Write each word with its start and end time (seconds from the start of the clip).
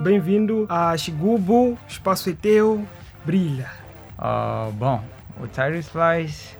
Bem-vindo 0.00 0.66
a 0.68 0.96
Xigubo, 0.96 1.78
Espaço 1.88 2.28
é 2.28 2.32
teu, 2.32 2.86
brilha. 3.24 3.70
Uh, 4.18 4.70
bom, 4.72 5.02
o 5.40 5.46
Tyrese 5.46 5.88
Flies 5.88 6.58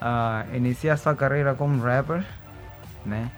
uh, 0.00 0.54
inicia 0.54 0.96
sua 0.96 1.14
carreira 1.14 1.54
como 1.54 1.82
rapper, 1.82 2.24
né? 3.04 3.30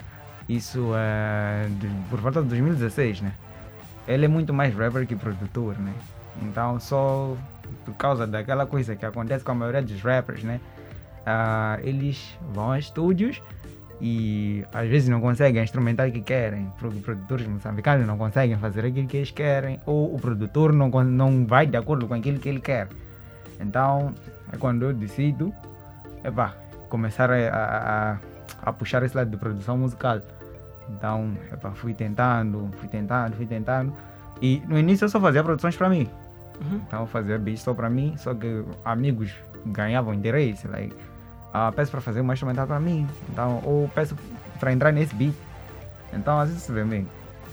Isso 0.48 0.92
é 0.94 1.68
por 2.10 2.20
volta 2.20 2.42
de 2.42 2.48
2016, 2.48 3.22
né? 3.22 3.32
Ele 4.06 4.24
é 4.24 4.28
muito 4.28 4.52
mais 4.52 4.74
rapper 4.74 5.06
que 5.06 5.16
produtor, 5.16 5.78
né? 5.78 5.94
Então, 6.42 6.78
só 6.80 7.36
por 7.84 7.94
causa 7.94 8.26
daquela 8.26 8.66
coisa 8.66 8.96
que 8.96 9.06
acontece 9.06 9.44
com 9.44 9.52
a 9.52 9.54
maioria 9.54 9.82
dos 9.82 10.00
rappers, 10.02 10.42
né? 10.42 10.60
Uh, 11.20 11.80
eles 11.86 12.38
vão 12.52 12.72
a 12.72 12.78
estúdios 12.78 13.40
e 14.00 14.64
às 14.72 14.88
vezes 14.88 15.08
não 15.08 15.20
conseguem 15.20 15.62
instrumentar 15.62 16.08
o 16.08 16.12
que 16.12 16.22
querem, 16.22 16.72
porque 16.78 16.98
produtores 17.00 17.46
moçambicanos 17.46 18.06
não 18.06 18.16
conseguem 18.16 18.56
fazer 18.56 18.86
aquilo 18.86 19.06
que 19.06 19.18
eles 19.18 19.30
querem, 19.30 19.78
ou 19.84 20.14
o 20.14 20.18
produtor 20.18 20.72
não, 20.72 20.88
não 20.88 21.46
vai 21.46 21.66
de 21.66 21.76
acordo 21.76 22.08
com 22.08 22.14
aquilo 22.14 22.38
que 22.38 22.48
ele 22.48 22.60
quer. 22.60 22.88
Então 23.60 24.14
é 24.52 24.56
quando 24.56 24.84
eu 24.84 24.94
decido 24.94 25.52
epá, 26.24 26.54
começar 26.88 27.30
a, 27.30 27.36
a, 27.36 28.18
a 28.62 28.72
puxar 28.72 29.02
esse 29.02 29.16
lado 29.16 29.30
de 29.30 29.36
produção 29.36 29.76
musical. 29.76 30.20
Então 30.88 31.32
epá, 31.52 31.70
fui 31.72 31.92
tentando, 31.92 32.70
fui 32.78 32.88
tentando, 32.88 33.36
fui 33.36 33.46
tentando. 33.46 33.92
E 34.40 34.62
no 34.66 34.78
início 34.78 35.04
eu 35.04 35.08
só 35.10 35.20
fazia 35.20 35.44
produções 35.44 35.76
para 35.76 35.90
mim. 35.90 36.08
Uhum. 36.62 36.80
Então 36.86 37.00
eu 37.00 37.06
fazia 37.06 37.38
beats 37.38 37.62
só 37.62 37.74
para 37.74 37.90
mim, 37.90 38.14
só 38.16 38.32
que 38.34 38.64
amigos 38.82 39.34
ganhavam 39.66 40.14
interesse. 40.14 40.66
Like, 40.66 40.96
uh, 41.54 41.72
peço 41.72 41.90
para 41.90 42.00
fazer 42.00 42.20
uma 42.20 42.32
instrumental 42.32 42.66
para 42.66 42.80
mim, 42.80 43.06
então, 43.28 43.60
ou 43.64 43.88
peço 43.94 44.16
para 44.58 44.72
entrar 44.72 44.92
nesse 44.92 45.14
beat. 45.14 45.34
Então, 46.12 46.38
às 46.38 46.48
vezes 46.48 46.64
se 46.64 46.72
vê 46.72 46.84
bem. 46.84 47.06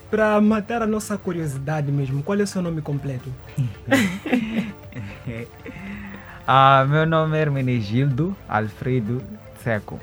Para 0.10 0.40
matar 0.40 0.82
a 0.82 0.88
nossa 0.88 1.18
curiosidade 1.18 1.92
mesmo, 1.92 2.24
qual 2.24 2.40
é 2.40 2.44
o 2.44 2.48
seu 2.48 2.62
nome 2.62 2.82
completo? 2.82 3.30
uh, 6.48 6.88
meu 6.90 7.06
nome 7.06 7.38
é 7.38 7.42
Hermenegildo 7.42 8.36
Alfredo 8.48 9.22
Seco. 9.62 10.00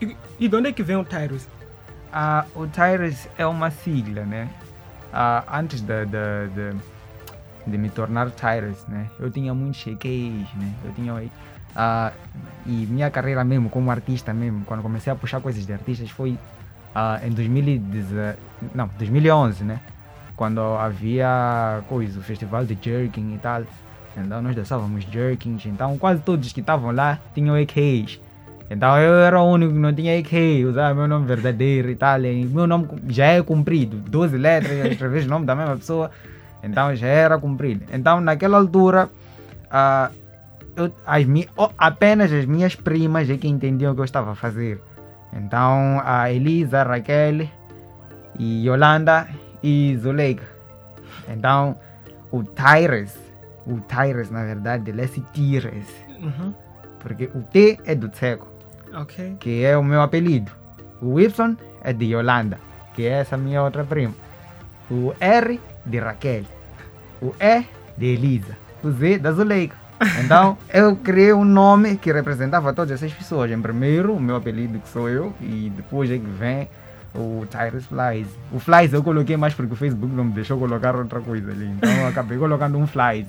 E, 0.00 0.16
e 0.38 0.48
de 0.48 0.56
onde 0.56 0.68
é 0.68 0.72
que 0.72 0.82
vem 0.82 0.96
o 0.96 1.04
Tyrus? 1.04 1.48
Uh, 2.08 2.62
o 2.62 2.66
Tyrus 2.66 3.28
é 3.36 3.46
uma 3.46 3.70
sigla, 3.70 4.24
né? 4.24 4.48
Uh, 5.12 5.44
antes 5.52 5.80
de, 5.80 6.04
de, 6.04 6.48
de, 6.54 6.76
de, 7.66 7.78
me 7.78 7.88
tornar 7.88 8.30
Tyrus, 8.30 8.86
né? 8.86 9.10
Eu 9.18 9.30
tinha 9.30 9.54
muitos 9.54 9.80
cheques, 9.80 10.46
né? 10.54 10.74
Eu 10.84 10.92
tinha 10.92 11.14
Uh, 11.76 12.12
e 12.66 12.86
minha 12.86 13.10
carreira 13.10 13.44
mesmo, 13.44 13.70
como 13.70 13.90
artista 13.90 14.34
mesmo, 14.34 14.64
quando 14.64 14.82
comecei 14.82 15.12
a 15.12 15.16
puxar 15.16 15.40
coisas 15.40 15.64
de 15.64 15.72
artistas, 15.72 16.10
foi 16.10 16.30
uh, 16.94 17.26
em 17.26 17.30
2010, 17.30 18.36
não, 18.74 18.88
2011, 18.98 19.64
né? 19.64 19.80
Quando 20.36 20.60
havia 20.60 21.82
coisa, 21.88 22.20
o 22.20 22.22
festival 22.22 22.64
de 22.64 22.78
jerking 22.80 23.34
e 23.34 23.38
tal. 23.38 23.62
Então 24.16 24.42
nós 24.42 24.54
dançávamos 24.54 25.04
jerkings. 25.04 25.68
Então 25.68 25.98
quase 25.98 26.20
todos 26.22 26.52
que 26.52 26.60
estavam 26.60 26.92
lá 26.92 27.18
tinham 27.34 27.56
AKs. 27.56 28.20
Então 28.70 28.98
eu 28.98 29.14
era 29.14 29.40
o 29.40 29.50
único 29.50 29.72
que 29.72 29.78
não 29.78 29.94
tinha 29.94 30.18
AK, 30.18 30.66
usava 30.68 30.94
meu 30.94 31.08
nome 31.08 31.26
verdadeiro 31.26 31.90
e 31.90 31.96
tal. 31.96 32.20
E 32.22 32.44
meu 32.44 32.66
nome 32.66 32.88
já 33.08 33.26
é 33.26 33.42
comprido, 33.42 33.96
12 33.96 34.36
letras, 34.36 34.92
escrever 34.92 35.24
o 35.24 35.28
nome 35.28 35.46
da 35.46 35.56
mesma 35.56 35.76
pessoa. 35.76 36.10
Então 36.62 36.94
já 36.94 37.06
era 37.06 37.38
comprido. 37.38 37.84
Então 37.92 38.20
naquela 38.20 38.58
altura. 38.58 39.08
Uh, 39.66 40.27
eu, 40.78 40.92
as 41.06 41.24
mi, 41.24 41.48
oh, 41.56 41.70
apenas 41.76 42.32
as 42.32 42.46
minhas 42.46 42.74
primas 42.74 43.28
é 43.28 43.36
que 43.36 43.48
entendiam 43.48 43.92
o 43.92 43.94
que 43.94 44.00
eu 44.00 44.04
estava 44.04 44.32
a 44.32 44.34
fazer. 44.34 44.80
Então, 45.32 46.00
a 46.04 46.30
Elisa, 46.32 46.80
a 46.80 46.84
Raquel, 46.84 47.48
e 48.38 48.66
Yolanda 48.66 49.28
e 49.62 49.96
Zuleika. 49.96 50.44
Então, 51.28 51.78
o 52.30 52.42
Tyrus, 52.42 53.14
o 53.66 53.80
Tyrus, 53.80 54.30
na 54.30 54.44
verdade, 54.44 54.90
ele 54.90 55.02
é 55.02 55.08
Tires. 55.32 55.88
Uhum. 56.22 56.54
Porque 57.00 57.30
o 57.34 57.42
T 57.42 57.78
é 57.84 57.94
do 57.94 58.08
Tseco, 58.08 58.48
okay. 59.02 59.36
que 59.38 59.64
é 59.64 59.76
o 59.76 59.84
meu 59.84 60.00
apelido. 60.00 60.50
O 61.00 61.20
Y 61.20 61.56
é 61.82 61.92
de 61.92 62.06
Yolanda, 62.06 62.58
que 62.94 63.06
é 63.06 63.20
essa 63.20 63.36
minha 63.36 63.62
outra 63.62 63.84
prima. 63.84 64.14
O 64.90 65.14
R 65.20 65.60
de 65.84 65.98
Raquel. 65.98 66.44
O 67.20 67.34
E 67.38 67.64
de 67.96 68.06
Elisa. 68.06 68.56
O 68.82 68.90
Z 68.90 69.18
da 69.18 69.32
Zuleika. 69.32 69.76
Então, 70.24 70.56
eu 70.72 70.96
criei 70.96 71.32
um 71.32 71.44
nome 71.44 71.96
que 71.96 72.12
representava 72.12 72.72
todas 72.72 72.92
essas 72.92 73.12
pessoas. 73.12 73.50
Em 73.50 73.60
primeiro, 73.60 74.14
o 74.14 74.20
meu 74.20 74.36
apelido, 74.36 74.78
que 74.78 74.88
sou 74.88 75.08
eu, 75.08 75.32
e 75.40 75.72
depois 75.76 76.10
é 76.10 76.18
que 76.18 76.26
vem 76.26 76.68
o 77.14 77.46
Tyrus 77.46 77.86
Flies. 77.86 78.28
O 78.52 78.58
Flies 78.58 78.92
eu 78.92 79.02
coloquei 79.02 79.36
mais 79.36 79.54
porque 79.54 79.72
o 79.72 79.76
Facebook 79.76 80.14
não 80.14 80.24
me 80.24 80.32
deixou 80.32 80.58
colocar 80.58 80.94
outra 80.94 81.20
coisa 81.20 81.50
ali. 81.50 81.66
Então, 81.66 81.90
eu 81.90 82.06
acabei 82.06 82.36
colocando 82.38 82.78
um 82.78 82.86
Flies. 82.86 83.26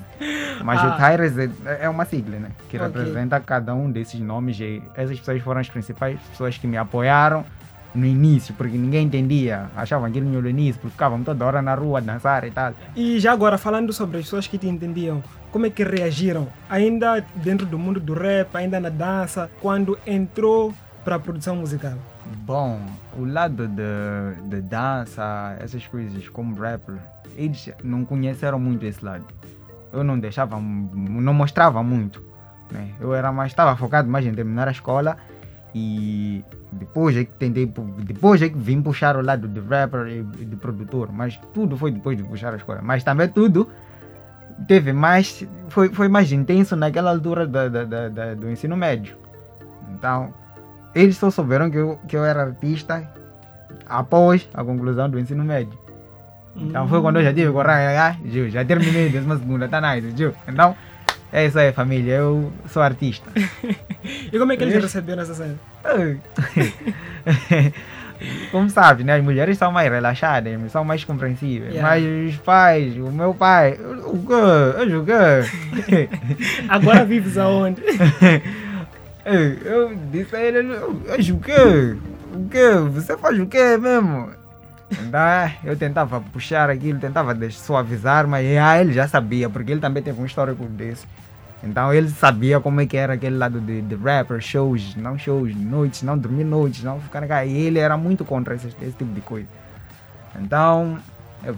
Mas 0.63 0.79
ah. 0.81 0.87
o 0.87 0.97
Tyrus 0.97 1.37
é, 1.37 1.49
é, 1.81 1.89
uma 1.89 2.05
sigla, 2.05 2.37
né? 2.37 2.49
Que 2.67 2.77
okay. 2.77 2.87
representa 2.87 3.39
cada 3.39 3.73
um 3.73 3.89
desses 3.89 4.19
nomes. 4.19 4.59
E 4.59 4.83
essas 4.93 5.17
pessoas 5.19 5.41
foram 5.41 5.61
as 5.61 5.69
principais 5.69 6.19
pessoas 6.31 6.57
que 6.57 6.67
me 6.67 6.77
apoiaram 6.77 7.45
no 7.93 8.05
início, 8.05 8.53
porque 8.53 8.77
ninguém 8.77 9.07
entendia, 9.07 9.69
achavam 9.75 10.11
que 10.11 10.21
no 10.21 10.47
início, 10.47 10.79
porque 10.79 10.91
ficavam 10.91 11.23
toda 11.23 11.43
hora 11.45 11.61
na 11.61 11.73
rua 11.73 11.97
a 11.99 12.01
dançar 12.01 12.43
e 12.43 12.51
tal. 12.51 12.73
E 12.95 13.19
já 13.19 13.31
agora, 13.31 13.57
falando 13.57 13.91
sobre 13.91 14.19
as 14.19 14.25
pessoas 14.25 14.47
que 14.47 14.57
te 14.57 14.67
entendiam, 14.67 15.23
como 15.51 15.65
é 15.65 15.69
que 15.69 15.83
reagiram? 15.83 16.47
Ainda 16.69 17.23
dentro 17.35 17.65
do 17.65 17.77
mundo 17.77 17.99
do 17.99 18.13
rap, 18.13 18.55
ainda 18.55 18.79
na 18.79 18.89
dança, 18.89 19.49
quando 19.61 19.97
entrou 20.05 20.73
para 21.03 21.15
a 21.15 21.19
produção 21.19 21.55
musical? 21.55 21.97
Bom, 22.45 22.79
o 23.17 23.25
lado 23.25 23.67
de 23.67 24.61
dança, 24.61 25.57
essas 25.59 25.85
coisas 25.87 26.29
como 26.29 26.55
rapper, 26.55 26.95
eles 27.35 27.71
não 27.83 28.05
conheceram 28.05 28.59
muito 28.59 28.85
esse 28.85 29.03
lado. 29.03 29.25
Eu 29.91 30.03
não 30.03 30.19
deixava, 30.19 30.59
não 30.59 31.33
mostrava 31.33 31.81
muito. 31.81 32.23
Né? 32.71 32.89
Eu 32.99 33.15
era 33.15 33.31
mais, 33.31 33.51
estava 33.51 33.75
focado 33.75 34.07
mais 34.07 34.25
em 34.25 34.33
terminar 34.33 34.67
a 34.67 34.71
escola 34.71 35.17
e 35.73 36.43
depois 36.71 37.15
é 37.17 37.23
que 37.23 37.31
tentei, 37.33 37.65
depois 38.03 38.41
é 38.41 38.49
que 38.49 38.57
vim 38.57 38.81
puxar 38.81 39.17
o 39.17 39.21
lado 39.21 39.47
de 39.47 39.59
rapper 39.59 40.07
e 40.07 40.45
de 40.45 40.55
produtor, 40.55 41.11
mas 41.11 41.39
tudo 41.53 41.75
foi 41.75 41.91
depois 41.91 42.17
de 42.17 42.23
puxar 42.23 42.53
a 42.53 42.57
escola. 42.57 42.81
Mas 42.83 43.03
também 43.03 43.27
tudo 43.27 43.67
teve 44.67 44.93
mais, 44.93 45.45
foi, 45.67 45.89
foi 45.89 46.07
mais 46.07 46.31
intenso 46.31 46.75
naquela 46.75 47.11
altura 47.11 47.47
da, 47.47 47.67
da, 47.67 47.83
da, 47.83 48.09
da, 48.09 48.33
do 48.33 48.49
ensino 48.49 48.75
médio. 48.75 49.17
Então, 49.91 50.33
eles 50.93 51.17
só 51.17 51.29
souberam 51.29 51.69
que 51.69 51.77
eu, 51.77 51.99
que 52.07 52.15
eu 52.15 52.25
era 52.25 52.43
artista 52.43 53.07
após 53.87 54.47
a 54.53 54.63
conclusão 54.63 55.09
do 55.09 55.19
ensino 55.19 55.43
médio. 55.43 55.77
Então 56.55 56.87
foi 56.87 57.01
quando 57.01 57.17
eu 57.17 57.23
já 57.23 57.33
tive 57.33 57.51
coragem, 57.51 57.97
ah, 57.97 58.17
já 58.49 58.65
terminei 58.65 59.07
a 59.09 59.11
décima 59.11 59.37
segunda, 59.37 59.67
tá 59.67 59.79
nice, 59.79 60.11
Gil. 60.15 60.33
Então, 60.47 60.75
é 61.31 61.45
isso 61.45 61.59
aí 61.59 61.71
família, 61.71 62.15
eu 62.15 62.51
sou 62.67 62.81
artista. 62.81 63.29
e 64.03 64.37
como 64.37 64.51
é 64.51 64.57
que 64.57 64.63
eles 64.63 64.75
é? 64.75 64.79
receberam 64.79 65.21
essa 65.21 65.33
cena? 65.33 65.55
como 68.51 68.69
sabe, 68.69 69.03
né? 69.03 69.15
As 69.15 69.23
mulheres 69.23 69.57
são 69.57 69.71
mais 69.71 69.89
relaxadas, 69.91 70.71
são 70.71 70.83
mais 70.83 71.03
compreensíveis. 71.03 71.73
Yeah. 71.73 71.89
Mas 71.89 72.33
os 72.33 72.39
pais, 72.41 72.97
o 72.97 73.11
meu 73.11 73.33
pai, 73.33 73.77
o 74.05 74.17
quê? 74.25 74.95
O 74.95 75.83
quê? 75.83 76.09
Agora 76.67 77.05
vives 77.05 77.37
aonde? 77.37 77.81
eu 79.25 79.95
disse 80.11 80.35
a 80.35 80.41
ele, 80.41 80.73
o 80.73 81.39
quê? 81.39 81.97
O 82.33 82.49
quê? 82.49 82.71
Você 82.93 83.17
faz 83.17 83.39
o 83.39 83.47
quê 83.47 83.77
mesmo? 83.77 84.29
Então, 84.91 85.51
eu 85.63 85.77
tentava 85.77 86.19
puxar 86.19 86.69
aquilo, 86.69 86.99
tentava 86.99 87.37
suavizar, 87.51 88.27
mas 88.27 88.45
ah, 88.57 88.81
ele 88.81 88.91
já 88.91 89.07
sabia, 89.07 89.49
porque 89.49 89.71
ele 89.71 89.81
também 89.81 90.01
teve 90.01 90.19
um 90.19 90.25
histórico 90.25 90.65
desse. 90.65 91.05
Então 91.61 91.93
ele 91.93 92.09
sabia 92.09 92.59
como 92.59 92.79
é 92.79 92.85
que 92.85 92.95
era 92.95 93.13
aquele 93.13 93.37
lado 93.37 93.59
de, 93.59 93.81
de 93.81 93.95
rapper, 93.95 94.39
shows, 94.39 94.95
não 94.95 95.17
shows, 95.17 95.53
noites, 95.55 96.03
não 96.03 96.17
dormir 96.17 96.45
noites, 96.45 96.83
não 96.83 96.99
ficar 97.01 97.27
cá. 97.27 97.45
E 97.45 97.55
ele 97.57 97.79
era 97.79 97.97
muito 97.97 98.23
contra 98.23 98.55
esse, 98.55 98.67
esse 98.67 98.93
tipo 98.93 99.13
de 99.13 99.21
coisa. 99.21 99.47
Então, 100.39 100.97
eu 101.43 101.55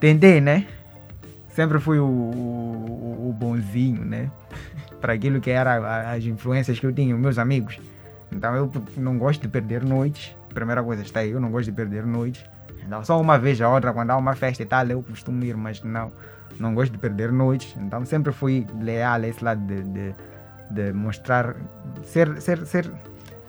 tentei, 0.00 0.40
né? 0.40 0.66
Sempre 1.48 1.78
fui 1.78 1.98
o, 1.98 2.06
o, 2.06 3.28
o 3.28 3.32
bonzinho, 3.32 4.04
né? 4.04 4.30
Para 5.00 5.12
aquilo 5.12 5.40
que 5.40 5.50
era 5.50 6.12
as 6.12 6.24
influências 6.24 6.80
que 6.80 6.86
eu 6.86 6.92
tinha, 6.92 7.14
meus 7.14 7.38
amigos. 7.38 7.78
Então 8.32 8.54
eu 8.56 8.70
não 8.96 9.18
gosto 9.18 9.42
de 9.42 9.48
perder 9.48 9.84
noites. 9.84 10.34
Primeira 10.52 10.82
coisa 10.82 11.02
está 11.02 11.20
aí, 11.20 11.30
eu 11.30 11.40
não 11.40 11.50
gosto 11.50 11.66
de 11.66 11.72
perder 11.72 12.06
noites. 12.06 12.44
Então, 12.86 13.04
só 13.04 13.20
uma 13.20 13.36
vez 13.38 13.60
a 13.60 13.68
outra, 13.68 13.92
quando 13.92 14.12
há 14.12 14.16
uma 14.16 14.34
festa 14.34 14.62
e 14.62 14.66
tal, 14.66 14.86
eu 14.86 15.02
costumo 15.02 15.42
ir, 15.44 15.56
mas 15.56 15.82
não 15.82 16.12
não 16.60 16.74
gosto 16.74 16.92
de 16.92 16.98
perder 16.98 17.32
noites, 17.32 17.76
então 17.78 18.04
sempre 18.04 18.32
fui 18.32 18.66
leal 18.80 19.22
a 19.22 19.26
esse 19.28 19.42
lado 19.42 19.60
de, 19.60 19.82
de, 19.82 20.14
de 20.70 20.92
mostrar, 20.92 21.56
ser, 22.04 22.40
ser, 22.40 22.66
ser, 22.66 22.90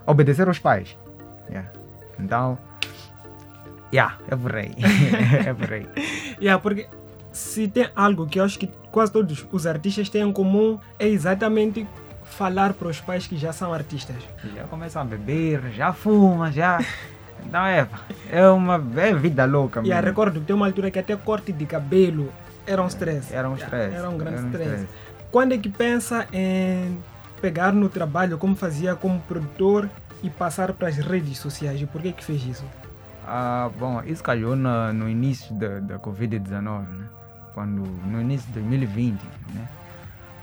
obedecer 0.06 0.48
aos 0.48 0.60
pais. 0.60 0.98
Yeah. 1.50 1.70
Então, 2.20 2.58
yeah, 3.94 4.18
é 4.30 4.36
por 4.36 4.56
aí. 4.56 4.76
é 5.46 5.54
por 5.54 5.74
aí. 5.74 5.88
Yeah, 6.40 6.62
porque 6.62 6.88
se 7.32 7.68
tem 7.68 7.90
algo 7.96 8.28
que 8.28 8.40
eu 8.40 8.44
acho 8.44 8.58
que 8.60 8.68
quase 8.92 9.12
todos 9.12 9.46
os 9.52 9.68
artistas 9.68 10.10
têm 10.10 10.24
em 10.24 10.34
comum, 10.34 10.80
é 10.98 11.08
exatamente 11.08 11.88
falar 12.24 12.74
para 12.74 12.88
os 12.88 13.00
pais 13.00 13.28
que 13.28 13.38
já 13.38 13.54
são 13.54 13.74
artistas. 13.74 14.18
Já 14.56 14.64
começam 14.66 15.02
a 15.02 15.06
beber, 15.06 15.72
já 15.72 15.94
fumam, 15.94 16.52
já. 16.52 16.80
Então 17.46 17.66
é, 17.66 17.88
é 18.32 18.48
uma 18.50 18.84
é 18.98 19.14
vida 19.14 19.46
louca 19.46 19.80
E 19.80 19.84
mesmo. 19.84 20.02
recordo, 20.02 20.42
tem 20.42 20.56
uma 20.56 20.66
altura 20.66 20.92
que 20.92 21.00
até 21.00 21.16
corte 21.16 21.54
de 21.54 21.66
cabelo 21.66 22.34
era 22.68 22.84
um 22.84 22.88
stress. 22.88 23.34
Era 23.34 23.50
um 23.50 23.56
stress. 23.56 23.96
Era 23.96 24.10
um 24.10 24.18
grande 24.18 24.38
era 24.38 24.46
um 24.46 24.52
stress. 24.52 24.88
Quando 25.32 25.54
é 25.54 25.58
que 25.58 25.70
pensa 25.70 26.28
em 26.32 27.00
pegar 27.42 27.72
no 27.72 27.90
trabalho 27.90 28.38
como 28.38 28.56
fazia 28.56 28.96
como 28.96 29.20
produtor 29.22 29.90
e 30.22 30.30
passar 30.30 30.74
para 30.74 30.90
as 30.90 30.98
redes 30.98 31.38
sociais? 31.38 31.82
E 31.82 31.86
por 31.86 32.02
que 32.02 32.12
que 32.12 32.24
fez 32.24 32.46
isso? 32.46 32.66
Ah, 33.26 33.70
bom, 33.78 34.02
isso 34.04 34.24
calhou 34.24 34.56
no, 34.56 34.94
no 34.94 35.10
início 35.10 35.54
da, 35.56 35.80
da 35.80 36.00
Covid-19, 36.00 36.88
né? 36.88 37.10
Quando, 37.54 37.82
no 37.82 38.22
início 38.22 38.48
de 38.48 38.54
2020, 38.54 39.22
né? 39.54 39.68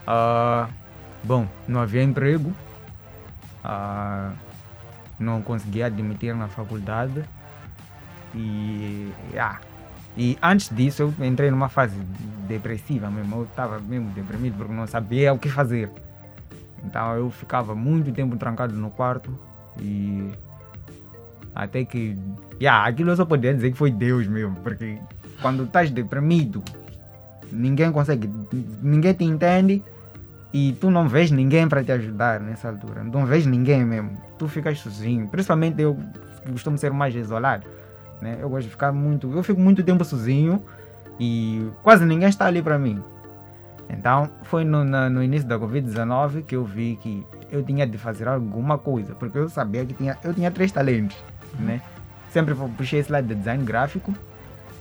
Ah, 0.07 0.69
bom, 1.23 1.47
não 1.67 1.81
havia 1.81 2.03
emprego, 2.03 2.53
ah, 3.63 4.33
não 5.19 5.41
conseguia 5.41 5.87
admitir 5.87 6.35
na 6.35 6.49
faculdade 6.49 7.25
e, 8.35 9.11
ah, 9.39 9.59
e 10.17 10.39
antes 10.43 10.69
disso 10.69 11.03
eu 11.03 11.27
entrei 11.27 11.51
numa 11.51 11.69
fase 11.69 11.97
depressiva 12.47 13.11
mesmo, 13.11 13.37
eu 13.37 13.45
estava 13.45 13.81
mesmo 13.81 14.11
deprimido 14.11 14.57
porque 14.57 14.73
não 14.73 14.87
sabia 14.87 15.33
o 15.33 15.39
que 15.39 15.49
fazer. 15.49 15.91
Então 16.85 17.15
eu 17.17 17.31
ficava 17.31 17.75
muito 17.75 18.13
tempo 18.13 18.37
trancado 18.37 18.75
no 18.75 18.91
quarto 18.91 19.37
e 19.81 20.31
até 21.55 21.85
que. 21.85 22.17
Yeah, 22.61 22.87
aquilo 22.87 23.11
eu 23.11 23.17
só 23.17 23.25
poderia 23.25 23.55
dizer 23.55 23.73
que 23.73 23.79
foi 23.79 23.91
Deus 23.91 24.27
mesmo, 24.27 24.55
porque 24.57 24.99
quando 25.41 25.65
estás 25.65 25.91
deprimido, 25.91 26.63
ninguém 27.51 27.91
consegue, 27.91 28.31
ninguém 28.83 29.15
te 29.15 29.25
entende 29.25 29.83
e 30.53 30.73
tu 30.81 30.91
não 30.91 31.09
vês 31.09 31.31
ninguém 31.31 31.69
para 31.69 31.83
te 31.83 31.91
ajudar 31.91 32.39
nessa 32.41 32.69
altura. 32.69 33.03
Não 33.03 33.27
vês 33.27 33.45
ninguém 33.47 33.85
mesmo. 33.85 34.17
Tu 34.39 34.47
ficas 34.47 34.79
sozinho. 34.79 35.27
Principalmente 35.27 35.83
eu 35.83 35.99
costumo 36.53 36.79
ser 36.79 36.93
mais 36.93 37.15
isolado. 37.15 37.67
Né? 38.25 38.39
Eu 38.41 38.49
gosto 38.49 38.65
de 38.65 38.71
ficar 38.71 38.91
muito. 38.91 39.31
Eu 39.31 39.43
fico 39.43 39.61
muito 39.61 39.83
tempo 39.85 40.03
sozinho 40.03 40.63
e 41.21 41.69
quase 41.83 42.07
ninguém 42.07 42.29
está 42.31 42.47
ali 42.47 42.63
para 42.63 42.79
mim. 42.79 43.03
Então 43.91 44.31
foi 44.45 44.65
no, 44.65 44.83
na- 44.83 45.11
no 45.11 45.23
início 45.23 45.47
da 45.47 45.59
Covid-19 45.59 46.43
que 46.45 46.57
eu 46.57 46.65
vi 46.65 46.99
que 47.03 47.23
eu 47.53 47.63
tinha 47.63 47.87
de 47.87 47.99
fazer 47.99 48.27
alguma 48.27 48.79
coisa, 48.79 49.15
porque 49.15 49.37
eu 49.37 49.49
sabia 49.51 49.85
que 49.85 49.93
tinha, 49.93 50.17
eu 50.25 50.33
tinha 50.33 50.51
três 50.51 50.73
talentos, 50.73 51.17
né? 51.61 51.83
Sempre 52.31 52.55
puxei 52.55 52.99
esse 53.01 53.13
lado 53.13 53.27
de 53.29 53.35
design 53.35 53.63
gráfico, 53.63 54.13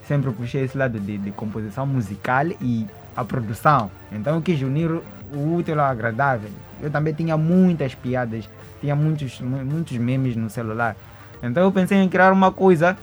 sempre 0.08 0.32
puxei 0.32 0.64
esse 0.64 0.78
lado 0.78 0.98
de, 1.00 1.18
de 1.18 1.32
composição 1.32 1.86
musical 1.86 2.46
e 2.62 2.88
a 3.16 3.26
produção. 3.26 3.92
Então 4.10 4.36
eu 4.36 4.42
quis 4.42 4.62
unir 4.62 4.90
o 4.90 5.56
útil 5.56 5.80
ao 5.82 5.86
agradável. 5.88 6.50
Eu 6.82 6.90
também 6.90 7.14
tinha 7.14 7.36
muitas 7.38 7.94
piadas, 7.94 8.50
tinha 8.80 8.96
muitos, 8.96 9.40
mu- 9.42 9.66
muitos 9.66 9.98
memes 9.98 10.36
no 10.38 10.50
celular. 10.50 10.96
Então 11.44 11.62
eu 11.62 11.72
pensei 11.74 11.98
em 11.98 12.08
criar 12.08 12.32
uma 12.32 12.52
coisa 12.54 12.98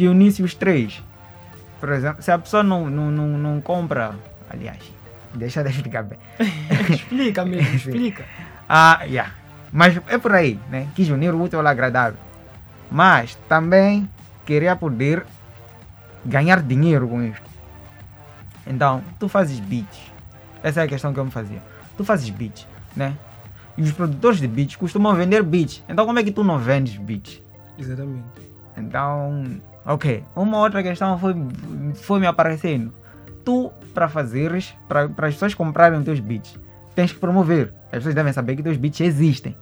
que 0.00 0.08
unisse 0.08 0.42
os 0.42 0.54
três. 0.54 1.04
Por 1.78 1.92
exemplo, 1.92 2.22
se 2.22 2.30
a 2.32 2.38
pessoa 2.38 2.62
não, 2.62 2.88
não, 2.88 3.10
não, 3.10 3.28
não 3.36 3.60
compra, 3.60 4.14
aliás, 4.48 4.78
deixa 5.34 5.60
eu 5.60 5.66
explicar 5.66 6.04
bem. 6.04 6.18
explica 6.88 7.44
mesmo, 7.44 7.68
explica. 7.76 8.24
Ah, 8.66 9.02
yeah. 9.04 9.34
Mas 9.70 10.00
é 10.08 10.16
por 10.16 10.32
aí, 10.32 10.58
né? 10.70 10.88
Quis 10.94 11.10
unir 11.10 11.34
o 11.34 11.42
útil 11.42 11.60
ao 11.60 11.66
agradável. 11.66 12.18
Mas 12.90 13.34
também 13.46 14.08
queria 14.46 14.74
poder 14.74 15.26
ganhar 16.24 16.62
dinheiro 16.62 17.06
com 17.06 17.22
isto. 17.22 17.50
Então, 18.66 19.04
tu 19.18 19.28
fazes 19.28 19.60
beats. 19.60 20.00
Essa 20.62 20.80
é 20.80 20.84
a 20.84 20.88
questão 20.88 21.12
que 21.12 21.20
eu 21.20 21.26
me 21.26 21.30
fazia. 21.30 21.62
Tu 21.94 22.04
fazes 22.06 22.30
beats, 22.30 22.66
né? 22.96 23.18
E 23.76 23.82
os 23.82 23.92
produtores 23.92 24.40
de 24.40 24.48
beats 24.48 24.76
costumam 24.76 25.14
vender 25.14 25.42
beats. 25.42 25.84
Então, 25.86 26.06
como 26.06 26.18
é 26.18 26.24
que 26.24 26.32
tu 26.32 26.42
não 26.42 26.58
vendes 26.58 26.96
beats? 26.96 27.42
Exatamente. 27.78 28.24
Então, 28.78 29.60
ok. 29.84 30.24
Uma 30.34 30.58
outra 30.58 30.82
questão 30.82 31.18
foi, 31.18 31.34
foi 31.94 32.20
me 32.20 32.26
aparecendo. 32.26 32.92
Tu, 33.44 33.72
para 33.94 34.08
fazeres, 34.08 34.74
para 34.88 35.04
as 35.04 35.34
pessoas 35.34 35.54
comprarem 35.54 35.98
os 35.98 36.04
teus 36.04 36.20
beats, 36.20 36.58
tens 36.94 37.12
que 37.12 37.18
promover. 37.18 37.72
As 37.86 37.98
pessoas 37.98 38.14
devem 38.14 38.32
saber 38.32 38.56
que 38.56 38.62
teus 38.62 38.76
beats 38.76 39.00
existem. 39.00 39.56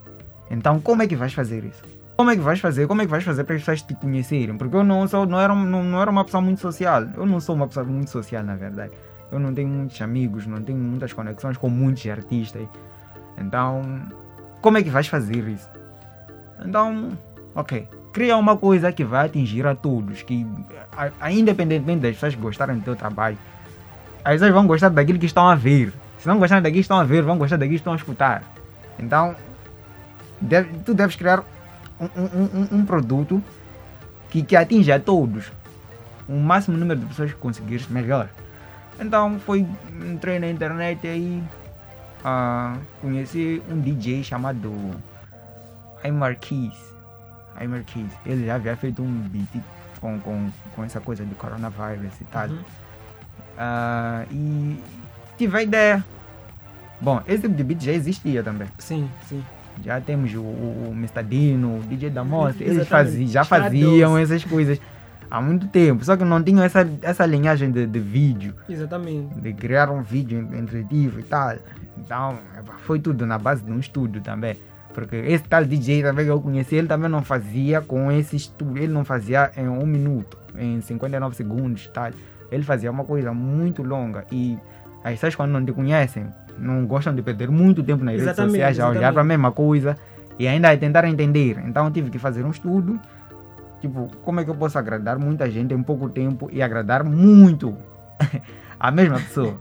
Então, 0.50 0.80
como 0.80 1.02
é 1.02 1.06
que 1.06 1.16
vais 1.16 1.32
fazer 1.32 1.64
isso? 1.64 1.82
Como 2.16 2.30
é 2.30 2.36
que 2.36 2.42
vais 2.42 2.58
fazer? 2.58 2.88
Como 2.88 3.00
é 3.00 3.04
que 3.04 3.10
vais 3.10 3.22
fazer 3.22 3.44
para 3.44 3.54
as 3.54 3.60
pessoas 3.62 3.82
te 3.82 3.94
conhecerem? 3.94 4.56
Porque 4.58 4.74
eu 4.74 4.82
não, 4.82 5.06
sou, 5.06 5.24
não, 5.24 5.38
era, 5.38 5.54
não, 5.54 5.84
não 5.84 6.02
era 6.02 6.10
uma 6.10 6.24
pessoa 6.24 6.40
muito 6.40 6.60
social. 6.60 7.04
Eu 7.16 7.24
não 7.24 7.38
sou 7.38 7.54
uma 7.54 7.68
pessoa 7.68 7.86
muito 7.86 8.10
social, 8.10 8.42
na 8.42 8.56
verdade. 8.56 8.90
Eu 9.30 9.38
não 9.38 9.54
tenho 9.54 9.68
muitos 9.68 10.00
amigos, 10.02 10.46
não 10.46 10.60
tenho 10.60 10.78
muitas 10.78 11.12
conexões 11.12 11.56
com 11.56 11.68
muitos 11.68 12.04
artistas. 12.08 12.66
Então, 13.36 13.82
como 14.60 14.78
é 14.78 14.82
que 14.82 14.90
vais 14.90 15.06
fazer 15.06 15.46
isso? 15.46 15.68
Então, 16.64 17.10
ok. 17.54 17.86
Cria 18.18 18.36
uma 18.36 18.56
coisa 18.56 18.90
que 18.90 19.04
vai 19.04 19.26
atingir 19.26 19.64
a 19.64 19.76
todos, 19.76 20.22
que 20.22 20.44
independentemente 21.30 22.00
das 22.00 22.14
pessoas 22.14 22.34
gostarem 22.34 22.74
do 22.76 22.82
teu 22.82 22.96
trabalho, 22.96 23.38
as 24.24 24.32
pessoas 24.32 24.50
vão 24.52 24.66
gostar 24.66 24.88
daquilo 24.88 25.20
que 25.20 25.26
estão 25.26 25.46
a 25.48 25.54
ver. 25.54 25.92
Se 26.18 26.26
não 26.26 26.36
gostarem 26.40 26.60
daquilo 26.60 26.74
que 26.78 26.80
estão 26.80 26.98
a 26.98 27.04
ver, 27.04 27.22
vão 27.22 27.38
gostar 27.38 27.56
daquilo 27.56 27.74
que 27.76 27.80
estão 27.80 27.92
a 27.92 27.96
escutar. 27.96 28.42
Então, 28.98 29.36
deve- 30.40 30.68
tu 30.84 30.94
deves 30.94 31.14
criar 31.14 31.44
um, 32.00 32.06
um- 32.06 32.60
um- 32.74 32.78
um 32.80 32.84
produto 32.84 33.40
que, 34.30 34.42
que 34.42 34.56
atinja 34.56 34.96
a 34.96 34.98
todos. 34.98 35.52
O 36.28 36.34
máximo 36.40 36.76
número 36.76 36.98
de 36.98 37.06
pessoas 37.06 37.30
que 37.30 37.36
conseguires, 37.38 37.86
melhor. 37.86 38.28
Então, 38.98 39.38
foi, 39.46 39.64
entrei 40.04 40.40
na 40.40 40.50
internet 40.50 41.06
e 41.06 41.40
ah, 42.24 42.74
conheci 43.00 43.62
um 43.70 43.78
DJ 43.80 44.24
chamado 44.24 44.74
Aymar 46.02 46.36
Keys. 46.40 46.97
Aymar 47.58 47.84
Keys. 47.84 48.10
Ele 48.24 48.46
já 48.46 48.54
havia 48.54 48.76
feito 48.76 49.02
um 49.02 49.12
beat 49.28 49.62
com, 50.00 50.18
com, 50.20 50.50
com 50.74 50.84
essa 50.84 51.00
coisa 51.00 51.24
de 51.24 51.34
coronavírus 51.34 52.20
e 52.20 52.24
tal. 52.24 52.48
Uhum. 52.48 52.58
Ah, 53.56 54.24
e 54.30 54.78
tive 55.36 55.56
a 55.56 55.62
ideia. 55.62 56.04
Bom, 57.00 57.22
esse 57.26 57.42
tipo 57.42 57.54
de 57.54 57.64
beat 57.64 57.82
já 57.82 57.92
existia 57.92 58.42
também. 58.42 58.68
Sim, 58.78 59.08
sim. 59.26 59.44
Já 59.84 60.00
temos 60.00 60.34
o, 60.34 60.40
o, 60.40 60.88
o 60.88 60.92
Mr. 60.92 61.22
Dino, 61.22 61.78
o 61.78 61.82
DJ 61.82 62.10
da 62.10 62.24
Mostra, 62.24 62.64
eles 62.64 62.88
faziam, 62.88 63.28
já 63.28 63.44
faziam 63.44 64.18
essas 64.18 64.44
coisas 64.44 64.80
há 65.30 65.40
muito 65.40 65.68
tempo. 65.68 66.04
Só 66.04 66.16
que 66.16 66.24
não 66.24 66.42
tinham 66.42 66.62
essa, 66.62 66.88
essa 67.02 67.24
linhagem 67.24 67.70
de, 67.70 67.86
de 67.86 68.00
vídeo, 68.00 68.54
Exatamente. 68.68 69.34
de 69.34 69.52
criar 69.52 69.90
um 69.90 70.02
vídeo 70.02 70.38
entretivo 70.54 71.20
e 71.20 71.22
tal. 71.22 71.56
Então, 71.96 72.38
foi 72.78 72.98
tudo 72.98 73.26
na 73.26 73.38
base 73.38 73.62
de 73.62 73.70
um 73.70 73.78
estúdio 73.78 74.20
também. 74.20 74.56
Porque 74.92 75.16
esse 75.16 75.44
tal 75.44 75.64
DJ 75.64 76.02
também 76.02 76.24
que 76.24 76.30
eu 76.30 76.40
conheci, 76.40 76.76
ele 76.76 76.88
também 76.88 77.10
não 77.10 77.22
fazia 77.22 77.80
com 77.80 78.10
esse 78.10 78.36
estúdio, 78.36 78.82
ele 78.82 78.92
não 78.92 79.04
fazia 79.04 79.50
em 79.56 79.68
um 79.68 79.86
minuto, 79.86 80.36
em 80.56 80.80
59 80.80 81.36
segundos 81.36 81.88
tal. 81.92 82.10
Ele 82.50 82.62
fazia 82.62 82.90
uma 82.90 83.04
coisa 83.04 83.32
muito 83.32 83.82
longa 83.82 84.24
e 84.32 84.58
as 85.04 85.12
pessoas 85.12 85.34
quando 85.34 85.52
não 85.52 85.64
te 85.64 85.72
conhecem, 85.72 86.26
não 86.58 86.86
gostam 86.86 87.14
de 87.14 87.22
perder 87.22 87.50
muito 87.50 87.82
tempo 87.82 88.02
nas 88.02 88.14
redes 88.14 88.26
Exatamente, 88.26 88.52
sociais 88.52 88.80
a 88.80 88.88
olhar 88.88 89.12
para 89.12 89.22
a 89.22 89.24
mesma 89.24 89.52
coisa 89.52 89.96
e 90.38 90.48
ainda 90.48 90.74
tentar 90.76 91.04
entender. 91.04 91.58
Então 91.64 91.84
eu 91.84 91.90
tive 91.90 92.10
que 92.10 92.18
fazer 92.18 92.44
um 92.44 92.50
estudo, 92.50 92.98
tipo, 93.80 94.10
como 94.22 94.40
é 94.40 94.44
que 94.44 94.50
eu 94.50 94.54
posso 94.54 94.78
agradar 94.78 95.18
muita 95.18 95.50
gente 95.50 95.74
em 95.74 95.82
pouco 95.82 96.08
tempo 96.08 96.48
e 96.50 96.62
agradar 96.62 97.04
muito 97.04 97.76
a 98.80 98.90
mesma 98.90 99.18
pessoa. 99.18 99.60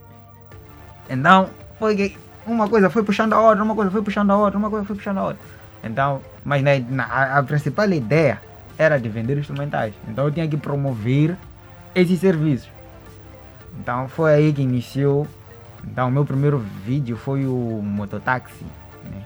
Então, 1.09 1.49
foi 1.79 1.95
que 1.95 2.17
uma 2.51 2.67
coisa 2.67 2.89
foi 2.89 3.03
puxando 3.03 3.33
a 3.33 3.39
outra, 3.41 3.63
uma 3.63 3.75
coisa 3.75 3.91
foi 3.91 4.01
puxando 4.01 4.31
a 4.31 4.37
outra, 4.37 4.57
uma 4.57 4.69
coisa 4.69 4.85
foi 4.85 4.95
puxando 4.95 5.17
a 5.19 5.23
outra. 5.25 5.39
Então, 5.83 6.21
mas 6.43 6.61
na, 6.63 6.79
na- 6.79 7.37
a, 7.37 7.43
principal 7.43 7.89
ideia 7.91 8.41
era 8.77 8.99
de 8.99 9.07
vender 9.09 9.37
instrumentais. 9.37 9.93
Então 10.07 10.25
eu 10.25 10.31
tinha 10.31 10.47
que 10.47 10.57
promover 10.57 11.35
esses 11.95 12.19
serviços. 12.19 12.69
Então 13.79 14.07
foi 14.07 14.33
aí 14.33 14.53
que 14.53 14.61
iniciou. 14.61 15.27
Então 15.83 16.07
o 16.07 16.11
meu 16.11 16.25
primeiro 16.25 16.59
vídeo 16.85 17.15
foi 17.15 17.45
o 17.45 17.81
mototáxi. 17.83 18.65
Né? 19.05 19.21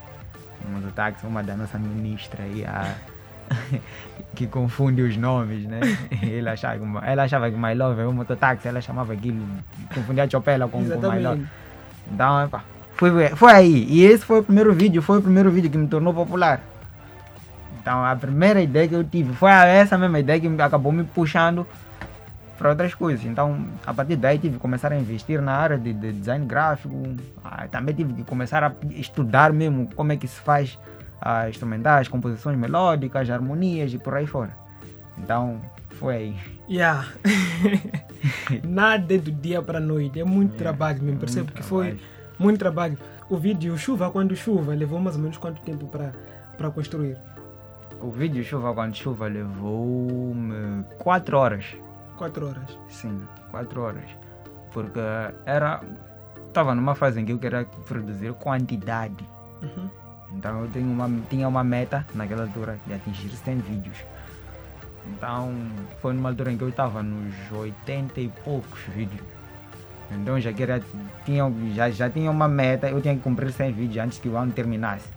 O 0.66 0.72
mototáxi, 0.72 1.26
uma 1.26 1.42
da 1.42 1.56
nossa 1.56 1.78
ministra 1.78 2.44
aí, 2.44 2.66
a- 2.66 2.96
que 4.36 4.48
confunde 4.48 5.02
os 5.02 5.18
nomes, 5.18 5.66
né? 5.68 5.80
Ele 6.22 6.48
achava 6.50 6.78
que, 6.80 6.86
ela 7.06 7.24
achava 7.24 7.52
que 7.52 7.58
My 7.58 7.74
Love 7.74 8.02
é 8.02 8.06
um 8.08 8.14
mototáxi, 8.14 8.68
ela 8.68 8.80
chamava 8.80 9.12
aquilo, 9.14 9.46
confundia 9.94 10.24
a 10.24 10.30
Chopela 10.30 10.68
com, 10.70 10.78
com 10.90 11.02
My 11.12 11.20
Love. 11.22 11.46
Então, 12.12 12.44
epá, 12.46 12.64
foi, 13.02 13.30
foi 13.30 13.52
aí. 13.52 13.88
E 13.90 14.04
esse 14.04 14.24
foi 14.24 14.42
o 14.42 14.44
primeiro 14.44 14.72
vídeo, 14.72 15.02
foi 15.02 15.18
o 15.18 15.22
primeiro 15.24 15.50
vídeo 15.50 15.72
que 15.72 15.78
me 15.78 15.88
tornou 15.88 16.14
popular. 16.14 16.62
Então, 17.82 18.06
a 18.06 18.16
primeira 18.16 18.62
ideia 18.62 18.88
que 18.88 18.94
eu 18.94 19.04
tive 19.04 19.34
foi 19.34 19.50
essa 19.50 19.98
mesma 19.98 20.20
ideia 20.20 20.40
que 20.40 20.62
acabou 20.62 20.92
me 20.92 21.04
puxando 21.04 21.66
para 22.60 22.70
outras 22.70 22.94
coisas. 22.94 23.26
Então, 23.26 23.66
a 23.88 23.92
partir 23.92 24.18
daí, 24.18 24.38
tive 24.38 24.54
que 24.54 24.60
começar 24.60 24.92
a 24.92 24.96
investir 25.00 25.42
na 25.42 25.54
área 25.54 25.80
de, 25.80 25.92
de 25.94 26.14
design 26.14 26.46
gráfico. 26.46 26.96
Ah, 27.44 27.68
também 27.72 27.96
tive 27.96 28.14
que 28.14 28.24
começar 28.24 28.64
a 28.64 28.72
estudar 28.92 29.52
mesmo 29.52 29.90
como 29.96 30.12
é 30.12 30.16
que 30.16 30.28
se 30.28 30.40
faz 30.40 30.78
ah, 31.20 31.50
instrumentais, 31.50 32.08
composições 32.08 32.56
melódicas, 32.56 33.32
harmonias 33.32 33.92
e 33.96 33.98
por 33.98 34.14
aí 34.14 34.28
fora. 34.28 34.52
Então, 35.18 35.60
foi 35.90 36.16
aí. 36.16 36.36
Yeah. 36.70 37.08
Nada 38.64 39.16
é 39.16 39.18
do 39.18 39.32
dia 39.32 39.60
para 39.60 39.80
a 39.80 39.82
noite. 39.82 40.20
É 40.20 40.24
muito 40.24 40.52
Yeah, 40.52 40.60
trabalho 40.60 41.02
mesmo. 41.02 41.18
é 41.18 41.20
Percebo 41.22 41.52
que 41.52 41.64
foi 41.64 41.86
trabalho. 41.96 42.21
Muito 42.42 42.60
trabalho. 42.60 42.98
O 43.30 43.38
vídeo 43.38 43.78
Chuva 43.78 44.10
quando 44.10 44.36
chuva 44.36 44.74
levou 44.74 45.00
mais 45.00 45.16
ou 45.16 45.22
menos 45.22 45.38
quanto 45.38 45.62
tempo 45.62 45.88
para 45.88 46.72
construir? 46.72 47.18
o 48.02 48.10
vídeo 48.10 48.44
chuva 48.44 48.74
quando 48.74 48.96
chuva 48.96 49.28
levou-me 49.28 50.84
4 50.98 51.38
horas. 51.38 51.66
4 52.18 52.48
horas. 52.48 52.80
Sim, 52.90 53.22
4 53.52 53.82
horas. 53.82 54.10
Porque 54.72 55.00
era. 55.46 55.82
Estava 56.48 56.76
numa 56.76 56.96
fase 56.96 57.22
em 57.22 57.26
que 57.26 57.32
eu 57.32 57.40
queria 57.40 57.66
produzir 57.86 58.34
quantidade. 58.34 59.24
Uhum. 59.62 59.90
Então 60.34 60.62
eu 60.62 60.70
tenho 60.70 60.88
uma, 60.88 61.10
tinha 61.30 61.48
uma 61.48 61.64
meta 61.64 62.06
naquela 62.14 62.44
altura 62.44 62.78
de 62.86 62.94
atingir 62.94 63.30
100 63.30 63.58
vídeos. 63.60 63.98
Então 65.08 65.54
foi 66.02 66.14
numa 66.14 66.30
altura 66.30 66.52
em 66.52 66.58
que 66.58 66.64
eu 66.64 66.70
estava 66.70 67.02
nos 67.02 67.34
80 67.52 68.20
e 68.20 68.30
poucos 68.44 68.82
vídeos. 68.94 69.22
Então 70.16 70.40
já 70.40 70.52
queria, 70.52 70.82
tinha, 71.26 71.52
já, 71.74 71.90
já 71.90 72.10
tinha 72.10 72.30
uma 72.30 72.48
meta, 72.48 72.90
eu 72.90 73.02
tinha 73.02 73.16
que 73.16 73.22
cumprir 73.22 73.52
100 73.52 73.72
vídeos 73.74 74.06
antes 74.06 74.20
que 74.20 74.28
o 74.30 74.38
ano 74.38 74.52
terminasse. 74.52 75.08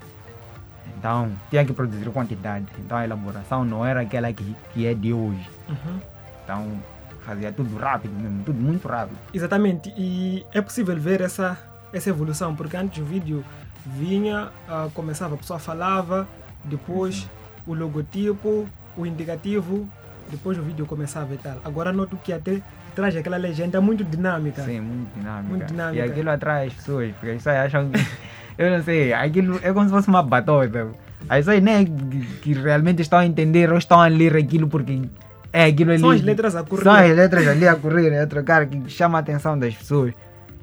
Então 0.98 1.30
tinha 1.50 1.64
que 1.64 1.72
produzir 1.72 2.08
quantidade. 2.10 2.66
Então 2.78 2.96
a 2.96 3.04
elaboração 3.04 3.64
não 3.64 3.84
era 3.84 4.00
aquela 4.00 4.32
que, 4.32 4.56
que 4.72 4.86
é 4.86 4.94
de 4.94 5.12
hoje. 5.12 5.50
Uhum. 5.68 6.00
Então 6.44 6.80
fazia 7.24 7.50
tudo 7.52 7.76
rápido 7.76 8.12
mesmo, 8.12 8.44
tudo 8.44 8.60
muito 8.60 8.86
rápido. 8.86 9.18
Exatamente, 9.32 9.92
e 9.96 10.44
é 10.52 10.60
possível 10.60 10.96
ver 10.96 11.20
essa, 11.20 11.58
essa 11.92 12.10
evolução, 12.10 12.54
porque 12.54 12.76
antes 12.76 13.02
o 13.02 13.04
vídeo 13.04 13.44
vinha, 13.86 14.50
ah, 14.68 14.88
começava, 14.94 15.34
a 15.34 15.38
pessoa 15.38 15.58
falava, 15.58 16.28
depois 16.64 17.28
o 17.66 17.74
logotipo, 17.74 18.68
o 18.96 19.06
indicativo, 19.06 19.88
depois 20.30 20.58
o 20.58 20.62
vídeo 20.62 20.86
começava 20.86 21.34
e 21.34 21.38
tal. 21.38 21.58
Agora 21.64 21.92
noto 21.92 22.16
que 22.16 22.32
até 22.32 22.62
traz 22.94 23.16
aquela 23.16 23.36
legenda 23.36 23.80
muito 23.80 24.04
dinâmica. 24.04 24.62
Sim, 24.62 24.80
muito 24.80 25.18
dinâmica. 25.18 25.48
Muito 25.48 25.66
dinâmica. 25.66 26.06
E 26.06 26.10
aquilo 26.10 26.30
atrai 26.30 26.66
as 26.68 26.74
pessoas, 26.74 27.12
porque 27.12 27.30
as 27.30 27.36
pessoas 27.36 27.56
acham 27.56 27.90
que. 27.90 28.06
eu 28.58 28.70
não 28.70 28.82
sei, 28.82 29.12
aquilo 29.12 29.58
é 29.62 29.72
como 29.72 29.86
se 29.86 29.92
fosse 29.92 30.08
uma 30.08 30.22
batota. 30.22 30.88
As 31.28 31.38
pessoas 31.38 31.62
nem 31.62 31.74
é 31.74 31.84
que, 31.84 32.52
realmente 32.52 33.02
estão 33.02 33.18
a 33.18 33.26
entender 33.26 33.70
ou 33.70 33.78
estão 33.78 34.00
a 34.00 34.06
ler 34.06 34.36
aquilo 34.36 34.68
porque 34.68 35.02
é 35.52 35.64
aquilo 35.66 35.92
ali. 35.92 36.00
São 36.00 36.10
as 36.10 36.22
letras 36.22 36.56
a 36.56 36.62
correr. 36.62 36.82
São 36.82 36.92
as 36.94 37.16
letras 37.16 37.48
ali 37.48 37.66
a 37.66 37.76
correr, 37.76 38.18
a 38.18 38.26
trocar, 38.26 38.66
que 38.66 38.90
chama 38.90 39.18
a 39.18 39.20
atenção 39.20 39.58
das 39.58 39.74
pessoas. 39.74 40.12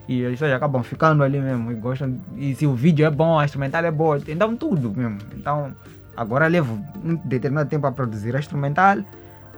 E 0.07 0.25
as 0.25 0.31
pessoas 0.31 0.51
acabam 0.51 0.83
ficando 0.83 1.23
ali 1.23 1.39
mesmo 1.39 1.71
e 1.71 1.75
gostam. 1.75 2.19
E 2.37 2.53
se 2.55 2.67
o 2.67 2.73
vídeo 2.73 3.05
é 3.05 3.09
bom, 3.09 3.39
a 3.39 3.45
instrumental 3.45 3.83
é 3.85 3.91
boa, 3.91 4.19
então 4.27 4.55
tudo 4.55 4.93
mesmo. 4.95 5.17
Então, 5.35 5.73
agora 6.15 6.47
levo 6.47 6.83
um 7.03 7.15
determinado 7.15 7.69
tempo 7.69 7.87
a 7.87 7.91
produzir 7.91 8.35
a 8.35 8.39
instrumental, 8.39 8.97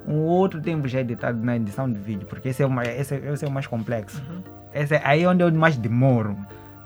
um 0.07 0.19
outro 0.19 0.62
tempo 0.62 0.88
já 0.88 1.00
editado 1.01 1.43
na 1.43 1.55
edição 1.55 1.91
de 1.91 2.00
vídeo, 2.00 2.27
porque 2.27 2.50
esse 2.50 2.62
é 2.62 2.65
o 2.65 2.69
mais, 2.69 2.89
esse, 2.89 3.15
é- 3.15 3.33
esse 3.33 3.45
é 3.45 3.48
o 3.48 3.51
mais 3.51 3.67
complexo. 3.67 4.22
Uhum. 4.29 4.41
Esse 4.74 4.95
é 4.95 5.01
aí 5.03 5.25
onde 5.25 5.43
eu 5.43 5.51
mais 5.53 5.77
demoro 5.77 6.38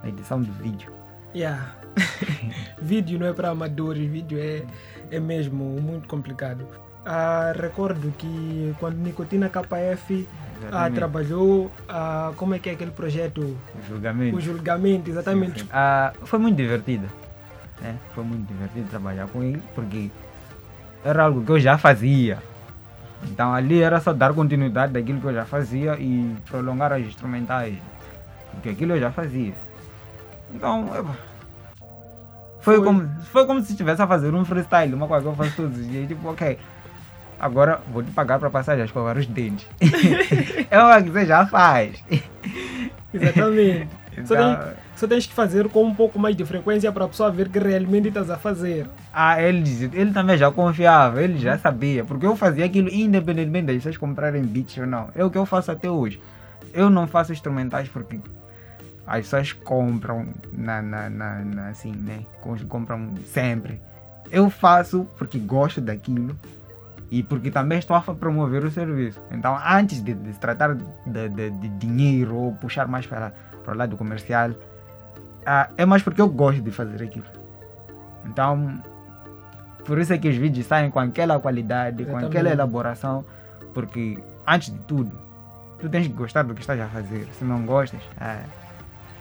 na 0.03 0.09
edição 0.09 0.41
de 0.41 0.51
vídeo. 0.51 0.91
Yeah. 1.33 1.75
vídeo 2.81 3.19
não 3.19 3.27
é 3.27 3.33
para 3.33 3.50
amadores, 3.50 4.09
vídeo 4.09 4.39
é, 4.39 4.63
é 5.09 5.19
mesmo 5.19 5.63
muito 5.81 6.07
complicado. 6.07 6.65
Ah, 7.05 7.53
recordo 7.55 8.13
que 8.17 8.75
quando 8.79 8.97
Nicotina 8.97 9.50
KF 9.50 10.27
ah, 10.71 10.89
trabalhou, 10.89 11.71
ah, 11.88 12.33
como 12.36 12.53
é 12.53 12.59
que 12.59 12.69
é 12.69 12.74
aquele 12.74 12.91
projeto? 12.91 13.39
O 13.41 13.88
julgamento. 13.88 14.36
O 14.36 14.41
julgamento, 14.41 15.09
exatamente. 15.09 15.62
Sim, 15.62 15.65
sim. 15.65 15.71
Ah, 15.71 16.12
foi 16.24 16.38
muito 16.38 16.57
divertido. 16.57 17.07
Né? 17.81 17.95
Foi 18.13 18.24
muito 18.24 18.45
divertido 18.47 18.89
trabalhar 18.89 19.27
com 19.27 19.41
ele, 19.41 19.62
porque 19.74 20.09
era 21.05 21.24
algo 21.24 21.43
que 21.45 21.51
eu 21.51 21.59
já 21.59 21.77
fazia. 21.77 22.39
Então 23.24 23.53
ali 23.53 23.81
era 23.81 24.00
só 24.00 24.13
dar 24.13 24.33
continuidade 24.33 24.93
daquilo 24.93 25.19
que 25.19 25.27
eu 25.27 25.33
já 25.33 25.45
fazia 25.45 25.97
e 26.00 26.36
prolongar 26.50 26.93
as 26.93 27.01
instrumentais. 27.01 27.75
Porque 28.51 28.69
aquilo 28.69 28.93
eu 28.93 29.00
já 29.00 29.12
fazia. 29.12 29.53
Então, 30.53 30.88
epa, 30.95 31.15
foi, 32.59 32.75
Foi. 32.75 32.83
Como, 32.83 33.09
foi 33.31 33.45
como 33.45 33.62
se 33.62 33.71
estivesse 33.71 34.01
a 34.01 34.07
fazer 34.07 34.33
um 34.33 34.43
freestyle, 34.43 34.93
uma 34.93 35.07
coisa 35.07 35.24
que 35.24 35.29
eu 35.29 35.36
faço 35.36 35.55
todos 35.55 35.77
os 35.77 35.88
dias. 35.88 36.07
Tipo, 36.07 36.29
ok, 36.29 36.57
agora 37.39 37.81
vou 37.91 38.03
te 38.03 38.12
pagar 38.12 38.39
para 38.39 38.50
passar 38.50 38.77
a 38.77 38.83
escovar 38.83 39.17
os 39.17 39.25
dentes. 39.25 39.67
é 40.69 40.77
uma 40.77 41.01
que 41.01 41.09
você 41.09 41.25
já 41.25 41.45
faz. 41.45 42.03
Exatamente. 43.13 43.89
Então, 44.17 44.59
só 44.99 45.07
tens 45.07 45.25
que 45.25 45.33
fazer 45.33 45.69
com 45.69 45.83
um 45.83 45.93
pouco 45.95 46.17
mais 46.19 46.35
de 46.35 46.43
frequência 46.43 46.91
para 46.91 47.05
a 47.05 47.07
pessoa 47.07 47.31
ver 47.31 47.49
que 47.49 47.59
realmente 47.59 48.07
estás 48.09 48.29
a 48.29 48.37
fazer. 48.37 48.87
Ah, 49.13 49.41
ele, 49.41 49.63
ele 49.93 50.11
também 50.11 50.37
já 50.37 50.51
confiava, 50.51 51.21
ele 51.23 51.37
já 51.37 51.57
sabia, 51.57 52.03
porque 52.03 52.25
eu 52.25 52.35
fazia 52.35 52.65
aquilo 52.65 52.89
independentemente 52.89 53.67
das 53.67 53.75
pessoas 53.77 53.97
comprarem 53.97 54.43
beats 54.43 54.77
ou 54.77 54.87
não. 54.87 55.09
É 55.15 55.23
o 55.23 55.29
que 55.29 55.37
eu 55.37 55.45
faço 55.45 55.71
até 55.71 55.89
hoje. 55.89 56.19
Eu 56.73 56.89
não 56.89 57.07
faço 57.07 57.31
instrumentais 57.31 57.87
porque 57.87 58.19
as 59.05 59.19
pessoas 59.21 59.53
compram 59.53 60.27
na, 60.51 60.81
na, 60.81 61.09
na, 61.09 61.35
na- 61.45 61.67
assim, 61.69 61.91
né? 61.91 62.19
Com- 62.41 62.57
Compram 62.67 63.13
sempre. 63.25 63.79
Eu 64.31 64.49
faço 64.49 65.07
porque 65.17 65.37
gosto 65.39 65.79
daquilo 65.79 66.35
e 67.09 67.23
porque 67.23 67.49
também 67.49 67.79
estou 67.79 67.95
a 67.95 68.01
promover 68.01 68.65
o 68.65 68.69
serviço. 68.71 69.21
Então, 69.31 69.57
antes 69.65 70.01
de, 70.03 70.13
de 70.13 70.33
se 70.33 70.39
tratar 70.39 70.73
de, 70.75 71.29
de- 71.29 71.49
de 71.51 71.69
dinheiro 71.69 72.35
ou 72.35 72.51
puxar 72.53 72.87
mais 72.87 73.05
para, 73.07 73.31
para 73.63 73.73
o 73.73 73.77
lado 73.77 73.95
comercial, 73.95 74.51
ah, 75.49 75.69
é 75.77 75.85
mais 75.85 76.03
porque 76.03 76.19
eu 76.19 76.27
gosto 76.27 76.61
de 76.61 76.71
fazer 76.71 77.01
aquilo. 77.01 77.25
Então, 78.25 78.83
por 79.85 79.97
isso 79.97 80.11
é 80.11 80.17
que 80.17 80.27
os 80.27 80.35
vídeos 80.35 80.67
saem 80.67 80.91
com 80.91 80.99
aquela 80.99 81.39
qualidade, 81.39 82.03
com 82.03 82.11
Exatamente. 82.11 82.29
aquela 82.29 82.49
elaboração, 82.49 83.23
porque 83.73 84.19
antes 84.45 84.73
de 84.73 84.79
tudo, 84.79 85.17
tu 85.79 85.87
tens 85.87 86.05
que 86.05 86.11
gostar 86.13 86.43
do 86.43 86.53
que 86.53 86.59
estás 86.59 86.77
a 86.81 86.87
fazer. 86.87 87.29
Se 87.31 87.45
não 87.45 87.65
gostas, 87.65 88.01
ah, 88.19 88.41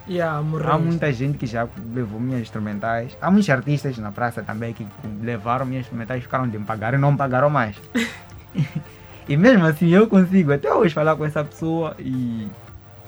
Yeah, 0.09 0.41
morrer. 0.43 0.69
há 0.69 0.79
muita 0.79 1.13
gente 1.13 1.39
que 1.39 1.47
já 1.47 1.69
levou 1.95 2.19
minhas 2.19 2.41
instrumentais. 2.41 3.17
Há 3.21 3.31
muitos 3.31 3.49
artistas 3.49 3.97
na 3.99 4.11
praça 4.11 4.43
também 4.43 4.73
que 4.73 4.85
levaram 5.23 5.65
minhas 5.65 5.83
instrumentais, 5.83 6.25
ficaram 6.25 6.49
de 6.49 6.59
me 6.59 6.65
pagar 6.65 6.95
e 6.95 6.99
não 6.99 7.13
me 7.13 7.19
pagaram 7.19 7.51
mais. 7.51 7.77
e 9.29 9.37
mesmo 9.37 9.65
assim 9.65 9.91
eu 9.91 10.09
consigo 10.09 10.53
até 10.53 10.73
hoje 10.75 10.93
falar 10.93 11.15
com 11.15 11.25
essa 11.25 11.45
pessoa 11.45 11.95
e, 12.01 12.49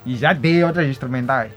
e 0.06 0.16
já 0.16 0.32
dei 0.32 0.62
outras 0.62 0.88
instrumentais. 0.88 1.52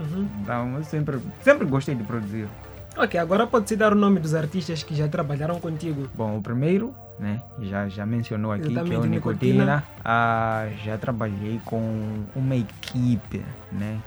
Uhum. 0.00 0.28
Então 0.42 0.74
eu 0.76 0.84
sempre, 0.84 1.18
sempre 1.42 1.66
gostei 1.66 1.94
de 1.94 2.02
produzir. 2.04 2.48
Ok, 2.96 3.18
agora 3.20 3.46
pode-se 3.46 3.76
dar 3.76 3.92
o 3.92 3.96
nome 3.96 4.18
dos 4.18 4.34
artistas 4.34 4.82
que 4.82 4.94
já 4.94 5.06
trabalharam 5.08 5.60
contigo. 5.60 6.08
Bom, 6.14 6.36
o 6.38 6.42
primeiro, 6.42 6.94
né, 7.18 7.40
já, 7.60 7.88
já 7.88 8.04
mencionou 8.04 8.50
aqui, 8.52 8.62
que 8.64 8.68
é 8.78 8.82
o 8.82 8.84
Exatamente, 8.84 9.08
Nicotina. 9.08 9.64
Nicotina. 9.64 9.84
Ah, 10.04 10.66
já 10.84 10.98
trabalhei 10.98 11.60
com 11.64 12.24
uma 12.34 12.56
equipe, 12.56 13.44
né, 13.70 13.98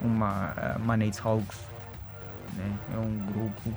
uma 0.00 0.52
uh, 0.76 0.80
Manates 0.80 1.20
Hawks, 1.24 1.58
né, 2.56 2.72
é 2.94 2.98
um 2.98 3.18
grupo 3.32 3.70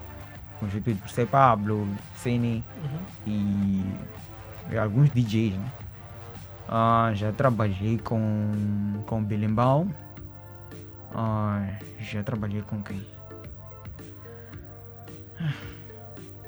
constituído 0.60 1.02
por 1.02 1.10
C. 1.10 1.26
Pablo, 1.26 1.88
Cine 2.16 2.64
Uhum. 2.82 3.00
e, 3.28 3.84
e 4.72 4.78
alguns 4.78 5.10
DJs, 5.12 5.54
né. 5.56 5.66
Ah, 6.68 7.12
já 7.14 7.32
trabalhei 7.34 8.00
com, 8.04 8.52
com 9.06 9.22
Belimbão, 9.22 9.88
Ah, 11.18 11.66
já 12.00 12.22
trabalhei 12.24 12.62
com 12.64 12.84
quem? 12.84 13.02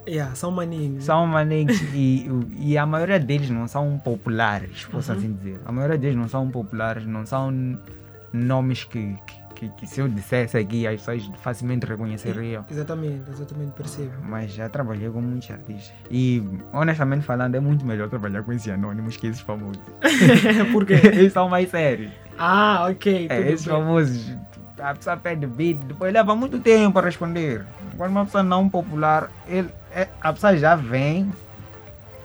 Yeah, 0.08 0.34
são 0.36 0.52
maninhos. 0.52 1.04
São 1.04 1.28
maneques 1.28 1.82
e, 1.94 2.28
e 2.58 2.78
a 2.78 2.86
maioria 2.86 3.20
deles 3.20 3.50
não 3.50 3.68
são 3.68 4.00
populares, 4.00 4.86
posso 4.86 5.12
Uhum. 5.12 5.18
assim 5.18 5.34
dizer. 5.34 5.60
A 5.66 5.72
maioria 5.72 5.98
deles 5.98 6.16
não 6.16 6.30
são 6.30 6.50
populares, 6.50 7.06
não 7.06 7.26
são 7.26 7.78
nomes 8.32 8.86
que, 8.86 9.18
que, 9.54 9.68
que- 9.70 9.86
se 9.86 10.00
eu 10.00 10.08
dissesse 10.08 10.58
aqui 10.58 10.88
as 10.88 11.02
pessoas 11.02 11.30
facilmente 11.42 11.86
reconheceriam. 11.86 12.64
Exatamente, 12.72 13.30
exatamente, 13.30 13.72
percebo. 13.72 14.14
Mas 14.24 14.54
já 14.54 14.70
trabalhei 14.70 15.10
com 15.10 15.22
muitos 15.22 15.52
artistas. 15.52 15.92
E 16.10 16.42
honestamente 16.72 17.26
falando, 17.26 17.56
é 17.56 17.60
muito 17.60 17.86
melhor 17.86 18.08
trabalhar 18.10 18.44
com 18.44 18.54
esses 18.54 18.68
anônimos 18.72 19.18
que 19.18 19.28
esses 19.28 19.42
famosos. 19.42 19.82
Por 20.72 20.86
quê? 20.86 20.94
Eles 21.04 21.34
são 21.34 21.50
mais 21.50 21.70
sérios. 21.70 22.14
Ah, 22.38 22.88
ok. 22.90 23.28
É, 23.30 23.52
esses 23.52 23.66
bem. 23.68 23.76
famosos, 23.76 24.38
a 24.80 24.94
pessoa 24.94 25.18
pede 25.18 25.46
beat, 25.48 25.78
depois 25.86 26.14
leva 26.14 26.36
muito 26.36 26.60
tempo 26.60 26.98
a 27.00 27.02
responder. 27.02 27.66
Quando 27.96 28.12
uma 28.12 28.26
pessoa 28.26 28.44
não 28.44 28.70
popular, 28.70 29.30
ele, 29.48 29.70
é- 29.94 30.08
a 30.22 30.32
pessoa 30.34 30.56
já 30.58 30.76
vem 30.76 31.32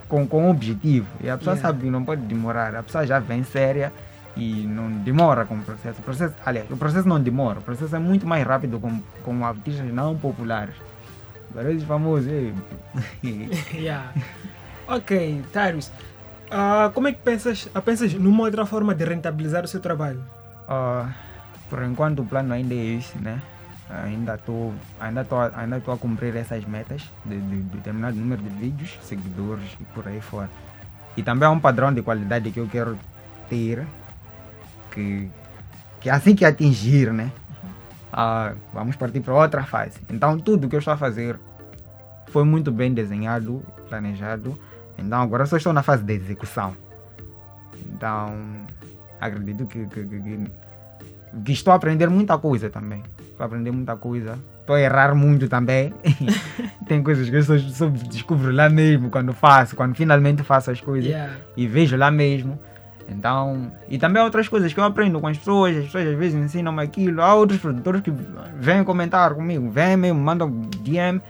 com, 0.08 0.26
com 0.26 0.50
objetivo. 0.50 1.06
E 1.22 1.30
a 1.30 1.36
pessoa 1.38 1.54
Yeah. 1.56 1.68
sabe 1.68 1.84
que 1.84 1.90
não 1.90 2.04
pode 2.04 2.22
demorar. 2.22 2.74
A 2.74 2.82
pessoa 2.82 3.06
já 3.06 3.18
vem 3.18 3.42
séria 3.44 3.92
e 4.36 4.64
não 4.66 4.90
demora 4.90 5.44
com 5.44 5.54
o 5.54 5.62
processo. 5.62 6.00
O 6.00 6.02
processo, 6.02 6.34
aliás, 6.44 6.70
o 6.70 6.76
processo 6.76 7.08
não 7.08 7.18
demora. 7.20 7.58
O 7.58 7.62
processo 7.62 7.94
é 7.96 7.98
muito 7.98 8.26
mais 8.26 8.46
rápido 8.46 8.78
com, 8.78 9.00
com 9.24 9.44
artistas 9.44 9.92
não 9.92 10.16
populares. 10.16 10.74
Esses 11.70 11.84
famosos, 11.84 12.26
Yeah. 13.74 14.12
Ok, 14.88 15.42
Tyrus. 15.52 15.90
ah, 16.50 16.90
como 16.94 17.08
é 17.08 17.12
que 17.12 17.20
pensas, 17.20 17.68
ah, 17.74 17.80
pensas 17.80 18.12
numa 18.14 18.42
outra 18.44 18.66
forma 18.66 18.94
de 18.94 19.04
rentabilizar 19.04 19.64
o 19.64 19.68
seu 19.68 19.80
trabalho? 19.80 20.22
Ah, 20.68 21.10
por 21.72 21.82
enquanto 21.82 22.20
o 22.20 22.26
plano 22.26 22.52
ainda 22.52 22.74
é 22.74 22.98
esse, 22.98 23.16
né? 23.18 23.40
Ainda 24.04 24.34
estou 24.34 24.74
ainda 25.00 25.26
ainda 25.56 25.76
a 25.76 25.96
cumprir 25.96 26.36
essas 26.36 26.66
metas 26.66 27.10
de, 27.24 27.40
de, 27.40 27.62
de 27.62 27.76
determinado 27.78 28.14
número 28.14 28.42
de 28.42 28.50
vídeos, 28.50 28.98
seguidores 29.02 29.74
e 29.80 29.84
por 29.94 30.06
aí 30.06 30.20
fora. 30.20 30.50
E 31.16 31.22
também 31.22 31.48
há 31.48 31.50
um 31.50 31.58
padrão 31.58 31.90
de 31.90 32.02
qualidade 32.02 32.50
que 32.50 32.60
eu 32.60 32.68
quero 32.68 32.98
ter, 33.48 33.86
que, 34.90 35.30
que 35.98 36.10
assim 36.10 36.34
que 36.34 36.44
atingir, 36.44 37.10
né? 37.10 37.32
ah, 38.12 38.52
vamos 38.74 38.94
partir 38.96 39.20
para 39.20 39.32
outra 39.32 39.64
fase. 39.64 39.98
Então 40.10 40.38
tudo 40.38 40.68
que 40.68 40.76
eu 40.76 40.78
estou 40.78 40.92
a 40.92 40.98
fazer 40.98 41.40
foi 42.26 42.44
muito 42.44 42.70
bem 42.70 42.92
desenhado, 42.92 43.62
planejado. 43.88 44.58
Então 44.98 45.22
agora 45.22 45.46
só 45.46 45.56
estou 45.56 45.72
na 45.72 45.82
fase 45.82 46.04
de 46.04 46.12
execução. 46.12 46.76
Então 47.94 48.66
acredito 49.18 49.64
que, 49.64 49.86
que, 49.86 50.04
que, 50.04 50.50
que- 51.44 51.52
estou 51.52 51.72
a 51.72 51.76
aprender 51.76 52.08
muita 52.08 52.36
coisa 52.38 52.68
também. 52.70 53.02
Estou 53.20 53.44
a 53.44 53.46
aprender 53.46 53.70
muita 53.70 53.96
coisa. 53.96 54.38
Estou 54.60 54.76
a 54.76 54.80
errar 54.80 55.14
muito 55.14 55.48
também. 55.48 55.92
Tem 56.86 57.02
coisas 57.02 57.28
que 57.28 57.36
eu 57.36 57.42
só, 57.42 57.58
só 57.58 57.86
descubro 57.88 58.52
lá 58.52 58.68
mesmo 58.68 59.10
quando 59.10 59.32
faço, 59.32 59.74
quando 59.74 59.94
finalmente 59.94 60.42
faço 60.42 60.70
as 60.70 60.80
coisas 60.80 61.10
Yeah. 61.10 61.34
e 61.56 61.66
vejo 61.66 61.96
lá 61.96 62.10
mesmo. 62.10 62.58
Então, 63.08 63.72
e 63.88 63.98
também 63.98 64.22
outras 64.22 64.48
coisas 64.48 64.72
que 64.72 64.78
eu 64.78 64.84
aprendo 64.84 65.20
com 65.20 65.26
as 65.26 65.36
pessoas, 65.36 65.76
as 65.76 65.84
pessoas 65.86 66.06
às 66.06 66.16
vezes 66.16 66.34
ensinam-me 66.40 66.82
aquilo. 66.82 67.20
Há 67.20 67.34
outros 67.34 67.60
produtores 67.60 68.00
que 68.00 68.12
vêm 68.58 68.84
comentar 68.84 69.34
comigo, 69.34 69.68
vêm 69.70 69.96
mesmo, 69.96 70.20
mandam 70.20 70.48
DM. 70.80 71.20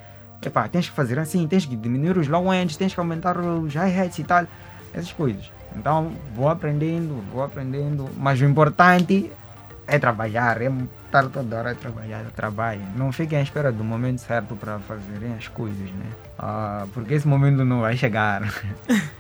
Epá, 0.44 0.68
tens 0.68 0.88
que 0.88 0.94
fazer 0.94 1.18
assim, 1.18 1.46
tens 1.46 1.64
que 1.64 1.74
diminuir 1.76 2.18
os 2.18 2.28
low 2.28 2.52
ends, 2.52 2.76
tens 2.76 2.92
que 2.92 3.00
aumentar 3.00 3.38
os 3.38 3.74
hi-hats 3.74 4.18
e 4.18 4.24
tal, 4.24 4.44
essas 4.92 5.12
coisas. 5.12 5.50
Então, 5.76 6.12
vou 6.34 6.48
aprendendo, 6.48 7.22
vou 7.32 7.42
aprendendo, 7.42 8.08
mas 8.18 8.40
o 8.40 8.44
importante 8.44 9.30
é 9.86 9.98
trabalhar, 9.98 10.60
é 10.62 10.70
estar 11.06 11.26
toda 11.28 11.56
hora 11.56 11.70
a 11.72 11.74
trabalhar, 11.74 12.24
trabalho. 12.36 12.80
Não 12.96 13.12
fiquem 13.12 13.38
à 13.38 13.42
espera 13.42 13.70
do 13.72 13.82
momento 13.84 14.18
certo 14.20 14.54
para 14.56 14.78
fazerem 14.80 15.34
as 15.34 15.48
coisas, 15.48 15.90
né? 15.90 16.06
Ah, 16.38 16.86
porque 16.94 17.14
esse 17.14 17.26
momento 17.26 17.64
não 17.64 17.80
vai 17.80 17.96
chegar. 17.96 18.42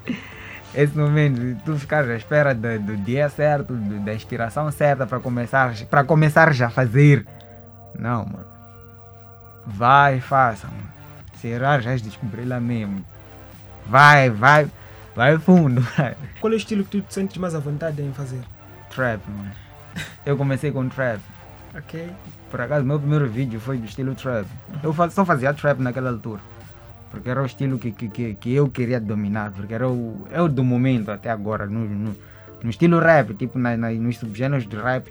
esse 0.74 0.96
momento, 0.96 1.60
tu 1.64 1.76
ficar 1.78 2.04
à 2.08 2.16
espera 2.16 2.54
do, 2.54 2.78
do 2.78 2.96
dia 2.96 3.28
certo, 3.28 3.74
do- 3.74 4.00
da 4.00 4.14
inspiração 4.14 4.70
certa 4.70 5.06
para 5.06 5.20
começar, 5.20 5.74
para 5.90 6.04
começar 6.04 6.52
já 6.54 6.66
a 6.68 6.70
fazer. 6.70 7.26
Não, 7.98 8.24
mano. 8.24 8.46
Vai, 9.66 10.20
faça, 10.20 10.66
mano. 10.66 10.92
Se 11.36 11.48
errar, 11.48 11.80
já 11.80 11.94
descobri 11.96 12.44
lá 12.44 12.60
mesmo. 12.60 13.04
Vai, 13.86 14.30
vai, 14.30 14.68
vai 15.14 15.38
fundo, 15.38 15.80
vai. 15.98 16.16
Qual 16.40 16.52
é 16.52 16.54
o 16.54 16.56
estilo 16.56 16.84
que 16.84 16.90
tu 16.90 17.00
te 17.02 17.12
sentes 17.14 17.36
mais 17.36 17.54
à 17.54 17.58
vontade 17.58 18.00
em 18.00 18.12
fazer? 18.12 18.40
Trap, 18.90 19.20
mano. 19.28 19.50
Eu 20.24 20.36
comecei 20.36 20.70
com 20.70 20.88
trap. 20.88 21.20
Ok? 21.76 22.10
Por 22.50 22.60
acaso, 22.60 22.84
meu 22.84 22.98
primeiro 22.98 23.28
vídeo 23.28 23.58
foi 23.60 23.78
do 23.78 23.86
estilo 23.86 24.14
trap. 24.14 24.46
Eu 24.82 24.94
só 25.10 25.24
fazia 25.24 25.54
trap 25.54 25.80
naquela 25.80 26.10
altura. 26.10 26.40
Porque 27.10 27.28
era 27.28 27.42
o 27.42 27.46
estilo 27.46 27.78
que, 27.78 27.92
que, 27.92 28.34
que, 28.34 28.52
eu 28.54 28.68
queria 28.68 29.00
dominar. 29.00 29.52
Porque 29.52 29.72
era 29.74 29.88
o, 29.88 30.26
é 30.30 30.40
o 30.40 30.48
do 30.48 30.62
momento 30.64 31.10
até 31.10 31.30
agora. 31.30 31.66
No, 31.66 31.80
no, 31.86 32.14
no 32.62 32.70
estilo 32.70 32.98
rap, 33.00 33.34
tipo 33.34 33.58
na, 33.58 33.76
na- 33.76 33.90
nos 33.90 34.18
subgêneros 34.18 34.66
de 34.66 34.76
rap, 34.76 35.10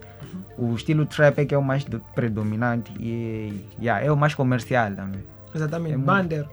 o 0.57 0.73
estilo 0.75 1.05
trap 1.05 1.39
é 1.39 1.45
que 1.45 1.53
é 1.53 1.57
o 1.57 1.63
mais 1.63 1.83
do- 1.83 2.00
predominante 2.15 2.91
e 3.00 3.65
yeah, 3.79 4.05
é 4.05 4.11
o 4.11 4.17
mais 4.17 4.33
comercial 4.35 4.91
também. 4.95 5.23
Exatamente. 5.53 5.93
É 5.93 5.97
muito- 5.97 6.07
Bander. 6.07 6.45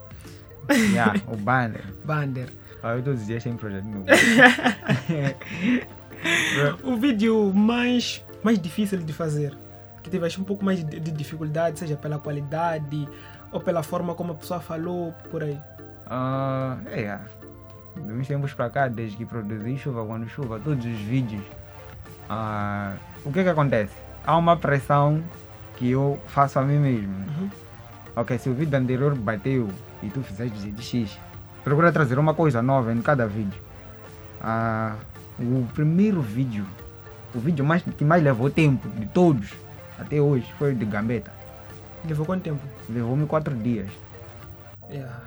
Yeah, 0.70 1.14
o 1.28 1.37
banner. 1.37 1.85
Bander. 2.04 2.49
Ah, 2.82 2.94
eu 2.94 3.02
todos 3.02 3.20
os 3.23 3.26
dias 3.26 3.42
tem 3.42 3.54
projeto 3.56 3.85
novo. 3.85 4.04
O 6.82 6.96
vídeo 6.96 7.52
mais, 7.54 8.25
mais 8.42 8.58
difícil 8.58 8.98
de 8.98 9.12
fazer, 9.12 9.56
que 10.02 10.10
tiveste 10.10 10.40
um 10.40 10.44
pouco 10.44 10.64
mais 10.64 10.82
de, 10.84 11.00
de 11.00 11.10
dificuldade, 11.10 11.78
seja 11.78 11.96
pela 11.96 12.18
qualidade 12.18 13.08
ou 13.52 13.60
pela 13.60 13.82
forma 13.82 14.14
como 14.14 14.32
a 14.32 14.34
pessoa 14.34 14.60
falou, 14.60 15.12
por 15.30 15.42
aí. 15.42 15.58
Ah, 16.06 16.78
é. 16.87 17.18
De 17.96 18.12
uns 18.12 18.26
tempos 18.26 18.54
para 18.54 18.70
cá, 18.70 18.88
desde 18.88 19.16
que 19.16 19.26
produzi 19.26 19.76
chuva 19.78 20.04
quando 20.04 20.28
chuva, 20.28 20.60
todos 20.60 20.84
os 20.84 20.98
vídeos, 21.00 21.42
ah, 22.28 22.94
o 23.25 23.32
que 23.32 23.42
que 23.42 23.48
acontece? 23.48 23.94
Há 24.25 24.37
uma 24.37 24.56
pressão 24.56 25.22
que 25.76 25.90
eu 25.90 26.18
faço 26.26 26.58
a 26.58 26.62
mim 26.62 26.78
mesmo. 26.78 27.14
Uhum. 27.14 27.50
Ok, 28.16 28.38
se 28.38 28.48
o 28.48 28.54
vídeo 28.54 28.76
anterior 28.78 29.14
bateu 29.14 29.68
e 30.02 30.10
tu 30.10 30.22
fizeste 30.22 30.70
de 30.70 30.82
X, 30.82 31.18
procura 31.64 31.92
trazer 31.92 32.18
uma 32.18 32.34
coisa 32.34 32.60
nova 32.60 32.92
em 32.92 33.00
cada 33.00 33.26
vídeo. 33.26 33.60
Ah, 34.40 34.96
o 35.38 35.66
primeiro 35.75 36.21
vídeo, 36.21 36.66
o 37.35 37.38
vídeo 37.38 37.64
mais, 37.64 37.83
que 37.83 38.04
mais 38.04 38.23
levou 38.23 38.50
tempo 38.50 38.88
de 38.88 39.07
todos 39.07 39.52
até 39.99 40.21
hoje 40.21 40.46
foi 40.59 40.72
o 40.72 40.77
de 40.77 40.85
Gambetta. 40.85 41.33
Levou 42.07 42.24
quanto 42.24 42.42
tempo? 42.42 42.61
Levou-me 42.88 43.27
quatro 43.27 43.55
dias. 43.57 43.90
Yeah. 44.88 45.20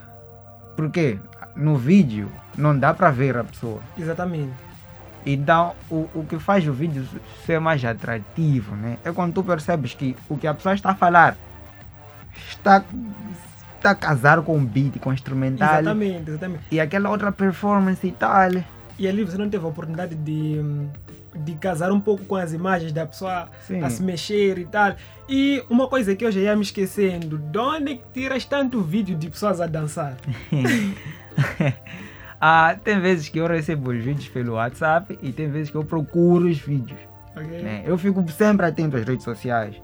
Porque 0.76 1.20
no 1.56 1.76
vídeo 1.78 2.32
não 2.58 2.78
dá 2.78 2.94
para 2.94 3.12
ver 3.12 3.38
a 3.38 3.44
pessoa. 3.44 3.82
Exatamente. 3.98 4.54
Então, 5.26 5.76
o, 5.90 6.10
o 6.16 6.26
que 6.28 6.40
faz 6.40 6.68
o 6.68 6.74
vídeo 6.74 7.06
ser 7.46 7.60
mais 7.60 7.84
atrativo, 7.86 8.76
né? 8.76 8.98
É 9.04 9.12
quando 9.12 9.34
tu 9.34 9.44
percebes 9.44 9.94
que 9.94 10.16
o 10.28 10.38
que 10.38 10.48
a 10.48 10.54
pessoa 10.54 10.74
está 10.74 10.92
a 10.92 10.96
falar 10.96 11.38
está, 12.50 12.84
está 13.76 13.92
a 13.92 13.96
casar 13.96 14.42
com 14.42 14.58
o 14.58 14.62
beat, 14.62 14.98
com 15.00 15.12
o 15.12 15.14
instrumental 15.14 15.80
Exatamente, 15.80 16.30
exatamente. 16.30 16.64
e 16.72 16.80
aquela 16.80 17.10
outra 17.10 17.32
performance 17.32 18.08
e 18.08 18.12
tal. 18.12 18.52
E 18.98 19.08
ali 19.08 19.24
você 19.24 19.38
não 19.38 19.50
teve 19.50 19.66
a 19.66 19.68
oportunidade 19.68 20.16
de, 20.16 20.62
de 21.36 21.56
casar 21.56 21.92
um 21.92 22.00
pouco 22.00 22.26
com 22.26 22.36
as 22.36 22.54
imagens 22.54 22.92
da 22.92 23.06
pessoa 23.06 23.50
Sim. 23.68 23.82
a 23.82 23.90
se 23.90 24.04
mexer 24.04 24.58
e 24.58 24.66
tal. 24.66 24.96
E 25.28 25.64
uma 25.70 25.88
coisa 25.88 26.16
que 26.16 26.26
eu 26.26 26.32
já 26.32 26.40
ia 26.40 26.56
me 26.56 26.62
esquecendo, 26.62 27.38
de 27.38 27.58
onde 27.58 27.94
é 27.94 27.96
que 27.96 28.04
tiras 28.14 28.46
tanto 28.46 28.82
vídeo 28.82 29.16
de 29.16 29.30
pessoas 29.30 29.62
a 29.62 29.68
dançar? 29.68 30.18
ah, 32.40 32.76
tem 32.84 33.00
vezes 33.00 33.30
que 33.30 33.40
eu 33.40 33.48
recebo 33.48 33.92
os 33.92 34.04
vídeos 34.04 34.28
pelo 34.28 34.54
WhatsApp 34.54 35.18
e 35.22 35.32
tem 35.32 35.50
vezes 35.50 35.70
que 35.70 35.78
eu 35.78 35.84
procuro 35.84 36.48
os 36.48 36.58
vídeos. 36.58 37.00
Ok? 37.36 37.62
né? 37.62 37.84
Eu 37.86 37.98
fico 37.98 38.24
sempre 38.32 38.66
atento 38.66 38.98
às 38.98 39.06
redes 39.06 39.24
sociais, 39.24 39.82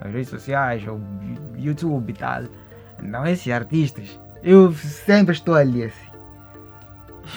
às 0.00 0.12
redes 0.12 0.28
sociais, 0.28 0.86
ao 0.86 1.00
YouTube 1.56 2.10
e 2.10 2.14
tal. 2.14 2.44
Então 3.02 3.26
esses 3.26 3.52
artistas, 3.52 4.18
eu 4.42 4.72
sempre 4.72 5.34
estou 5.34 5.54
ali 5.54 5.84
assim. 5.84 6.05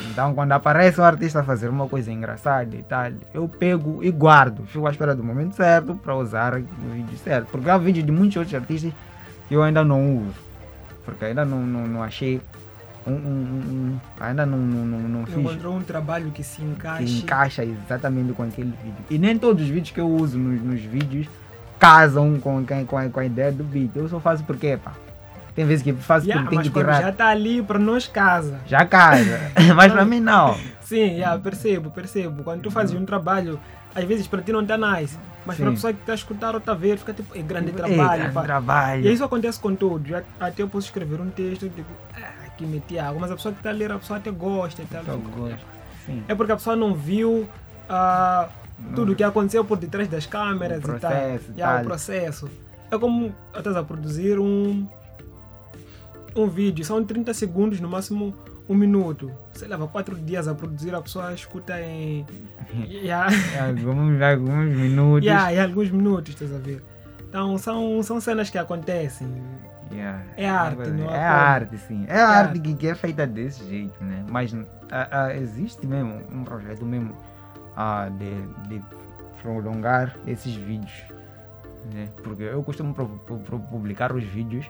Então 0.09 0.33
quando 0.33 0.51
aparece 0.51 0.99
um 0.99 1.03
artista 1.03 1.39
a 1.39 1.43
fazer 1.43 1.69
uma 1.69 1.87
coisa 1.87 2.11
engraçada 2.11 2.75
e 2.75 2.83
tal, 2.83 3.11
eu 3.33 3.47
pego 3.47 4.03
e 4.03 4.11
guardo. 4.11 4.63
Fico 4.65 4.85
à 4.87 4.91
espera 4.91 5.15
do 5.15 5.23
momento 5.23 5.55
certo 5.55 5.95
para 5.95 6.15
usar 6.15 6.55
o 6.55 6.63
vídeo 6.93 7.17
certo. 7.23 7.47
Porque 7.51 7.69
há 7.69 7.77
vídeos 7.77 8.05
de 8.05 8.11
muitos 8.11 8.37
outros 8.37 8.53
artistas 8.55 8.91
que 9.47 9.53
eu 9.53 9.63
ainda 9.63 9.83
não 9.83 10.17
uso. 10.17 10.35
Porque 11.05 11.25
ainda 11.25 11.43
não, 11.43 11.65
não, 11.65 11.87
não 11.87 12.03
achei 12.03 12.39
um, 13.07 13.11
um- 13.13 13.15
um- 13.15 13.99
ainda 14.19 14.45
não, 14.45 14.57
não, 14.57 14.85
não, 14.85 14.99
não 15.09 15.25
fiz 15.25 15.35
Encontrou 15.37 15.75
um 15.75 15.81
trabalho 15.81 16.29
que 16.31 16.43
se 16.43 16.57
que 16.61 16.67
encaixe. 16.67 17.17
encaixa 17.21 17.65
exatamente 17.65 18.33
com 18.33 18.43
aquele 18.43 18.73
vídeo. 18.83 19.03
E 19.09 19.17
nem 19.17 19.37
todos 19.37 19.63
os 19.63 19.69
vídeos 19.69 19.91
que 19.91 19.99
eu 19.99 20.07
uso 20.09 20.37
nos, 20.37 20.61
nos 20.61 20.81
vídeos 20.81 21.27
casam 21.79 22.39
com, 22.39 22.63
com, 22.65 22.85
com, 22.85 22.97
a, 22.97 23.09
com 23.09 23.19
a 23.19 23.25
ideia 23.25 23.51
do 23.51 23.63
vídeo. 23.63 24.01
Eu 24.03 24.09
só 24.09 24.19
faço 24.19 24.43
porque, 24.43 24.77
pá. 24.77 24.91
Tem 25.55 25.65
vezes 25.65 25.83
que 25.83 25.93
faço 25.93 26.25
Yeah, 26.27 26.47
tenho 26.49 26.59
mas 26.61 26.67
que 26.69 26.73
tirar. 26.73 26.93
já 26.95 27.01
Já, 27.01 27.09
está 27.09 27.27
ali 27.29 27.61
para 27.61 27.79
nós 27.79 28.07
casa. 28.07 28.59
casa. 28.89 29.39
Mas 29.75 29.91
pra 29.91 30.05
mim 30.05 30.19
não. 30.19 30.55
Sim, 30.81 30.97
yeah, 31.17 31.37
percebo, 31.39 31.89
percebo. 31.91 32.43
Quando 32.43 32.61
tu 32.61 32.71
fazes 32.71 32.95
um 32.95 33.03
trabalho, 33.05 33.59
às 33.93 34.03
vezes 34.05 34.27
para 34.27 34.41
ti 34.41 34.51
não 34.51 34.61
está 34.61 34.77
nice. 34.77 35.17
Mas 35.45 35.57
para 35.57 35.69
a 35.69 35.71
pessoa 35.71 35.93
que 35.93 35.99
está 35.99 36.11
a 36.11 36.15
escutar 36.15 36.51
ou 36.51 36.57
está 36.59 36.71
a 36.73 36.75
ver, 36.75 36.97
fica 36.97 37.13
tipo, 37.13 37.35
é 37.37 37.41
grande 37.41 37.71
trabalho. 37.71 38.19
grande 38.21 38.33
pá. 38.33 38.41
trabalho. 38.43 39.05
E 39.05 39.11
isso 39.13 39.23
acontece 39.23 39.59
com. 39.59 39.75
Já- 40.05 40.23
Até 40.39 40.61
eu 40.63 40.69
posso 40.69 40.87
escrever 40.87 41.19
um 41.19 41.29
texto 41.29 41.65
e 41.65 41.69
digo, 41.69 41.87
ah, 42.15 42.45
aqui 42.45 42.65
meti 42.65 42.97
água. 42.99 43.19
Mas 43.19 43.31
a 43.31 43.35
pessoa 43.35 43.51
que 43.53 43.59
está 43.59 43.69
a 43.69 43.73
ler, 43.73 43.91
a 43.91 43.97
pessoa 43.99 44.17
até 44.19 44.31
gosta 44.31 44.81
e 44.81 44.85
tal. 44.85 45.03
Só 45.03 45.15
gosto. 45.17 45.65
Sim. 46.05 46.23
É 46.27 46.35
porque 46.35 46.51
a 46.51 46.55
pessoa 46.55 46.75
não 46.75 46.93
viu 46.93 47.47
Não 47.89 48.93
tudo 48.95 49.11
o 49.11 49.15
que 49.15 49.23
aconteceu 49.23 49.65
por 49.65 49.77
detrás 49.77 50.07
das 50.07 50.25
câmeras 50.25 50.83
O 50.83 50.95
e 50.95 50.99
tal. 50.99 51.11
processo 51.11 51.45
e 51.51 51.53
tal. 51.61 51.81
o 51.81 51.83
processo. 51.83 52.49
É 52.91 52.97
como 52.97 53.33
estás 53.55 53.75
a 53.75 53.83
produzir 53.83 54.39
um, 54.39 54.87
um 56.39 56.47
vídeo, 56.47 56.83
são 56.85 57.03
30 57.03 57.33
segundos, 57.33 57.79
no 57.79 57.89
máximo 57.89 58.33
um 58.67 58.75
minuto. 58.75 59.31
Você 59.53 59.67
leva 59.67 59.87
quatro 59.87 60.15
dias 60.15 60.47
a 60.47 60.53
produzir, 60.53 60.93
a 60.93 61.01
pessoa 61.01 61.33
escuta 61.33 61.79
em, 61.81 62.25
yeah, 62.87 63.27
Alguns, 63.65 64.21
alguns 64.21 64.75
minutos. 64.75 65.25
yeah, 65.25 65.53
em 65.53 65.59
alguns 65.59 65.89
minutos, 65.89 66.33
estás 66.33 66.53
a 66.53 66.57
ver? 66.59 66.83
Então 67.27 67.57
são, 67.57 68.01
são 68.03 68.19
cenas 68.21 68.49
que 68.49 68.57
acontecem. 68.57 69.27
Yeah. 69.91 70.23
É 70.37 70.47
arte, 70.47 70.87
não 70.91 71.05
é 71.05 71.07
É 71.07 71.07
como? 71.07 71.17
arte, 71.17 71.77
sim. 71.79 72.05
É, 72.07 72.17
É 72.17 72.21
arte 72.21 72.59
arte. 72.59 72.73
que, 72.75 72.87
é 72.87 72.93
feita 72.93 73.25
desse 73.25 73.67
jeito, 73.67 74.03
né? 74.03 74.23
Mas 74.29 74.55
ah, 74.91 75.07
ah, 75.11 75.35
existe 75.35 75.85
mesmo 75.87 76.21
um 76.31 76.43
projeto 76.43 76.85
mesmo 76.85 77.15
ah, 77.75 78.07
de, 78.09 78.69
de 78.69 78.83
prolongar 79.41 80.15
esses 80.27 80.53
vídeos, 80.53 80.91
né? 81.93 82.07
Porque 82.23 82.43
eu 82.43 82.61
costumo 82.61 82.93
pro- 82.93 83.07
pro- 83.25 83.39
pro- 83.39 83.59
publicar 83.59 84.11
os 84.13 84.23
vídeos 84.23 84.69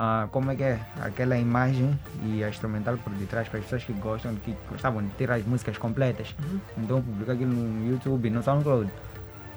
ah, 0.00 0.28
como 0.30 0.52
é 0.52 0.54
que 0.56 0.62
é 0.62 0.78
aquela 1.02 1.36
imagem 1.36 1.98
e 2.24 2.44
a 2.44 2.48
instrumental 2.48 2.96
por 2.98 3.12
detrás 3.14 3.48
para 3.48 3.58
as 3.58 3.64
pessoas 3.64 3.82
que 3.82 3.92
gostam, 3.94 4.32
que 4.36 4.56
gostavam 4.70 5.02
de 5.02 5.08
ter 5.14 5.28
as 5.28 5.44
músicas 5.44 5.76
completas. 5.76 6.36
Uhum. 6.40 6.60
Então 6.78 6.96
eu 6.98 7.02
publico 7.02 7.32
aquilo 7.32 7.52
no 7.52 7.90
YouTube 7.90 8.30
no 8.30 8.40
SoundCloud. 8.42 8.88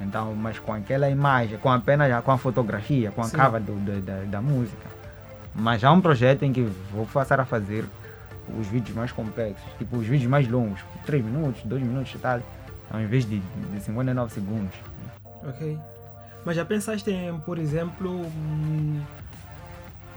Então, 0.02 0.34
mas 0.34 0.58
com 0.58 0.74
aquela 0.74 1.08
imagem, 1.12 1.60
com 1.60 1.70
apenas 1.72 2.24
com 2.24 2.32
a 2.32 2.38
fotografia, 2.40 3.12
com 3.12 3.22
a 3.22 3.26
Sim. 3.26 3.38
cava 3.38 3.60
do, 3.60 3.76
do- 3.76 4.02
da, 4.02 4.24
da 4.24 4.42
música. 4.42 4.88
Mas 5.54 5.84
há 5.84 5.92
um 5.92 6.02
projeto 6.02 6.42
em 6.42 6.52
que 6.52 6.64
vou 6.92 7.06
passar 7.06 7.40
a 7.40 7.46
fazer 7.46 7.86
os 8.60 8.66
vídeos 8.66 8.96
mais 8.98 9.12
complexos, 9.12 9.64
tipo 9.78 9.98
os 9.98 10.08
vídeos 10.08 10.28
mais 10.30 10.48
longos, 10.48 10.80
3 11.06 11.24
minutos, 11.24 11.62
2 11.66 11.84
minutos 11.84 12.16
e 12.16 12.18
tal, 12.18 12.40
ao 12.90 13.00
invés 13.00 13.26
de, 13.26 13.38
de 13.40 13.80
59 13.80 14.34
segundos. 14.34 14.74
Ok. 15.44 15.78
Mas 16.44 16.56
já 16.56 16.66
pensaste 16.66 17.12
em, 17.12 17.38
por 17.42 17.60
exemplo, 17.60 18.26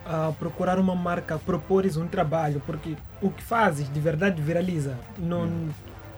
hum, 0.07 0.29
a 0.29 0.33
procurar 0.33 0.79
uma 0.79 0.95
marca, 0.95 1.39
propores 1.39 1.97
um 1.97 2.07
trabalho, 2.07 2.61
porque 2.67 2.95
o 3.23 3.31
que 3.31 3.43
fazes 3.43 3.93
de 3.93 4.01
verdade 4.01 4.41
viraliza. 4.41 4.97
Não, 5.19 5.49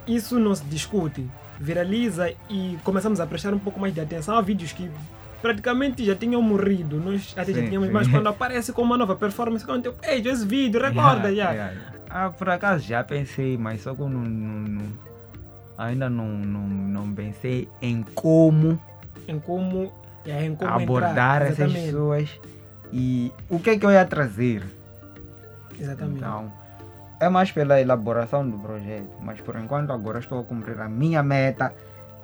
Isso 0.06 0.38
não 0.38 0.54
se 0.54 0.64
discute. 0.64 1.26
Viraliza 1.58 2.32
e 2.50 2.78
começamos 2.84 3.18
a 3.18 3.26
prestar 3.26 3.52
um 3.54 3.58
pouco 3.58 3.80
mais 3.80 3.92
de 3.94 4.00
atenção 4.00 4.36
a 4.36 4.40
vídeos 4.40 4.72
que 4.72 4.90
praticamente 5.42 6.04
já 6.04 6.14
tinham 6.14 6.40
morrido. 6.42 6.98
Nós 6.98 7.32
até 7.36 7.52
já 7.52 7.60
Sim, 7.60 7.66
tínhamos, 7.68 7.88
sim. 7.88 7.94
mas 7.94 8.06
quando 8.08 8.26
aparece 8.28 8.72
com 8.72 8.82
uma 8.82 8.96
nova 8.96 9.16
performance, 9.16 9.64
quando 9.64 9.86
eu, 9.86 9.94
ei, 10.02 10.20
esse 10.20 10.46
vídeo, 10.46 10.80
recorda, 10.80 11.28
já. 11.34 11.50
Yeah, 11.50 11.54
yeah. 11.54 11.80
Ah, 12.08 12.30
por 12.30 12.48
acaso 12.48 12.84
já 12.84 13.02
pensei, 13.02 13.56
mas 13.58 13.82
só 13.82 13.94
que 13.94 14.00
não, 14.00 14.08
não- 14.10 14.22
não- 14.68 14.92
ainda 15.76 16.08
não, 16.08 16.28
não, 16.28 16.66
não 16.68 17.12
pensei 17.14 17.68
em 17.82 18.02
como 18.14 18.78
Em 19.26 19.38
como, 19.40 19.92
é, 20.24 20.44
em 20.46 20.54
como 20.54 20.70
abordar 20.70 21.42
entrar. 21.42 21.50
essas 21.50 21.72
pessoas 21.72 22.30
e 22.92 23.32
o 23.50 23.58
que 23.58 23.70
é 23.70 23.78
que 23.78 23.84
eu 23.86 23.90
ia 23.90 24.04
trazer. 24.04 24.62
Exatamente. 25.78 26.18
Então, 26.18 26.52
é 27.20 27.28
mais 27.28 27.50
pela 27.50 27.80
elaboração 27.80 28.48
do 28.48 28.58
projeto, 28.58 29.10
mas 29.22 29.40
por 29.40 29.56
enquanto 29.56 29.92
agora 29.92 30.18
estou 30.18 30.40
a 30.40 30.44
cumprir 30.44 30.80
a 30.80 30.88
minha 30.88 31.22
meta. 31.22 31.72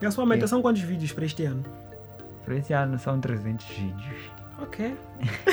E 0.01 0.07
a 0.07 0.11
sua 0.11 0.27
meta 0.27 0.46
são 0.46 0.61
quantos 0.62 0.83
vídeos 0.83 1.12
para 1.12 1.25
este 1.25 1.44
ano? 1.44 1.62
Para 2.44 2.57
esse 2.57 2.72
ano 2.72 2.98
são 2.98 3.20
300 3.20 3.66
vídeos. 3.66 4.31
Ok. 4.61 4.96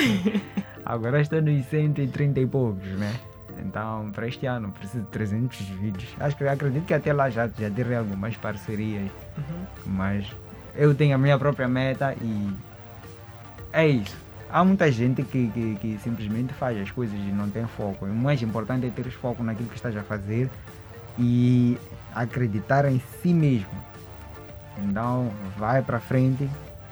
Agora 0.84 1.20
estou 1.20 1.40
nos 1.40 1.64
130 1.66 2.40
e 2.40 2.46
poucos, 2.46 2.86
né? 2.98 3.12
Então, 3.64 4.10
para 4.12 4.26
este 4.26 4.46
ano 4.46 4.72
preciso 4.72 5.04
de 5.04 5.10
300 5.10 5.58
vídeos. 5.60 6.14
Acho 6.18 6.36
que 6.36 6.44
acredito 6.44 6.84
que 6.86 6.94
até 6.94 7.12
lá 7.12 7.28
já, 7.30 7.46
já 7.46 7.70
terei 7.70 7.96
algumas 7.96 8.36
parcerias, 8.36 9.10
Uhum. 9.36 9.64
mas 9.86 10.26
eu 10.74 10.94
tenho 10.94 11.14
a 11.14 11.18
minha 11.18 11.38
própria 11.38 11.68
meta 11.68 12.14
e 12.20 12.50
é 13.72 13.86
isso. 13.86 14.16
Há 14.52 14.64
muita 14.64 14.90
gente 14.90 15.22
que, 15.22 15.48
que, 15.48 15.74
que 15.80 15.98
simplesmente 16.02 16.52
faz 16.54 16.76
as 16.80 16.90
coisas 16.90 17.16
e 17.16 17.32
não 17.32 17.48
tem 17.48 17.66
foco. 17.66 18.04
O 18.04 18.14
mais 18.14 18.42
importante 18.42 18.86
é 18.86 18.90
ter 18.90 19.08
foco 19.10 19.42
naquilo 19.44 19.68
que 19.68 19.76
estás 19.76 19.96
a 19.96 20.02
fazer 20.02 20.50
e 21.18 21.78
acreditar 22.14 22.84
em 22.86 23.00
si 23.22 23.32
mesmo. 23.32 23.70
Então, 24.78 25.30
vai 25.56 25.82
para 25.82 26.00
frente, 26.00 26.48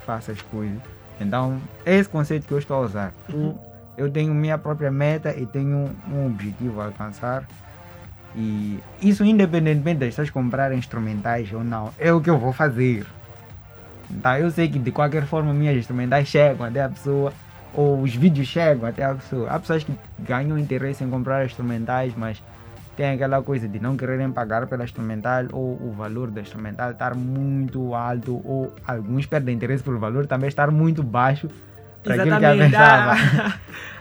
faça 0.06 0.32
as 0.32 0.40
coisas. 0.42 0.78
Então, 1.20 1.60
é 1.84 1.96
esse 1.96 2.08
conceito 2.08 2.46
que 2.46 2.52
eu 2.52 2.58
estou 2.58 2.76
a 2.76 2.80
usar. 2.80 3.12
Tu- 3.28 3.58
eu 3.96 4.08
tenho 4.10 4.32
minha 4.32 4.56
própria 4.56 4.90
meta 4.92 5.34
e 5.36 5.44
tenho 5.44 5.90
um 6.08 6.26
objetivo 6.26 6.80
a 6.80 6.84
alcançar. 6.86 7.44
E 8.36 8.78
isso 9.02 9.24
independentemente 9.24 9.98
das 9.98 10.10
pessoas 10.10 10.30
comprarem 10.30 10.78
instrumentais 10.78 11.52
ou 11.52 11.64
não, 11.64 11.90
é 11.98 12.12
o 12.12 12.20
que 12.20 12.30
eu 12.30 12.38
vou 12.38 12.52
fazer. 12.52 13.04
Então 14.10 14.36
eu 14.36 14.50
sei 14.50 14.68
que 14.68 14.78
de 14.78 14.92
qualquer 14.92 15.24
forma 15.26 15.52
minhas 15.52 15.76
instrumentais 15.76 16.28
chegam 16.28 16.64
até 16.66 16.82
a 16.84 16.88
pessoa, 16.88 17.32
ou 17.78 18.02
os 18.02 18.12
vídeos 18.12 18.48
chegam 18.48 18.88
até 18.88 19.04
a 19.04 19.14
pessoa. 19.14 19.48
Há 19.48 19.60
pessoas 19.60 19.84
que 19.84 19.92
ganham 20.18 20.58
interesse 20.58 21.04
em 21.04 21.08
comprar 21.08 21.46
instrumentais, 21.46 22.12
mas 22.16 22.42
tem 22.96 23.10
aquela 23.10 23.40
coisa 23.40 23.68
de 23.68 23.78
não 23.78 23.96
quererem 23.96 24.32
pagar 24.32 24.66
pela 24.66 24.82
instrumental 24.82 25.44
ou 25.52 25.74
o 25.80 25.94
valor 25.96 26.28
da 26.28 26.40
instrumental 26.40 26.90
estar 26.90 27.14
muito 27.14 27.94
alto, 27.94 28.42
ou 28.44 28.74
alguns 28.84 29.26
perdem 29.26 29.54
interesse 29.54 29.84
por 29.84 29.96
valor 29.96 30.26
também 30.26 30.48
estar 30.48 30.72
muito 30.72 31.04
baixo 31.04 31.48
para 32.02 32.14
aquilo 32.14 32.36
que 32.36 32.58
pensava. 32.58 33.14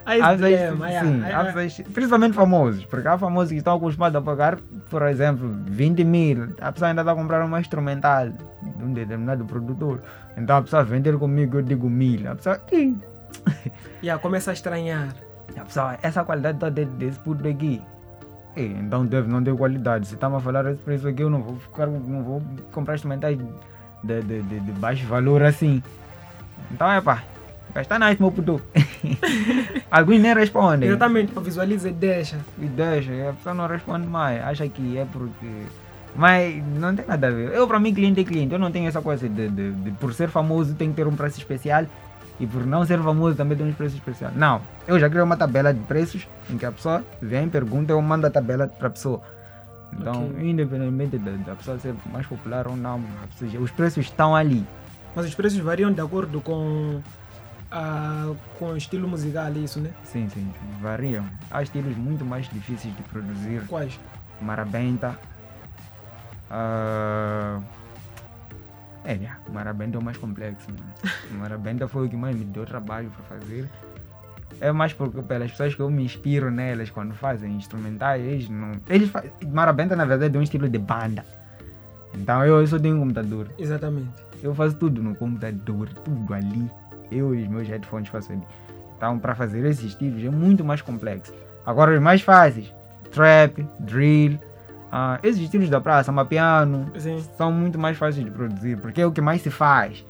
Há 0.07 0.29
pessoas, 0.31 0.59
sim, 1.01 1.21
há 1.21 1.41
é. 1.41 1.43
pessoas- 1.43 1.81
principalmente 1.93 2.33
famosos, 2.33 2.85
porque 2.85 3.05
há 3.09 3.17
famosos 3.17 3.51
que 3.51 3.57
estão 3.57 3.75
acostumados 3.75 4.15
a 4.15 4.21
pagar, 4.21 4.55
por 4.89 5.01
exemplo, 5.01 5.53
20 5.65 6.01
mil, 6.05 6.55
a 6.61 6.71
pessoa 6.71 6.87
ainda 6.87 7.01
está 7.01 7.11
a 7.11 7.15
comprar 7.15 7.43
uma 7.43 7.59
instrumental 7.59 8.29
de 8.29 8.83
um 8.85 8.93
determinado 8.93 9.43
produtor, 9.43 10.01
então 10.37 10.55
a 10.55 10.61
pessoa 10.61 10.81
vender 10.85 11.17
comigo, 11.17 11.57
eu 11.57 11.61
digo 11.61 11.89
mil, 11.89 12.31
a 12.31 12.35
pessoa, 12.35 12.57
"Ih." 12.71 12.95
Yeah, 14.03 14.21
começa 14.21 14.51
a 14.51 14.53
estranhar. 14.53 15.15
a 15.57 15.65
pessoa, 15.65 15.97
essa 16.03 16.23
qualidade 16.23 16.59
toda 16.59 16.85
desse 16.85 17.19
puto 17.19 17.47
aqui, 17.47 17.81
Ei, 18.57 18.75
então 18.79 19.05
deve 19.05 19.29
não 19.29 19.43
ter 19.43 19.55
qualidade, 19.55 20.07
se 20.07 20.15
está 20.15 20.27
a 20.27 20.39
falar 20.39 20.65
esse 20.71 20.81
preço 20.81 21.07
aqui, 21.07 21.21
eu 21.21 21.29
não 21.29 21.43
vou, 21.43 21.57
ficar, 21.57 21.85
não 21.85 22.23
vou 22.23 22.41
comprar 22.71 22.95
instrumentais 22.95 23.37
de, 23.37 24.21
de, 24.23 24.41
de, 24.41 24.59
de 24.59 24.71
baixo 24.73 25.05
valor 25.05 25.43
assim, 25.43 25.83
então 26.71 26.91
é 26.91 26.99
pá, 26.99 27.23
está 27.75 27.99
nice 27.99 28.19
meu 28.19 28.31
puto, 28.31 28.59
alguns 29.91 30.19
nem 30.19 30.33
respondem. 30.33 30.89
Exatamente, 30.89 31.31
para 31.31 31.43
visualiza 31.43 31.89
e 31.89 31.93
deixa. 31.93 32.37
e 32.57 32.65
deixa, 32.65 33.11
e 33.11 33.27
a 33.27 33.33
pessoa 33.33 33.53
não 33.53 33.67
responde 33.67 34.07
mais, 34.07 34.43
acha 34.43 34.67
que 34.67 34.97
é 34.97 35.05
porque. 35.05 35.47
Mas 36.15 36.63
não 36.79 36.95
tem 36.95 37.05
nada 37.05 37.27
a 37.27 37.29
ver. 37.29 37.53
Eu, 37.53 37.67
para 37.67 37.79
mim, 37.79 37.93
cliente 37.93 38.21
é 38.21 38.23
cliente. 38.23 38.51
Eu 38.51 38.57
não 38.57 38.71
tenho 38.71 38.87
essa 38.87 39.03
coisa 39.03 39.29
de, 39.29 39.49
de, 39.49 39.71
de 39.71 39.91
por 39.91 40.11
ser 40.15 40.29
famoso 40.29 40.73
tem 40.73 40.89
que 40.89 40.95
ter 40.95 41.05
um 41.05 41.15
preço 41.15 41.37
especial 41.37 41.85
e 42.39 42.45
por 42.47 42.65
não 42.65 42.85
ser 42.85 43.01
famoso 43.01 43.35
também 43.35 43.57
tem 43.57 43.67
um 43.67 43.73
preço 43.73 43.95
especial. 43.95 44.31
Não, 44.35 44.61
eu 44.87 44.99
já 44.99 45.07
criei 45.09 45.23
uma 45.23 45.37
tabela 45.37 45.73
de 45.73 45.79
preços 45.81 46.27
em 46.49 46.57
que 46.57 46.65
a 46.65 46.71
pessoa 46.71 47.03
vem, 47.21 47.49
pergunta, 47.49 47.91
eu 47.93 48.01
mando 48.01 48.27
a 48.27 48.29
tabela 48.29 48.67
para 48.67 48.87
a 48.87 48.91
pessoa. 48.91 49.21
Então, 49.93 50.27
Ok. 50.27 50.49
independentemente 50.49 51.17
da, 51.17 51.31
da 51.31 51.55
pessoa 51.55 51.79
ser 51.79 51.95
mais 52.11 52.27
popular 52.27 52.67
ou 52.67 52.75
não, 52.75 53.01
a 53.23 53.27
pessoa 53.27 53.63
os 53.63 53.71
preços 53.71 54.05
estão 54.05 54.35
ali. 54.35 54.65
Mas 55.15 55.25
os 55.25 55.33
preços 55.33 55.59
variam 55.59 55.91
de 55.91 56.01
acordo 56.01 56.39
com, 56.41 57.01
ah, 57.71 58.33
com 58.59 58.65
o 58.71 58.77
estilo 58.77 59.07
musical, 59.07 59.47
é 59.47 59.51
isso, 59.51 59.79
né? 59.79 59.89
Sim, 60.03 60.29
sim, 60.29 60.47
variam. 60.81 61.25
Há 61.49 61.63
estilos 61.63 61.95
muito 61.97 62.23
mais 62.23 62.47
difíceis 62.49 62.95
de 62.95 63.01
produzir. 63.03 63.63
Quais? 63.67 63.99
Marabenta. 64.41 65.17
Ah, 66.51 67.59
é, 69.07 69.15
né? 69.15 69.37
Marabenta 69.53 69.97
é 69.97 69.99
o 69.99 70.03
mais 70.03 70.17
complexo, 70.17 70.67
mano. 70.69 70.93
Marabenta 71.39 71.87
foi 71.87 72.07
o 72.07 72.09
que 72.09 72.17
mais 72.17 72.35
me 72.35 72.43
deu 72.43 72.65
trabalho 72.65 73.09
para 73.09 73.37
fazer. 73.37 73.69
É 74.59 74.71
mais 74.71 74.91
porque 74.91 75.21
pelas 75.21 75.51
pessoas 75.51 75.75
que 75.75 75.81
eu 75.81 75.89
me 75.89 76.03
inspiro 76.03 76.51
nelas 76.51 76.89
quando 76.89 77.13
fazem 77.13 77.55
instrumentais, 77.55 78.21
eles 78.21 78.49
não. 78.49 78.73
Eles. 78.89 79.09
Marabenta 79.47 79.95
na 79.95 80.03
verdade 80.03 80.35
é 80.35 80.39
um 80.39 80.43
estilo 80.43 80.67
de 80.67 80.77
banda. 80.77 81.25
Então 82.13 82.43
eu 82.45 82.65
só 82.67 82.77
tenho 82.77 82.97
um 82.97 82.99
computador. 82.99 83.47
Exatamente. 83.57 84.09
Eu 84.43 84.53
faço 84.53 84.75
tudo 84.75 85.01
no 85.01 85.15
computador, 85.15 85.87
tudo 86.03 86.33
ali. 86.33 86.69
Eu 87.09 87.33
e 87.33 87.43
os 87.43 87.47
meus 87.47 87.67
headphones 87.67 88.09
faço 88.09 88.33
ali. 88.33 88.43
Então, 88.97 89.19
para 89.19 89.35
fazer 89.35 89.63
esses 89.65 89.85
estilos 89.85 90.23
é 90.23 90.29
muito 90.29 90.65
mais 90.65 90.81
complexo. 90.81 91.33
Agora, 91.65 91.93
os 91.93 92.01
mais 92.01 92.21
fáceis: 92.21 92.73
trap, 93.11 93.65
drill, 93.79 94.39
ah, 94.91 95.19
esses 95.23 95.41
estilos 95.41 95.69
da 95.69 95.79
praça, 95.81 96.11
mapiano, 96.11 96.91
Sim. 96.97 97.23
são 97.37 97.51
muito 97.51 97.77
mais 97.77 97.97
fáceis 97.97 98.23
de 98.25 98.31
produzir, 98.31 98.77
porque 98.77 99.01
é 99.01 99.05
o 99.05 99.11
que 99.11 99.21
mais 99.21 99.41
se 99.41 99.49
faz. 99.49 100.05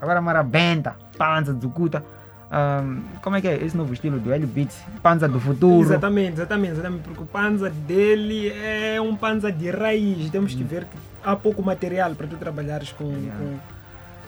Agora, 0.00 0.20
marabenta, 0.20 0.96
panza, 1.16 1.52
zucuta. 1.60 2.04
ah, 2.50 2.82
como 3.22 3.36
é 3.36 3.40
que 3.40 3.48
é 3.48 3.56
esse 3.64 3.76
novo 3.76 3.92
estilo 3.92 4.18
do 4.18 4.32
L 4.32 4.46
Beats? 4.46 4.80
Panza 5.02 5.26
do 5.28 5.40
futuro. 5.40 5.82
Exatamente, 5.82 6.32
exatamente, 6.34 6.72
exatamente. 6.72 7.02
Porque 7.02 7.22
o 7.22 7.26
panza 7.26 7.70
dele 7.70 8.48
é 8.50 9.00
um 9.00 9.16
panza 9.16 9.50
de 9.50 9.70
raiz. 9.70 10.30
Temos 10.30 10.54
que 10.54 10.62
ver 10.62 10.84
que 10.84 10.96
há 11.24 11.34
pouco 11.36 11.62
material 11.62 12.14
para 12.14 12.26
tu 12.26 12.36
trabalhares 12.36 12.92
com. 12.92 13.04
Yeah. 13.04 13.34
com... 13.38 13.74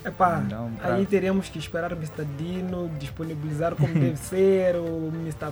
Epá, 0.08 0.40
Então, 0.46 0.70
pra- 0.80 0.94
aí 0.94 1.04
teremos 1.04 1.48
que 1.48 1.58
esperar 1.58 1.92
o 1.92 1.96
Mr. 1.96 2.24
Dino 2.38 2.88
disponibilizar 2.96 3.74
como 3.74 3.88
deve 3.94 4.16
ser, 4.16 4.76
o 4.76 5.10
Mr. 5.12 5.50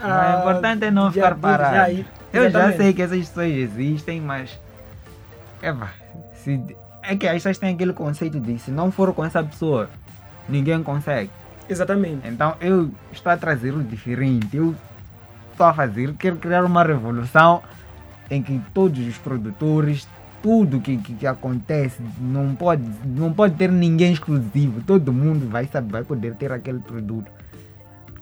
Mas 0.00 0.36
o 0.36 0.40
importante 0.40 0.84
é 0.84 0.90
não 0.90 1.10
ficar 1.10 1.34
parado. 1.34 2.04
Eu 2.32 2.50
já 2.50 2.72
sei 2.72 2.92
que 2.92 3.02
essas 3.02 3.28
pessoas 3.28 3.50
existem, 3.50 4.20
mas. 4.20 4.58
É, 5.62 5.72
vá, 5.72 5.90
se, 6.34 6.60
é 7.02 7.16
que 7.16 7.26
as 7.26 7.34
pessoas 7.34 7.58
têm 7.58 7.74
aquele 7.74 7.92
conceito 7.92 8.38
de 8.38 8.58
se 8.58 8.70
não 8.70 8.90
for 8.90 9.12
com 9.14 9.24
essa 9.24 9.42
pessoa, 9.42 9.88
ninguém 10.48 10.82
consegue. 10.82 11.30
Exatamente. 11.68 12.26
Então 12.28 12.54
eu 12.60 12.90
estou 13.12 13.32
a 13.32 13.36
trazer 13.36 13.74
o 13.74 13.82
diferente. 13.82 14.56
Eu 14.56 14.74
estou 15.52 15.66
a 15.66 15.72
fazer, 15.72 16.12
quero 16.14 16.36
criar 16.36 16.64
uma 16.64 16.82
revolução 16.82 17.62
em 18.30 18.42
que 18.42 18.60
todos 18.74 19.06
os 19.06 19.16
produtores, 19.18 20.06
tudo 20.42 20.80
que, 20.80 20.96
que, 20.98 21.14
que 21.14 21.26
acontece, 21.26 22.02
não 22.20 22.54
pode, 22.54 22.84
não 23.04 23.32
pode 23.32 23.54
ter 23.54 23.70
ninguém 23.70 24.12
exclusivo. 24.12 24.82
Todo 24.82 25.12
mundo 25.12 25.48
vai, 25.48 25.66
saber, 25.66 25.92
vai 25.92 26.04
poder 26.04 26.34
ter 26.34 26.52
aquele 26.52 26.80
produto. 26.80 27.30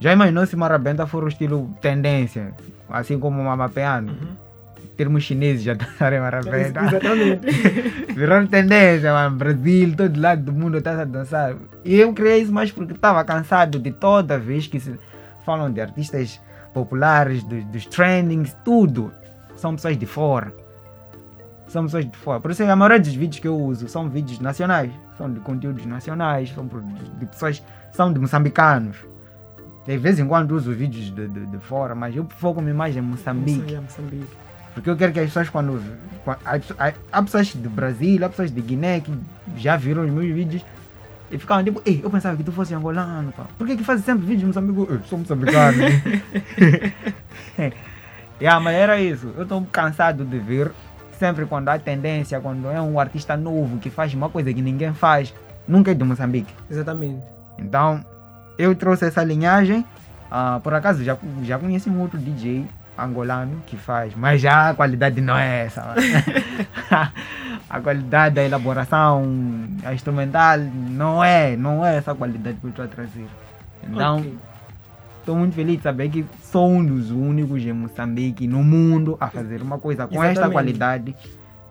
Já 0.04 0.12
imaginou 0.12 0.44
se 0.44 0.54
Marabenta 0.54 1.06
for 1.06 1.24
o 1.24 1.28
estilo 1.28 1.74
tendência, 1.80 2.52
assim 2.90 3.18
como 3.18 3.40
o 3.40 3.44
Mamapeano? 3.46 4.12
Uhum. 4.12 4.36
Termos 4.98 5.24
chineses 5.24 5.62
já 5.62 5.72
dançarem 5.72 6.20
Marabenta. 6.20 6.82
Exatamente. 6.82 7.46
Virou 8.12 8.44
tendência, 8.46 9.14
mano. 9.14 9.34
Brasil, 9.36 9.96
todo 9.96 10.20
lado 10.20 10.42
do 10.42 10.52
mundo 10.52 10.76
está 10.76 11.00
a 11.00 11.04
dançar. 11.06 11.56
E 11.82 11.94
eu 11.98 12.12
criei 12.12 12.42
isso 12.42 12.52
mais 12.52 12.70
porque 12.70 12.92
estava 12.92 13.24
cansado 13.24 13.78
de 13.78 13.92
toda 13.92 14.38
vez 14.38 14.66
que 14.66 14.78
se 14.78 14.94
falam 15.42 15.72
de 15.72 15.80
artistas 15.80 16.38
populares, 16.74 17.42
dos, 17.42 17.64
dos 17.64 17.86
trendings, 17.86 18.54
tudo. 18.62 19.10
São 19.56 19.74
pessoas 19.74 19.96
de 19.96 20.04
fora. 20.04 20.52
São 21.66 21.84
pessoas 21.84 22.04
de 22.04 22.14
fora. 22.18 22.40
Por 22.40 22.50
isso 22.50 22.62
a 22.62 22.76
maioria 22.76 23.00
dos 23.00 23.14
vídeos 23.14 23.40
que 23.40 23.48
eu 23.48 23.58
uso 23.58 23.88
são 23.88 24.06
vídeos 24.10 24.38
nacionais. 24.38 24.92
São 25.16 25.32
de 25.32 25.40
conteúdos 25.40 25.86
nacionais, 25.86 26.50
são 26.50 26.68
de 27.18 27.24
pessoas, 27.24 27.62
são 27.90 28.12
de 28.12 28.20
moçambicanos. 28.20 29.13
De 29.86 29.96
vez 29.98 30.18
em 30.18 30.26
quando 30.26 30.52
uso 30.52 30.72
vídeos 30.72 31.14
de, 31.14 31.28
de, 31.28 31.46
de 31.46 31.58
fora, 31.58 31.94
mas 31.94 32.16
eu 32.16 32.26
foco-me 32.38 32.72
mais 32.72 32.96
em 32.96 33.00
Moçambique. 33.02 33.58
Moçambique. 33.58 33.80
Moçambique. 33.82 34.26
Porque 34.74 34.90
eu 34.90 34.96
quero 34.96 35.12
que 35.12 35.20
as 35.20 35.26
pessoas 35.26 35.48
quando. 35.50 35.80
quando- 36.24 36.38
há, 37.12 37.22
pessoas 37.22 37.54
do 37.54 37.68
Brasil, 37.70 38.24
há 38.24 38.28
pessoas 38.28 38.50
de 38.50 38.60
Guiné 38.60 39.00
que 39.00 39.12
já 39.56 39.76
viram 39.76 40.04
os 40.04 40.10
meus 40.10 40.34
vídeos 40.34 40.64
E 41.30 41.38
ficavam 41.38 41.62
tipo, 41.64 41.80
ei, 41.86 42.00
eu 42.02 42.10
pensava 42.10 42.36
que 42.36 42.42
tu 42.42 42.50
fosse 42.52 42.74
angolano, 42.74 43.30
pá. 43.32 43.44
Por 43.58 43.66
que 43.66 43.76
que 43.76 43.84
fazes 43.84 44.04
sempre 44.04 44.24
vídeos 44.26 44.46
moçambico? 44.48 44.86
Eu 44.90 45.00
sou 45.04 45.18
moçambicano. 45.18 45.78
yeah, 48.40 48.60
mas 48.60 48.74
era 48.74 49.00
isso. 49.00 49.32
Eu 49.36 49.42
estou 49.44 49.62
cansado 49.70 50.24
de 50.24 50.38
ver 50.38 50.70
sempre 51.18 51.46
quando 51.46 51.68
há 51.68 51.78
tendência, 51.78 52.40
quando 52.40 52.68
é 52.68 52.80
um 52.80 52.98
artista 52.98 53.36
novo 53.36 53.78
que 53.78 53.90
faz 53.90 54.12
uma 54.14 54.28
coisa 54.28 54.52
que 54.52 54.60
ninguém 54.62 54.92
faz, 54.92 55.32
nunca 55.66 55.90
é 55.92 55.94
de 55.94 56.04
Moçambique. 56.04 56.52
Exatamente. 56.70 57.22
Então, 57.58 58.04
eu 58.58 58.74
trouxe 58.74 59.06
essa 59.06 59.22
linhagem. 59.22 59.84
Ah, 60.30 60.60
por 60.62 60.74
acaso, 60.74 61.04
já, 61.04 61.16
já 61.42 61.58
conheci 61.58 61.88
um 61.88 62.00
outro 62.00 62.18
DJ 62.18 62.66
angolano 62.96 63.62
que 63.66 63.76
faz, 63.76 64.14
mas 64.14 64.40
já 64.40 64.70
a 64.70 64.74
qualidade 64.74 65.20
não 65.20 65.36
é 65.36 65.66
essa. 65.66 65.82
mano. 65.82 66.00
a 67.68 67.80
qualidade 67.80 68.36
da 68.36 68.44
elaboração, 68.44 69.24
a 69.84 69.92
instrumental, 69.92 70.58
não 70.58 71.22
é, 71.22 71.56
não 71.56 71.84
é 71.84 71.96
essa 71.96 72.14
qualidade 72.14 72.58
que 72.58 72.66
eu 72.66 72.70
estou 72.70 72.84
a 72.84 72.88
trazer. 72.88 73.26
Então, 73.82 74.24
estou 75.18 75.36
muito 75.36 75.54
feliz 75.54 75.78
de 75.78 75.82
saber 75.82 76.08
que 76.08 76.24
sou 76.42 76.68
um 76.68 76.84
dos 76.84 77.10
únicos 77.10 77.62
em 77.62 77.72
Moçambique, 77.72 78.46
no 78.46 78.62
mundo, 78.62 79.16
a 79.20 79.28
fazer 79.28 79.60
uma 79.62 79.78
coisa 79.78 80.06
com 80.06 80.16
esta 80.16 80.32
Exatamente. 80.32 80.52
qualidade. 80.52 81.16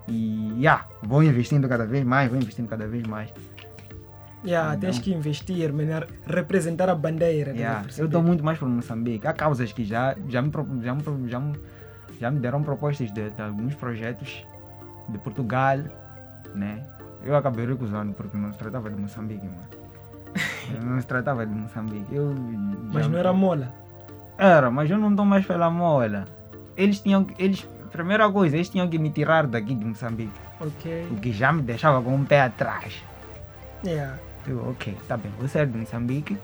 E, 0.06 0.52
yeah, 0.58 0.84
vou 1.02 1.22
investindo 1.22 1.66
cada 1.68 1.86
vez 1.86 2.04
mais, 2.04 2.28
vou 2.28 2.38
investindo 2.38 2.68
cada 2.68 2.86
vez 2.86 3.06
mais. 3.06 3.32
Yeah, 4.44 4.76
tens 4.76 4.98
que 4.98 5.12
investir, 5.12 5.72
melhor 5.72 6.06
representar 6.26 6.88
a 6.88 6.94
bandeira. 6.94 7.52
Yeah, 7.52 7.86
eu 7.96 8.06
estou 8.06 8.22
muito 8.22 8.44
mais 8.44 8.58
por 8.58 8.68
Moçambique. 8.68 9.26
Há 9.26 9.32
causas 9.32 9.72
que 9.72 9.84
já, 9.84 10.14
já, 10.28 10.42
me, 10.42 10.50
já, 10.82 10.94
me, 10.94 11.02
já, 11.28 11.40
me, 11.40 11.60
já 12.20 12.30
me 12.30 12.40
deram 12.40 12.62
propostas 12.62 13.10
de, 13.10 13.30
de 13.30 13.42
alguns 13.42 13.74
projetos 13.74 14.46
de 15.08 15.18
Portugal, 15.18 15.78
né? 16.54 16.84
Eu 17.24 17.34
acabei 17.34 17.66
recusando 17.66 18.12
porque 18.12 18.36
não 18.36 18.52
se 18.52 18.58
tratava 18.58 18.90
de 18.90 19.00
Moçambique, 19.00 19.46
mano. 19.46 19.68
não 20.84 21.00
se 21.00 21.06
tratava 21.06 21.46
de 21.46 21.54
Moçambique. 21.54 22.14
Eu 22.14 22.34
Mas 22.92 23.08
não 23.08 23.18
era 23.18 23.32
mola. 23.32 23.72
Era, 24.36 24.70
mas 24.70 24.90
eu 24.90 24.98
não 24.98 25.10
estou 25.10 25.24
mais 25.24 25.46
pela 25.46 25.70
mola. 25.70 26.26
Eles 26.76 27.00
tinham 27.00 27.24
que- 27.24 27.42
eles 27.42 27.66
Primeira 27.94 28.28
coisa, 28.28 28.56
eles 28.56 28.68
tinham 28.68 28.88
que 28.90 28.98
me 28.98 29.08
tirar 29.08 29.46
daqui 29.46 29.72
de 29.72 29.84
Moçambique. 29.84 30.32
Ok. 30.60 31.06
O 31.12 31.14
que 31.14 31.30
já 31.30 31.52
me 31.52 31.62
deixava 31.62 32.02
com 32.02 32.12
um 32.12 32.24
pé 32.24 32.40
atrás. 32.40 33.00
Yeah. 33.86 34.18
Eu, 34.46 34.68
ok, 34.70 34.96
tá 35.08 35.16
bem, 35.16 35.32
vou 35.38 35.48
sair 35.48 35.66
de 35.66 35.78
Moçambique. 35.78 36.36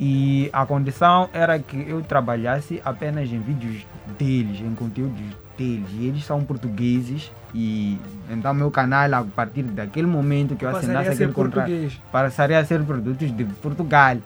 E 0.00 0.48
a 0.52 0.64
condição 0.64 1.28
era 1.32 1.58
que 1.58 1.76
eu 1.88 2.00
trabalhasse 2.02 2.80
apenas 2.84 3.32
em 3.32 3.40
vídeos 3.40 3.84
deles, 4.16 4.60
em 4.60 4.72
conteúdos 4.74 5.20
deles. 5.56 5.88
E 5.92 6.06
eles 6.06 6.24
são 6.24 6.44
portugueses. 6.44 7.32
E 7.52 7.98
então 8.30 8.54
meu 8.54 8.70
canal, 8.70 9.12
a 9.12 9.24
partir 9.24 9.62
daquele 9.64 10.06
momento 10.06 10.54
que 10.54 10.64
eu 10.64 10.68
assinasse 10.68 11.10
aquele 11.10 11.32
contrato, 11.32 11.72
passaria 12.12 12.58
a 12.58 12.64
ser 12.64 12.82
produtos 12.84 13.36
de 13.36 13.44
Portugal. 13.44 14.18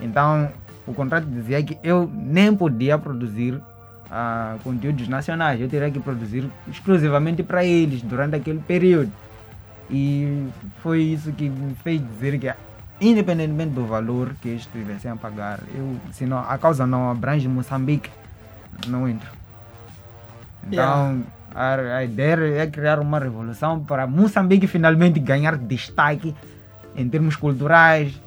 Então 0.00 0.50
o 0.84 0.92
contrato 0.92 1.26
dizia 1.26 1.62
que 1.62 1.78
eu 1.84 2.10
nem 2.12 2.54
podia 2.54 2.98
produzir 2.98 3.60
ah, 4.10 4.56
conteúdos 4.64 5.06
nacionais. 5.06 5.60
Eu 5.60 5.68
teria 5.68 5.90
que 5.92 6.00
produzir 6.00 6.50
exclusivamente 6.66 7.44
para 7.44 7.64
eles 7.64 8.02
durante 8.02 8.34
aquele 8.34 8.58
período. 8.58 9.12
E 9.90 10.48
foi 10.82 11.02
isso 11.02 11.32
que 11.32 11.48
me 11.48 11.74
fez 11.76 12.00
dizer 12.06 12.38
que, 12.38 12.52
independentemente 13.00 13.70
do 13.70 13.86
valor 13.86 14.34
que 14.40 14.48
eles 14.48 14.66
tivessem 14.66 15.10
a 15.10 15.16
pagar, 15.16 15.60
eu, 15.74 15.96
se 16.12 16.26
não, 16.26 16.38
a 16.38 16.58
causa 16.58 16.86
não 16.86 17.10
abrange 17.10 17.48
Moçambique, 17.48 18.10
não 18.86 19.08
entro. 19.08 19.28
Então, 20.66 21.22
a, 21.54 21.74
a 21.74 22.04
ideia 22.04 22.62
é 22.62 22.66
criar 22.66 22.98
uma 22.98 23.18
revolução 23.18 23.82
para 23.82 24.06
Moçambique 24.06 24.66
finalmente 24.66 25.18
ganhar 25.18 25.56
destaque 25.56 26.34
em 26.94 27.08
termos 27.08 27.36
culturais 27.36 28.20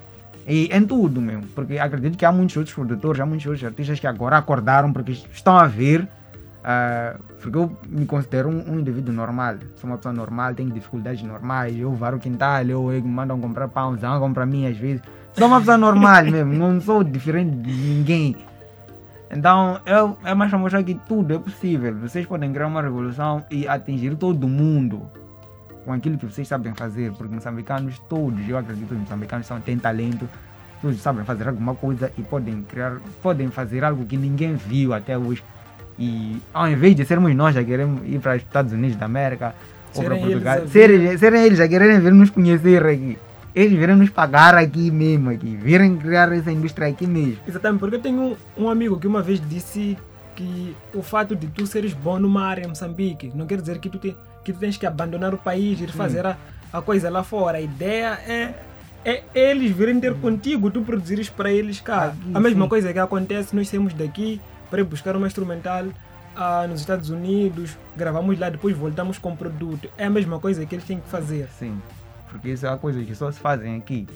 e 0.48 0.70
em 0.74 0.86
tudo 0.86 1.22
mesmo. 1.22 1.44
Porque 1.54 1.78
acredito 1.78 2.18
que 2.18 2.26
há 2.26 2.32
muitos 2.32 2.58
outros 2.58 2.74
produtores, 2.74 3.22
há 3.22 3.26
muitos 3.26 3.46
outros 3.46 3.64
artistas 3.64 4.00
que 4.00 4.08
agora 4.08 4.38
acordaram 4.38 4.92
porque 4.92 5.12
estão 5.12 5.56
a 5.58 5.68
ver 5.68 6.08
ah, 6.64 7.16
porque 7.42 7.58
eu 7.58 7.76
me 7.88 8.06
considero 8.06 8.50
um, 8.50 8.72
um 8.72 8.80
indivíduo 8.80 9.14
normal, 9.14 9.56
sou 9.76 9.90
uma 9.90 9.98
pessoa 9.98 10.14
normal, 10.14 10.54
tenho 10.54 10.70
dificuldades 10.72 11.24
normais, 11.24 11.78
eu 11.78 11.92
varo 11.94 12.18
o 12.18 12.20
quintal, 12.20 12.64
eu, 12.64 12.92
eu 12.92 13.02
me 13.02 13.10
mandam 13.10 13.40
comprar 13.40 13.68
pão, 13.68 13.98
zangam 13.98 14.32
para 14.32 14.46
mim 14.46 14.68
às 14.68 14.78
vezes. 14.78 15.02
Sou 15.34 15.48
uma 15.48 15.60
pessoa 15.60 15.78
normal 15.78 16.24
mesmo, 16.30 16.54
não 16.54 16.80
sou 16.80 17.04
diferente 17.04 17.56
de 17.56 17.72
ninguém. 17.72 18.36
Então 19.32 19.80
eu, 19.86 20.18
é 20.24 20.36
mais 20.36 20.50
para 20.52 20.60
mostrar 20.60 20.84
que 20.84 20.94
tudo 20.94 21.34
é 21.34 21.40
possível. 21.40 21.96
Vocês 21.96 22.26
podem 22.26 22.52
criar 22.52 22.68
uma 22.68 22.82
revolução 22.82 23.44
e 23.50 23.68
atingir 23.68 24.16
todo 24.16 24.48
mundo 24.48 25.10
com 25.84 25.94
aquilo 25.94 26.16
que 26.18 26.28
vocês 26.28 26.48
sabem 26.48 26.76
fazer, 26.76 27.12
porque 27.14 27.34
moçambicanos 27.34 27.98
todos, 28.08 28.48
eu 28.48 28.56
acredito 28.56 28.90
que 28.90 28.94
os 28.94 29.00
moçambicanos 29.00 29.48
são, 29.48 29.60
têm 29.60 29.80
talento, 29.80 30.30
todos 30.80 31.02
sabem 31.02 31.26
fazer 31.26 31.48
alguma 31.48 31.74
coisa 31.74 32.12
e 32.18 32.22
podem 32.22 32.62
criar, 32.62 33.00
podem 33.24 33.50
fazer 33.50 33.84
algo 33.84 34.06
que 34.06 34.16
ninguém 34.16 34.54
viu 34.56 34.94
até 34.94 35.18
hoje. 35.18 35.44
E 36.00 36.38
ao 36.54 36.68
invés 36.68 36.96
de 36.96 37.06
sermos 37.06 37.34
nós 37.36 37.56
a 37.56 37.64
queremos 37.64 38.02
ir 38.06 38.20
para 38.20 38.36
os 38.36 38.42
Estados 38.42 38.74
Unidos 38.74 38.96
da 38.96 39.06
América 39.06 39.54
ou 39.94 40.04
para 40.04 40.16
Serem 40.16 40.24
eles 40.24 40.44
Portugal, 40.44 40.58
a 40.64 40.68
serem, 40.68 41.18
serem 41.18 41.44
eles 41.44 41.60
a 41.60 41.68
quererem 41.68 42.00
vir 42.00 42.14
nos 42.14 42.30
conhecer 42.30 42.86
aqui. 42.86 43.18
Eles 43.54 43.78
virem 43.78 43.98
nos 43.98 44.10
pagar 44.10 44.56
aqui 44.56 44.90
mesmo, 44.90 45.30
aqui, 45.30 45.58
virem 45.58 45.98
criar 45.98 46.32
essa 46.32 46.52
indústria 46.52 46.88
aqui 46.88 47.06
mesmo. 47.06 47.38
Exatamente, 47.46 47.80
porque 47.82 47.96
eu 47.98 48.00
tenho 48.00 48.22
um, 48.22 48.36
um 48.58 48.70
amigo 48.70 48.98
que 48.98 49.08
uma 49.08 49.22
vez 49.22 49.42
disse 49.46 49.98
que 50.36 50.76
o 50.94 51.02
fato 51.02 51.36
de 51.36 51.48
tu 51.48 51.68
seres 51.68 51.94
bom 51.94 52.18
numa 52.18 52.46
área 52.46 52.64
em 52.64 52.68
Moçambique 52.68 53.32
não 53.36 53.46
quer 53.46 53.60
dizer 53.60 53.80
que 53.80 53.90
tu, 53.90 53.98
te, 53.98 54.16
que 54.44 54.54
tu 54.54 54.60
tens 54.60 54.78
que 54.78 54.86
abandonar 54.86 55.34
o 55.34 55.38
país 55.38 55.82
e 55.82 55.84
ir 55.84 55.92
fazer 55.92 56.26
a, 56.26 56.38
a 56.72 56.82
coisa 56.82 57.10
lá 57.10 57.24
fora. 57.24 57.58
A 57.58 57.62
ideia 57.62 58.18
é, 58.26 58.54
é 59.04 59.24
eles 59.36 59.72
virem 59.72 60.00
ter 60.00 60.14
contigo, 60.16 60.72
tu 60.72 60.82
produzires 60.82 61.30
para 61.30 61.52
eles 61.52 61.82
cá. 61.82 62.06
Aqui, 62.06 62.18
a 62.34 62.40
mesma 62.40 62.64
sim. 62.64 62.70
coisa 62.70 62.94
que 62.94 63.00
acontece, 63.00 63.54
nós 63.54 63.68
saímos 63.68 63.94
daqui 63.94 64.40
para 64.72 64.80
ir 64.80 64.86
buscar 64.86 65.16
uma 65.16 65.28
instrumental 65.28 65.86
ah, 66.36 66.66
nos 66.68 66.80
Estados 66.80 67.10
Unidos, 67.10 67.78
gravamos 67.96 68.40
lá, 68.40 68.50
depois 68.50 68.76
voltamos 68.76 69.18
com 69.18 69.34
o 69.34 69.38
produto. 69.38 69.90
É 69.98 70.06
a 70.06 70.10
mesma 70.10 70.40
coisa 70.40 70.66
que 70.66 70.74
eles 70.74 70.86
têm 70.86 71.00
que 71.00 71.10
fazer. 71.10 71.48
Sim, 71.60 71.80
porque 72.30 72.50
isso 72.50 72.66
é 72.66 72.70
uma 72.70 72.78
coisa 72.78 73.04
que 73.04 73.14
só 73.14 73.30
se 73.30 73.40
fazem 73.40 73.76
aqui. 73.76 74.08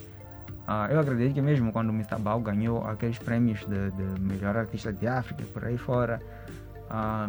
Ah, 0.66 0.88
eu 0.90 0.98
acredito 0.98 1.34
que 1.34 1.42
mesmo 1.42 1.70
quando 1.70 1.90
o 1.90 1.92
Mr. 1.92 2.18
Bau 2.18 2.40
ganhou 2.40 2.84
aqueles 2.84 3.18
prêmios 3.18 3.60
de, 3.60 3.90
de 3.90 4.20
melhor 4.20 4.56
artista 4.56 4.92
de 4.92 5.06
África 5.06 5.44
por 5.52 5.64
aí 5.64 5.76
fora, 5.76 6.20
ah, 6.90 7.28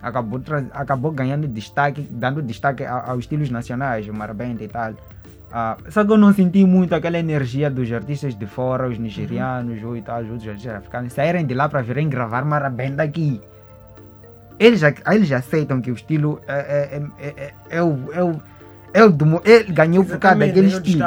acabou, 0.00 0.40
acabou 0.72 1.10
ganhando 1.10 1.48
destaque, 1.48 2.02
dando 2.10 2.40
destaque 2.40 2.84
aos 2.84 3.20
estilos 3.20 3.50
nacionais, 3.50 4.08
o 4.08 4.14
Marabente 4.14 4.64
e 4.64 4.68
tal. 4.68 4.94
Ah, 5.50 5.76
só 5.88 6.04
que 6.04 6.12
eu 6.12 6.18
não 6.18 6.32
senti 6.32 6.64
muito 6.64 6.94
aquela 6.94 7.18
energia 7.18 7.70
dos 7.70 7.90
artistas 7.90 8.34
de 8.34 8.44
fora, 8.46 8.86
os 8.88 8.98
nigerianos 8.98 9.82
ou 9.82 9.96
e 9.96 10.02
tal, 10.02 10.20
os 10.22 10.28
outros 10.30 10.48
artistas 10.48 10.74
africanos, 10.74 11.12
saírem 11.12 11.46
de 11.46 11.54
lá 11.54 11.68
para 11.68 11.80
virem 11.80 12.08
gravar 12.08 12.44
Marabente 12.44 13.00
aqui. 13.00 13.40
Eles, 14.58 14.82
eles 14.82 15.32
aceitam 15.32 15.80
que 15.80 15.90
o 15.90 15.94
estilo 15.94 16.40
é, 16.46 16.52
é, 16.58 17.02
é, 17.18 17.28
é, 17.28 17.52
é 17.78 17.82
o. 17.82 18.12
É 18.12 18.22
o 18.22 18.40
é 18.92 19.04
o 19.04 19.10
do 19.12 19.40
ele 19.44 19.70
ganhou 19.70 20.02
por 20.04 20.18
causa 20.18 20.38
daquele 20.38 20.68
estilo. 20.68 21.04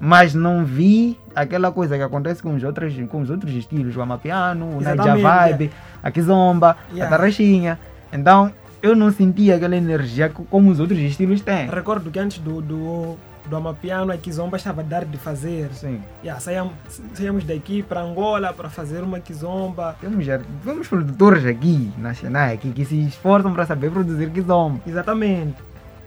Mas 0.00 0.34
não 0.34 0.64
vi 0.64 1.16
aquela 1.34 1.70
coisa 1.70 1.96
que 1.96 2.02
acontece 2.02 2.42
com 2.42 2.54
os 2.56 2.62
outros, 2.64 2.92
com 3.08 3.20
os 3.20 3.30
outros 3.30 3.52
estilos, 3.54 3.96
o 3.96 4.02
Amapiano, 4.02 4.76
o 4.76 4.80
Naija 4.80 5.16
Vibe, 5.16 5.70
a 6.02 6.10
Kizomba, 6.10 6.76
Yeah. 6.90 7.06
a 7.06 7.16
Tarraxinha. 7.16 7.78
Então, 8.12 8.52
eu 8.82 8.96
não 8.96 9.12
senti 9.12 9.52
aquela 9.52 9.76
energia 9.76 10.28
co- 10.28 10.44
como 10.50 10.68
os 10.72 10.80
outros 10.80 10.98
estilos 10.98 11.40
têm. 11.40 11.68
Recordo 11.70 12.10
que 12.10 12.18
antes 12.18 12.38
do, 12.38 12.60
do, 12.60 13.16
do 13.52 13.56
Amapiano, 13.56 14.10
a 14.10 14.16
Kizomba 14.16 14.56
estava 14.56 14.80
a 14.80 14.84
dar 14.84 15.04
de 15.04 15.18
fazer. 15.18 15.68
Sim. 15.74 16.00
Yeah, 16.22 16.40
saíamos, 16.40 16.72
saíamos 17.12 17.44
daqui 17.44 17.82
para 17.82 18.00
Angola 18.00 18.50
para 18.50 18.70
fazer 18.70 19.02
uma 19.02 19.20
Kizomba. 19.20 19.94
Temos, 20.00 20.24
temos 20.64 20.88
produtores 20.88 21.44
aqui, 21.44 21.92
nacionais, 21.98 22.54
aqui, 22.54 22.70
que 22.72 22.82
se 22.86 22.98
esforçam 23.06 23.52
para 23.52 23.66
saber 23.66 23.90
produzir 23.90 24.30
Kizomba. 24.30 24.80
Exatamente. 24.86 25.56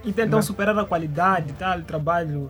E 0.03 0.11
tentam 0.11 0.41
superar 0.41 0.77
a 0.79 0.85
qualidade 0.85 1.51
e 1.51 1.53
tal, 1.53 1.79
trabalho. 1.83 2.49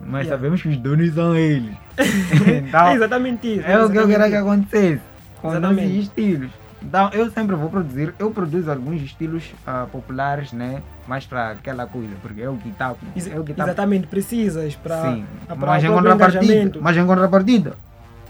Mas 0.00 0.26
Yeah. 0.26 0.36
sabemos 0.36 0.62
que 0.62 0.68
os 0.68 0.76
donos 0.76 1.14
são 1.14 1.34
eles. 1.34 1.74
então, 2.68 2.86
é 2.88 2.94
exatamente 2.94 3.56
isso. 3.56 3.66
É 3.66 3.82
o 3.82 3.90
que 3.90 3.96
eu 3.98 4.06
quero 4.06 4.24
exatamente 4.24 4.30
que 4.30 4.36
acontecesse 4.36 5.02
com 5.40 5.48
Exatamente. 5.50 6.00
estilos. 6.00 6.50
Então 6.82 7.10
eu 7.12 7.30
sempre 7.30 7.56
vou 7.56 7.68
produzir, 7.68 8.14
eu 8.18 8.30
produzo 8.30 8.70
alguns 8.70 9.02
estilos 9.02 9.52
ah, 9.66 9.86
populares, 9.90 10.52
né? 10.52 10.80
Mais 11.06 11.26
para 11.26 11.50
aquela 11.52 11.86
coisa, 11.86 12.14
porque 12.22 12.40
é 12.40 12.48
o 12.48 12.56
que 12.56 12.68
está. 12.68 12.94
É 13.30 13.38
o 13.38 13.42
que 13.44 13.52
tá 13.52 13.64
Exatamente, 13.64 14.06
precisas 14.06 14.76
para 14.76 15.02
Sim, 15.02 15.26
o 15.50 15.56
mas 15.56 15.82
em 15.84 15.88
contrapartida, 15.92 16.78
mas 16.80 16.96
em 16.96 17.06
contrapartida, 17.06 17.72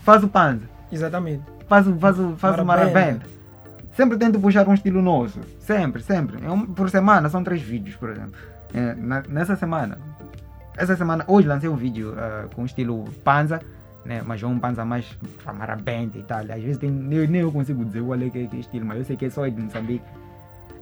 faço 0.02 0.28
panza, 0.28 0.62
Exatamente. 0.90 1.42
faço, 1.68 1.94
faço, 1.98 2.34
faço 2.38 2.64
Marabenta. 2.64 2.94
marabenta. 3.00 3.26
Sempre 3.92 4.16
tento 4.16 4.38
puxar 4.40 4.66
um 4.66 4.74
estilo 4.74 5.02
nosso, 5.02 5.40
sempre, 5.60 6.02
sempre. 6.02 6.38
É 6.44 6.50
um, 6.50 6.64
por 6.66 6.88
semana 6.88 7.28
são 7.28 7.42
três 7.44 7.60
vídeos, 7.60 7.96
por 7.96 8.10
exemplo. 8.10 8.32
É, 8.72 8.94
na- 8.94 9.24
nessa 9.28 9.56
semana, 9.56 9.98
essa 10.76 10.94
semana, 10.96 11.24
hoje 11.26 11.48
lancei 11.48 11.68
um 11.68 11.76
vídeo 11.76 12.14
ah, 12.16 12.46
com 12.54 12.64
estilo 12.64 13.04
panza, 13.24 13.60
né? 14.08 14.22
Mas 14.24 14.42
é 14.42 14.46
um 14.46 14.58
panza 14.58 14.86
mais 14.86 15.04
para 15.44 15.52
marabenta 15.52 16.16
e 16.16 16.22
tal. 16.22 16.40
Às 16.40 16.62
vezes 16.62 16.78
tem, 16.78 16.90
nem, 16.90 17.26
nem 17.28 17.42
eu 17.42 17.52
consigo 17.52 17.84
dizer 17.84 18.02
qual 18.02 18.18
é 18.18 18.30
que 18.30 18.38
é 18.38 18.46
que 18.46 18.56
é 18.56 18.60
estilo, 18.60 18.86
mas 18.86 18.98
eu 18.98 19.04
sei 19.04 19.16
que 19.16 19.26
é 19.26 19.30
só 19.30 19.46
de 19.46 19.60
Moçambique. 19.60 20.04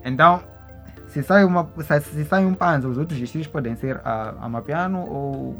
Então, 0.05 0.41
se 1.09 1.25
sai, 1.25 1.45
uma, 1.45 1.69
se, 1.83 2.01
se 2.01 2.25
sai 2.25 2.47
um 2.47 2.55
panza, 2.55 2.87
os 2.87 2.97
outros 2.97 3.19
estilos 3.19 3.49
podem 3.49 3.75
ser 3.75 4.01
a, 4.05 4.35
a 4.41 4.49
mapiano 4.49 5.01
ou 5.01 5.59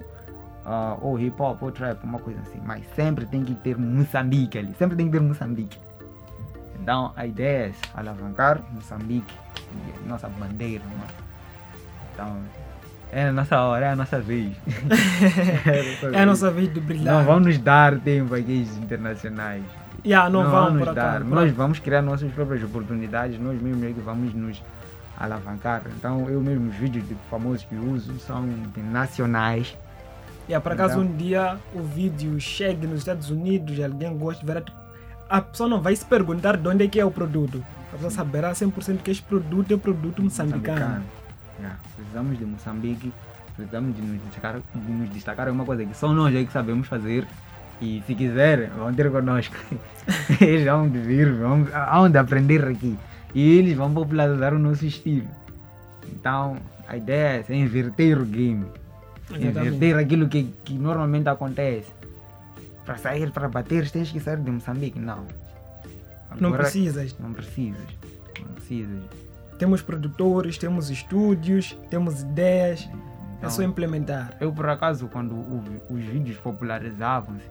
ah, 0.65 0.97
ou 1.01 1.19
hip 1.19 1.41
hop, 1.41 1.61
ou 1.63 1.73
trap, 1.73 2.03
uma 2.05 2.21
coisa 2.21 2.41
assim. 2.41 2.61
Mas 2.65 2.85
sempre 2.95 3.27
tem 3.27 3.45
que 3.45 3.55
ter 3.57 3.77
Moçambique 3.77 4.59
ali. 4.59 4.73
Sempre 4.75 4.97
tem 4.97 5.07
que 5.07 5.13
ter 5.13 5.21
Moçambique. 5.21 5.79
Então 6.81 7.13
a 7.17 7.27
ideia 7.27 7.71
é 7.71 7.99
alavancar 7.99 8.63
Moçambique, 8.73 9.35
nossa 10.07 10.29
bandeira, 10.29 10.85
mano. 10.85 11.27
Então 12.13 12.39
é 13.13 13.29
a 13.29 13.33
nossa 13.33 13.61
hora, 13.61 13.87
é 13.87 13.91
a 13.91 13.97
nossa 13.97 14.21
vez. 14.21 14.53
É 16.13 16.23
a 16.23 16.27
nossa 16.27 16.51
vez 16.51 16.73
de 16.73 16.81
brilhar. 16.81 17.15
Não 17.15 17.25
vamos 17.25 17.47
nos 17.47 17.59
dar 17.59 17.99
tempo 18.01 18.35
aqui 18.35 18.67
internacionais. 18.83 19.63
Yeah, 20.05 20.29
não, 20.31 20.49
vamos 20.51 20.75
nos 20.75 20.85
por 20.85 20.95
dar. 20.95 21.17
acaso. 21.17 21.25
Nós 21.31 21.53
vamos 21.53 21.79
criar 21.79 22.03
nossas 22.03 22.31
próprias 22.33 22.63
oportunidades, 22.63 23.39
nós 23.41 23.61
mesmos 23.61 23.83
é 23.85 23.93
que 23.93 24.01
vamos 24.01 24.33
nos 24.35 24.63
alavancar. 25.19 25.83
Então 25.99 26.29
eu 26.29 26.41
mesmo 26.41 26.69
os 26.71 26.77
vídeos 26.77 27.07
de 27.09 27.17
famosos 27.31 27.65
que 27.65 27.75
uso 27.75 28.19
são 28.21 28.47
de 28.75 28.81
nacionais. 28.83 29.77
Yeah, 30.49 30.63
por 30.63 30.73
acaso 30.73 31.01
Então- 31.01 31.13
um 31.13 31.17
dia 31.17 31.57
o 31.75 31.83
vídeo 31.83 32.39
chegue 32.41 32.87
nos 32.87 32.99
Estados 33.01 33.31
Unidos 33.31 33.77
e 33.79 33.83
alguém 33.83 34.17
gosta 34.17 34.45
de 34.47 34.53
ver, 34.53 34.63
a 35.29 35.41
pessoa 35.41 35.69
não 35.69 35.81
vai 35.81 35.97
se 35.97 36.05
perguntar 36.05 36.57
de 36.57 36.69
onde 36.69 36.85
é 36.85 36.89
que 36.89 37.01
é 37.01 37.05
o 37.05 37.11
produto. 37.11 37.65
A 37.89 37.97
pessoa 37.97 38.11
saberá 38.11 38.53
100% 38.55 38.99
que 39.03 39.11
este 39.11 39.25
produto 39.25 39.73
é 39.75 39.77
produto 39.77 40.23
moçambicano. 40.23 41.03
Yeah, 41.59 41.79
Precisamos 41.97 42.39
de 42.39 42.45
Moçambique, 42.45 43.13
precisamos 43.57 43.97
de 43.97 44.03
nos 44.03 44.23
destacar, 44.23 44.61
de 44.75 44.93
nos 44.93 45.11
destacar 45.11 45.49
é 45.49 45.51
uma 45.51 45.65
coisa 45.65 45.85
que 45.85 45.97
só 45.97 46.13
nós 46.13 46.35
é 46.35 46.45
que 46.45 46.53
sabemos 46.53 46.87
fazer. 46.87 47.27
E 47.81 48.03
se 48.07 48.15
quiserem, 48.15 48.69
vão 48.71 48.93
ter 48.95 49.11
conosco. 49.11 49.55
eles 50.41 50.65
vão 50.65 50.89
vir, 50.89 51.33
vão, 51.35 51.65
vão 51.65 52.11
de 52.11 52.17
aprender 52.19 52.65
aqui. 52.65 52.99
E 53.35 53.59
eles 53.59 53.77
vão 53.77 53.93
popularizar 53.93 54.55
o 54.55 54.59
nosso 54.59 54.87
estilo. 54.87 55.29
Então, 56.11 56.57
a 56.89 56.97
ideia 56.97 57.45
é 57.47 57.55
inverter 57.55 58.19
o 58.19 58.25
game. 58.25 58.65
Exatamente. 59.31 59.59
Inverter 59.77 59.99
aquilo 59.99 60.29
que, 60.29 60.45
que 60.65 60.75
normalmente 60.75 61.29
acontece. 61.29 61.91
Para 62.85 62.97
sair, 62.97 63.31
para 63.31 63.49
bater, 63.49 63.91
tens 63.91 64.11
que 64.11 64.21
sair 64.21 64.39
de 64.39 64.51
Moçambique. 64.51 64.99
Não. 64.99 65.27
Não 66.41 66.49
Agora- 66.49 66.63
precisas. 66.63 67.15
Não 67.19 67.33
precisas. 67.33 67.87
Não 68.41 68.55
precisas. 68.55 69.03
Temos 69.59 69.81
produtores, 69.83 70.59
temos 70.59 70.91
estúdios, 70.91 71.79
temos 71.91 72.23
ideias. 72.23 72.89
É 72.93 73.39
Então, 73.39 73.51
só 73.51 73.63
implementar. 73.63 74.35
Eu, 74.41 74.53
por 74.53 74.69
acaso, 74.69 75.09
quando 75.09 75.35
os 75.91 76.03
vídeos 76.05 76.37
popularizavam-se, 76.39 77.45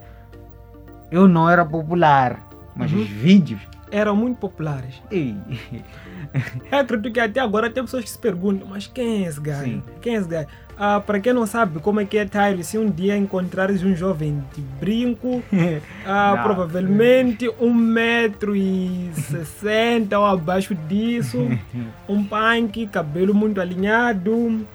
eu 1.11 1.27
não 1.27 1.49
era 1.49 1.63
popular, 1.65 2.41
mas 2.75 2.91
Uhum. 2.91 3.01
os 3.01 3.07
vídeos. 3.07 3.61
Eram 3.95 4.13
muito 4.13 4.37
populares. 4.39 5.01
Ei, 5.09 5.33
Eu 6.69 6.79
acredito 6.79 7.13
que 7.13 7.19
até 7.21 7.39
agora 7.39 7.69
tem 7.69 7.81
pessoas 7.81 8.03
que 8.03 8.09
se 8.09 8.19
perguntam, 8.19 8.67
mas 8.67 8.87
quem 8.87 9.23
é 9.23 9.27
esse 9.29 9.39
gajo? 9.39 9.81
Quem 10.01 10.15
é 10.15 10.19
esse 10.19 10.27
gajo? 10.27 10.47
Ah, 10.77 10.99
para 10.99 11.17
quem 11.21 11.31
não 11.31 11.47
sabe 11.47 11.79
como 11.79 12.01
é 12.01 12.05
que 12.05 12.17
é 12.17 12.25
Tyler, 12.25 12.65
se 12.65 12.77
um 12.77 12.89
dia 12.89 13.15
encontrares 13.15 13.81
um 13.83 13.95
jovem 13.95 14.43
de 14.53 14.61
brinco, 14.81 15.41
ah, 16.05 16.41
provavelmente 16.43 17.49
um 17.57 17.73
metro 17.73 18.53
e 18.53 19.09
sessenta 19.13 20.19
ou 20.19 20.25
abaixo 20.25 20.75
disso, 20.75 21.47
um 22.09 22.21
punk, 22.21 22.87
cabelo 22.87 23.33
muito 23.33 23.61
alinhado, 23.61 24.67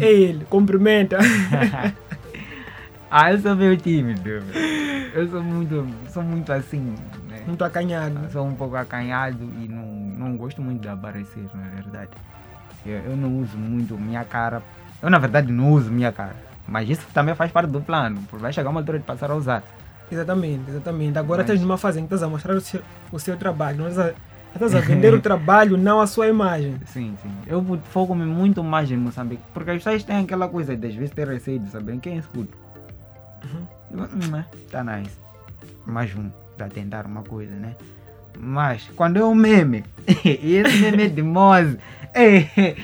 é 0.00 0.10
ele, 0.10 0.44
cumprimenta. 0.50 1.18
ah, 3.08 3.32
eu 3.32 3.38
sou 3.38 3.54
meio 3.54 3.76
tímido. 3.76 4.42
Eu 5.14 5.28
sou 5.28 5.42
muito, 5.44 5.86
sou 6.12 6.24
muito 6.24 6.52
assim? 6.52 6.96
Muito 7.48 7.64
acanhado. 7.64 8.20
Eu 8.24 8.30
sou 8.30 8.46
um 8.46 8.54
pouco 8.54 8.76
acanhado 8.76 9.42
e 9.60 9.68
não, 9.68 9.84
não 9.86 10.36
gosto 10.36 10.62
muito 10.62 10.80
de 10.82 10.88
aparecer, 10.88 11.44
na 11.54 11.68
verdade. 11.68 12.10
Eu, 12.86 12.98
eu 12.98 13.16
não 13.16 13.38
uso 13.38 13.56
muito 13.56 13.96
minha 13.98 14.24
cara. 14.24 14.62
Eu, 15.02 15.10
na 15.10 15.18
verdade, 15.18 15.50
não 15.52 15.72
uso 15.72 15.90
minha 15.90 16.12
cara. 16.12 16.36
Mas 16.66 16.88
isso 16.88 17.06
também 17.14 17.34
faz 17.34 17.50
parte 17.50 17.70
do 17.70 17.80
plano, 17.80 18.20
porque 18.28 18.42
vai 18.42 18.52
chegar 18.52 18.70
uma 18.70 18.80
altura 18.80 18.98
de 18.98 19.04
passar 19.04 19.30
a 19.30 19.34
usar. 19.34 19.62
Exatamente, 20.10 20.70
exatamente. 20.70 21.18
Agora 21.18 21.38
Mas- 21.42 21.46
estás 21.50 21.60
numa 21.60 21.78
fase 21.78 21.98
em 21.98 22.02
que 22.02 22.06
estás 22.06 22.22
a 22.22 22.28
mostrar 22.28 22.54
o 22.54 22.60
seu, 22.60 22.80
o 23.10 23.18
seu 23.18 23.36
trabalho, 23.36 23.78
não 23.78 23.88
estás 23.88 24.08
a, 24.08 24.14
estás 24.54 24.74
a 24.74 24.80
vender 24.80 25.12
o 25.14 25.20
trabalho, 25.22 25.76
não 25.76 26.00
a 26.00 26.06
sua 26.06 26.26
imagem. 26.28 26.76
Sim, 26.86 27.14
sim. 27.22 27.30
Eu 27.46 27.64
foco-me 27.84 28.24
muito 28.24 28.62
mais 28.62 28.90
em 28.90 28.96
Moçambique, 28.96 29.42
porque 29.54 29.70
as 29.70 29.76
pessoas 29.78 30.04
têm 30.04 30.18
aquela 30.18 30.48
coisa 30.48 30.76
de 30.76 30.86
às 30.86 30.94
vezes 30.94 31.10
ter 31.10 31.26
receio 31.28 31.58
de 31.58 31.70
saber 31.70 31.98
quem 32.00 32.16
escuta. 32.18 32.56
Uhum. 33.44 33.66
Hum, 33.92 34.36
é, 34.36 34.44
tá 34.70 34.84
nice. 34.84 35.16
Mais 35.86 36.14
um, 36.14 36.30
para 36.58 36.68
tentar 36.68 37.06
uma 37.06 37.22
coisa, 37.22 37.54
né? 37.54 37.76
Mas, 38.38 38.90
quando 38.94 39.16
é 39.16 39.24
um 39.24 39.34
meme, 39.34 39.84
e 40.24 40.56
esse 40.56 40.78
meme 40.82 41.04
é 41.04 41.08
de 41.08 41.22
Mose, 41.22 41.78
é, 42.14 42.76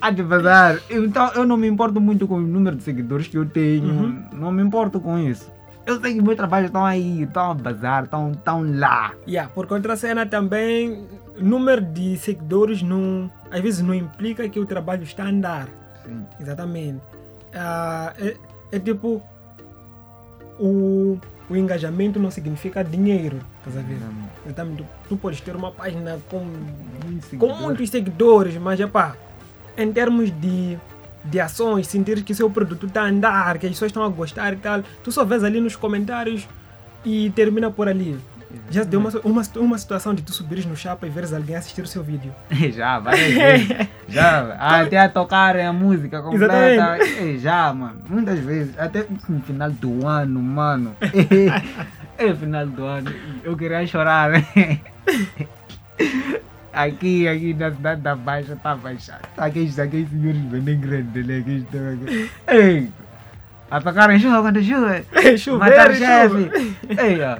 há 0.00 0.10
de 0.10 0.22
bazar. 0.22 0.78
Então, 0.90 1.30
eu 1.34 1.46
não 1.46 1.56
me 1.56 1.68
importo 1.68 2.00
muito 2.00 2.26
com 2.26 2.34
o 2.36 2.40
número 2.40 2.76
de 2.76 2.82
seguidores 2.82 3.28
que 3.28 3.36
eu 3.38 3.46
tenho, 3.46 3.86
Uhum. 3.88 4.24
não 4.32 4.50
me 4.50 4.62
importo 4.62 4.98
com 5.00 5.18
isso. 5.18 5.50
Eu 5.86 5.98
sei 6.00 6.14
que 6.14 6.20
meus 6.22 6.36
trabalhos 6.36 6.66
estão 6.68 6.84
aí, 6.84 7.22
estão 7.22 7.50
a 7.52 7.54
bazar, 7.54 8.04
estão, 8.04 8.32
estão 8.32 8.78
lá. 8.78 9.12
Yeah, 9.26 9.50
por 9.54 9.66
contra 9.66 9.96
cena 9.96 10.26
também, 10.26 11.06
número 11.38 11.80
de 11.80 12.18
seguidores 12.18 12.82
não, 12.82 13.30
às 13.50 13.60
vezes 13.60 13.80
não 13.80 13.94
implica 13.94 14.46
que 14.50 14.60
o 14.60 14.66
trabalho 14.66 15.02
está 15.04 15.24
a 15.24 15.28
andar. 15.28 15.68
Sim. 16.04 16.26
Exatamente. 16.38 17.00
Ah, 17.54 18.12
é, 18.18 18.36
é 18.72 18.78
tipo, 18.78 19.22
o, 20.60 21.18
o 21.50 21.56
engajamento 21.56 22.18
não 22.18 22.30
significa 22.30 22.84
dinheiro, 22.84 23.40
estás 23.58 23.76
a 23.76 23.80
ver? 23.80 23.98
Exatamente. 24.44 24.82
Tu, 24.82 24.86
tu 25.08 25.16
podes 25.16 25.40
ter 25.40 25.56
uma 25.56 25.72
página 25.72 26.18
com, 26.30 26.46
com 27.38 27.54
muitos 27.54 27.90
seguidores, 27.90 28.56
mas 28.56 28.78
epá, 28.78 29.16
em 29.76 29.92
termos 29.92 30.30
de, 30.30 30.78
de 31.24 31.40
ações, 31.40 31.86
sentir 31.86 32.22
que 32.22 32.34
seu 32.34 32.50
produto 32.50 32.86
está 32.86 33.02
a 33.02 33.06
andar, 33.06 33.58
que 33.58 33.66
as 33.66 33.72
pessoas 33.72 33.90
estão 33.90 34.02
a 34.02 34.08
gostar 34.08 34.52
e 34.52 34.56
tal, 34.56 34.82
tu 35.02 35.10
só 35.10 35.24
vês 35.24 35.42
ali 35.42 35.60
nos 35.60 35.76
comentários 35.76 36.46
e 37.04 37.30
termina 37.30 37.70
por 37.70 37.88
ali. 37.88 38.18
Já 38.70 38.82
deu 38.84 39.00
uma, 39.00 39.10
uma, 39.24 39.42
uma 39.56 39.78
situação 39.78 40.14
de 40.14 40.22
tu 40.22 40.32
subires 40.32 40.64
no 40.64 40.76
chapa 40.76 41.06
e 41.06 41.10
veres 41.10 41.32
alguém 41.32 41.56
assistir 41.56 41.82
o 41.82 41.86
seu 41.86 42.02
vídeo. 42.02 42.34
já, 42.72 42.98
várias 42.98 43.34
vezes. 43.34 43.88
Já, 44.08 44.54
até 44.58 44.98
a 44.98 45.08
tocar 45.08 45.54
a 45.58 45.70
música 45.70 46.22
completa. 46.22 46.96
Eh, 46.98 47.36
Já, 47.38 47.74
mano. 47.74 48.00
Muitas 48.08 48.38
vezes, 48.38 48.78
até 48.78 49.04
no 49.28 49.40
final 49.42 49.70
do 49.70 50.06
ano, 50.06 50.40
mano. 50.40 50.96
É 52.20 52.34
final 52.34 52.66
do 52.66 52.84
ano. 52.84 53.14
Eu 53.44 53.56
queria 53.56 53.86
chorar. 53.86 54.32
Aqui, 56.72 57.28
aqui 57.28 57.54
na 57.54 57.70
cidade 57.70 58.00
da 58.00 58.16
Baixa, 58.16 58.56
tá 58.56 58.74
baixado. 58.74 59.22
Aqueles, 59.36 59.78
aqueles 59.78 60.10
senhores 60.10 60.40
bem 60.40 60.80
grandes, 60.80 61.26
né? 61.26 61.38
Aqueles 61.38 61.62
estão 61.62 61.92
aqui. 61.92 62.30
Ei! 62.48 62.90
A 63.70 63.80
tocar 63.80 64.10
em 64.10 64.18
chuva 64.18 64.40
quando 64.42 64.62
chuva. 64.62 65.02
Chuva. 65.36 65.66
chefe. 65.94 66.76
Ei, 66.88 67.20
ó. 67.22 67.38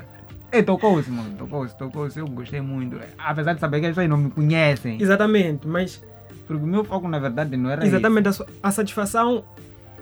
Ei, 0.50 0.62
tocou-se, 0.62 1.10
mano. 1.10 1.30
Tocou-se, 1.36 1.76
tocou-se. 1.76 2.18
Eu 2.18 2.26
gostei 2.26 2.60
muito. 2.60 2.98
Apesar 3.18 3.54
de 3.54 3.60
saber 3.60 3.80
que 3.80 3.86
as 3.86 3.90
pessoas 3.90 4.08
não 4.08 4.16
me 4.16 4.30
conhecem. 4.30 5.00
Exatamente, 5.00 5.66
mas 5.66 6.02
Porque 6.46 6.62
o 6.62 6.66
meu 6.66 6.84
foco, 6.84 7.06
na 7.06 7.18
verdade, 7.18 7.56
não 7.56 7.70
era 7.70 7.86
exatamente 7.86 8.28
a, 8.62 8.70
satisfação 8.70 9.44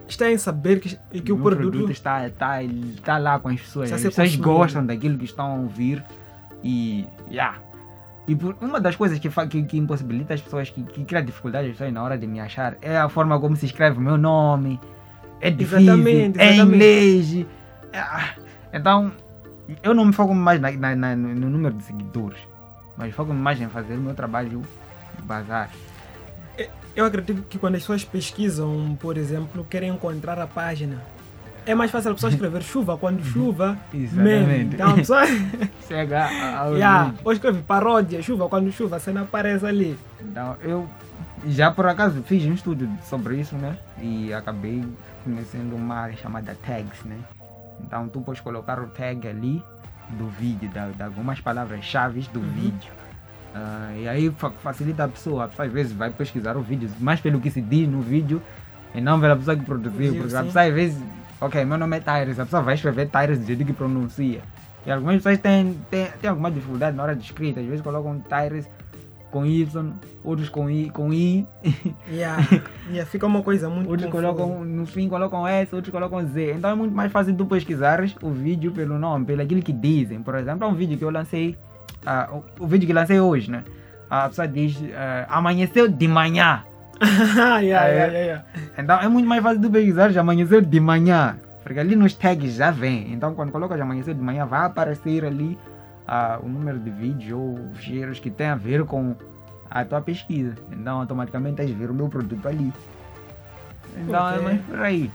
está 0.08 0.30
em 0.30 0.38
saber 0.38 0.78
que, 0.78 0.96
que 1.20 1.32
o 1.32 1.36
meu 1.36 1.50
produto, 1.56 1.90
está, 1.90 2.26
está, 2.28 2.62
está 2.62 3.18
lá 3.18 3.38
com 3.40 3.48
as 3.48 3.60
pessoas. 3.60 3.92
As 3.92 4.00
pessoas 4.00 4.28
consumido. 4.28 4.42
gostam 4.42 4.86
daquilo 4.86 5.18
que 5.18 5.24
estão 5.24 5.46
a 5.46 5.54
ouvir. 5.56 6.02
E, 6.62 7.04
yeah. 7.28 7.58
E 8.28 8.34
por, 8.34 8.56
uma 8.60 8.80
das 8.80 8.96
coisas 8.96 9.18
que, 9.18 9.28
que, 9.28 9.62
que 9.64 9.76
impossibilita 9.76 10.34
as 10.34 10.40
pessoas, 10.40 10.70
que, 10.70 10.82
que 10.82 11.04
cria 11.04 11.22
dificuldade 11.22 11.66
às 11.66 11.72
pessoas 11.72 11.92
na 11.92 12.02
hora 12.02 12.16
de 12.16 12.26
me 12.26 12.40
achar, 12.40 12.76
é 12.80 12.96
a 12.96 13.08
forma 13.08 13.38
como 13.40 13.56
se 13.56 13.66
escreve 13.66 13.98
o 13.98 14.00
meu 14.00 14.16
nome. 14.16 14.80
É 15.40 15.50
difícil, 15.50 15.80
Exatamente, 15.80 16.40
é 16.40 16.54
exatamente. 16.54 16.74
inglês. 16.74 17.46
é- 17.92 17.98
ah. 17.98 18.34
então, 18.72 19.12
eu 19.82 19.94
não 19.94 20.04
me 20.04 20.12
foco 20.12 20.34
mais 20.34 20.60
na, 20.60 20.70
na- 20.72 20.94
na- 20.96 21.16
no 21.16 21.50
número 21.50 21.74
de 21.74 21.82
seguidores, 21.84 22.38
mas 22.96 23.14
foco-me 23.14 23.38
mais 23.40 23.60
em 23.60 23.68
fazer 23.68 23.94
o 23.94 24.00
meu 24.00 24.14
trabalho 24.14 24.62
bazar. 25.24 25.70
Eu 26.94 27.04
acredito 27.04 27.42
que 27.48 27.58
quando 27.58 27.74
as 27.74 27.82
pessoas 27.82 28.04
pesquisam, 28.04 28.96
por 28.98 29.18
exemplo, 29.18 29.66
querem 29.68 29.90
encontrar 29.90 30.38
a 30.38 30.46
página, 30.46 31.02
é 31.66 31.74
mais 31.74 31.90
fácil 31.90 32.12
a 32.12 32.14
pessoa 32.14 32.30
escrever 32.32 32.62
chuva 32.62 32.96
quando 32.96 33.22
chuva, 33.22 33.76
meme. 33.92 34.04
Exatamente. 34.04 34.74
Então 34.76 34.90
a 34.90 34.94
pessoa 34.94 35.22
Chega 35.86 36.24
ao 36.58 36.74
yeah, 36.74 37.12
ou 37.22 37.32
escreve 37.32 37.60
paródia, 37.62 38.22
chuva 38.22 38.48
quando 38.48 38.72
chuva, 38.72 38.96
a 38.96 39.00
cena 39.00 39.22
aparece 39.22 39.66
ali. 39.66 39.98
Então, 40.22 40.56
eu 40.62 40.88
já 41.46 41.70
por 41.70 41.86
acaso 41.86 42.22
fiz 42.22 42.44
um 42.46 42.54
estudo 42.54 42.88
sobre 43.04 43.36
isso, 43.36 43.54
né? 43.56 43.76
E 44.00 44.32
acabei 44.32 44.82
conhecendo 45.22 45.76
uma 45.76 45.96
área 45.96 46.16
chamada 46.16 46.56
tags, 46.66 47.04
né? 47.04 47.16
Então, 47.80 48.08
tu 48.08 48.20
podes 48.20 48.40
colocar 48.40 48.78
o 48.80 48.86
tag 48.88 49.26
ali 49.28 49.62
do 50.10 50.26
vídeo, 50.28 50.68
da- 50.70 50.88
de, 50.88 51.02
algumas 51.02 51.40
palavras-chave 51.40 52.20
do 52.32 52.40
Uhum. 52.40 52.48
vídeo. 52.50 52.92
Ah, 53.54 53.92
e 53.96 54.08
aí 54.08 54.30
fa- 54.30 54.50
facilita 54.50 55.04
a 55.04 55.08
pessoa. 55.08 55.44
A 55.44 55.48
pessoa 55.48 55.66
às 55.66 55.72
vezes 55.72 55.92
vai 55.92 56.10
pesquisar 56.10 56.56
o 56.56 56.62
vídeo, 56.62 56.88
mais 57.00 57.20
pelo 57.20 57.40
que 57.40 57.50
se 57.50 57.60
diz 57.60 57.88
no 57.88 58.00
vídeo, 58.00 58.40
e 58.94 59.00
não 59.00 59.20
pela 59.20 59.34
pessoa 59.36 59.56
que 59.56 59.64
produziu. 59.64 60.14
Porque 60.14 60.34
a 60.34 60.40
sim. 60.40 60.46
pessoa 60.46 60.64
às 60.64 60.74
vezes, 60.74 61.02
ok, 61.40 61.64
meu 61.64 61.78
nome 61.78 61.96
é 61.96 62.00
Tyrus, 62.00 62.38
a 62.38 62.44
pessoa 62.44 62.62
vai 62.62 62.74
escrever 62.74 63.08
Tyrus 63.08 63.38
do 63.38 63.46
jeito 63.46 63.64
que 63.64 63.72
pronuncia. 63.72 64.40
E 64.84 64.90
algumas 64.90 65.16
pessoas 65.16 65.38
têm, 65.38 65.74
têm, 65.90 66.06
têm 66.20 66.30
alguma 66.30 66.50
dificuldade 66.50 66.96
na 66.96 67.02
hora 67.02 67.16
de 67.16 67.22
escrita, 67.24 67.58
às 67.60 67.66
vezes 67.66 67.80
colocam 67.80 68.20
Tyrus 68.20 68.66
com 69.30 69.44
Y, 69.44 69.92
outros 70.24 70.48
com 70.48 70.70
I, 70.70 70.88
com 70.90 71.12
I, 71.12 71.46
Yeah. 72.10 72.42
yeah, 72.88 73.04
fica 73.10 73.26
uma 73.26 73.42
coisa 73.42 73.68
muito 73.68 73.90
outros 73.90 74.10
confusa. 74.10 74.32
colocam 74.32 74.64
no 74.64 74.86
fim 74.86 75.08
colocam 75.08 75.46
S, 75.46 75.74
outros 75.74 75.92
colocam 75.92 76.24
Z. 76.26 76.54
Então 76.56 76.70
é 76.70 76.74
muito 76.74 76.94
mais 76.94 77.10
fácil 77.12 77.34
tu 77.34 77.44
pesquisares 77.46 78.14
o 78.22 78.30
vídeo 78.30 78.72
pelo 78.72 78.98
nome, 78.98 79.24
pelo 79.26 79.42
aquilo 79.42 79.62
que 79.62 79.72
dizem. 79.72 80.22
Por 80.22 80.34
exemplo, 80.36 80.66
é 80.66 80.70
um 80.70 80.74
vídeo 80.74 80.96
que 80.96 81.04
eu 81.04 81.10
lancei, 81.10 81.56
ah, 82.04 82.28
o, 82.32 82.64
o 82.64 82.66
vídeo 82.66 82.86
que 82.86 82.92
lancei 82.92 83.20
hoje, 83.20 83.50
né? 83.50 83.64
A 84.08 84.28
pessoa 84.28 84.46
diz 84.48 84.76
ah, 84.94 85.26
amanheceu 85.28 85.88
de 85.88 86.08
manhã. 86.08 86.62
yeah, 87.02 87.60
yeah, 87.88 88.18
yeah. 88.18 88.44
Então 88.78 88.98
é 89.00 89.08
muito 89.08 89.28
mais 89.28 89.42
fácil 89.42 89.60
tu 89.60 89.70
pesquisar 89.70 90.10
já 90.10 90.20
amanheceu 90.20 90.60
de 90.62 90.80
manhã. 90.80 91.36
Porque 91.62 91.80
ali 91.80 91.96
nos 91.96 92.14
tags 92.14 92.54
já 92.54 92.70
vem. 92.70 93.12
Então 93.12 93.34
quando 93.34 93.50
colocas 93.50 93.78
amanheceu 93.80 94.14
de 94.14 94.20
manhã, 94.22 94.46
vai 94.46 94.64
aparecer 94.64 95.24
ali 95.24 95.58
ah, 96.06 96.38
o 96.42 96.48
número 96.48 96.78
de 96.78 96.90
vídeos 96.90 97.32
ou 97.32 97.74
cheiros 97.80 98.18
que 98.20 98.30
tem 98.30 98.46
a 98.48 98.54
ver 98.54 98.84
com 98.84 99.14
a 99.70 99.84
tua 99.84 100.00
pesquisa. 100.00 100.54
Então 100.72 101.00
automaticamente 101.00 101.56
tens 101.56 101.66
de 101.68 101.74
ver 101.74 101.90
o 101.90 101.94
meu 101.94 102.08
produto 102.08 102.46
ali. 102.46 102.72
Então 103.96 104.28
é 104.28 104.32
Ok. 104.34 104.44
mais 104.44 104.60
por 104.62 104.80
aí. 104.80 105.10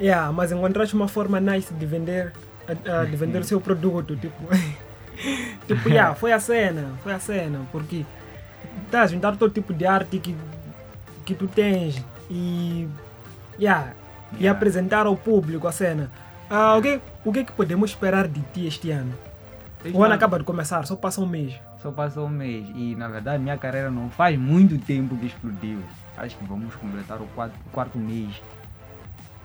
Yeah, 0.00 0.32
mas 0.32 0.50
encontraste 0.50 0.94
uma 0.94 1.08
forma 1.08 1.38
nice 1.40 1.72
de 1.74 1.84
vender, 1.86 2.32
ah, 2.68 3.04
de 3.04 3.16
vender 3.16 3.40
o 3.40 3.44
seu 3.44 3.60
produto, 3.60 4.16
tipo, 4.16 4.34
tipo, 5.66 5.88
yeah, 5.90 6.14
foi 6.14 6.32
a 6.32 6.40
cena, 6.40 6.88
foi 7.02 7.12
a 7.12 7.18
cena, 7.18 7.60
porque 7.70 8.04
tá 8.90 9.02
a 9.02 9.06
juntar 9.06 9.36
todo 9.36 9.52
tipo 9.52 9.74
de 9.74 9.86
arte 9.86 10.18
que, 10.18 10.34
que 11.24 11.34
tu 11.34 11.46
tens 11.46 12.02
e, 12.30 12.88
yeah, 13.58 13.92
e 14.34 14.42
Yeah. 14.42 14.56
apresentar 14.56 15.06
ao 15.06 15.16
público 15.16 15.66
a 15.66 15.72
cena. 15.72 16.08
Ah, 16.48 16.76
o, 16.76 16.82
que, 16.82 17.00
o 17.24 17.32
que 17.32 17.40
é 17.40 17.44
que 17.44 17.52
podemos 17.52 17.90
esperar 17.90 18.26
de 18.28 18.40
ti 18.54 18.66
este 18.66 18.90
ano? 18.90 19.12
O 19.94 20.04
ano 20.04 20.14
acaba 20.14 20.38
de 20.38 20.44
começar, 20.44 20.86
só 20.86 20.94
passa 20.94 21.20
um 21.20 21.26
mês. 21.26 21.58
Só 21.78 21.90
passou 21.90 22.26
um 22.26 22.30
mês 22.30 22.66
e 22.74 22.94
na 22.96 23.08
verdade 23.08 23.42
minha 23.42 23.56
carreira 23.56 23.90
não 23.90 24.10
faz 24.10 24.38
muito 24.38 24.78
tempo 24.78 25.16
que 25.16 25.26
explodiu. 25.26 25.78
Acho 26.16 26.36
que 26.36 26.44
vamos 26.44 26.74
completar 26.74 27.20
o 27.20 27.26
quarto, 27.28 27.54
o 27.66 27.70
quarto 27.70 27.98
mês. 27.98 28.42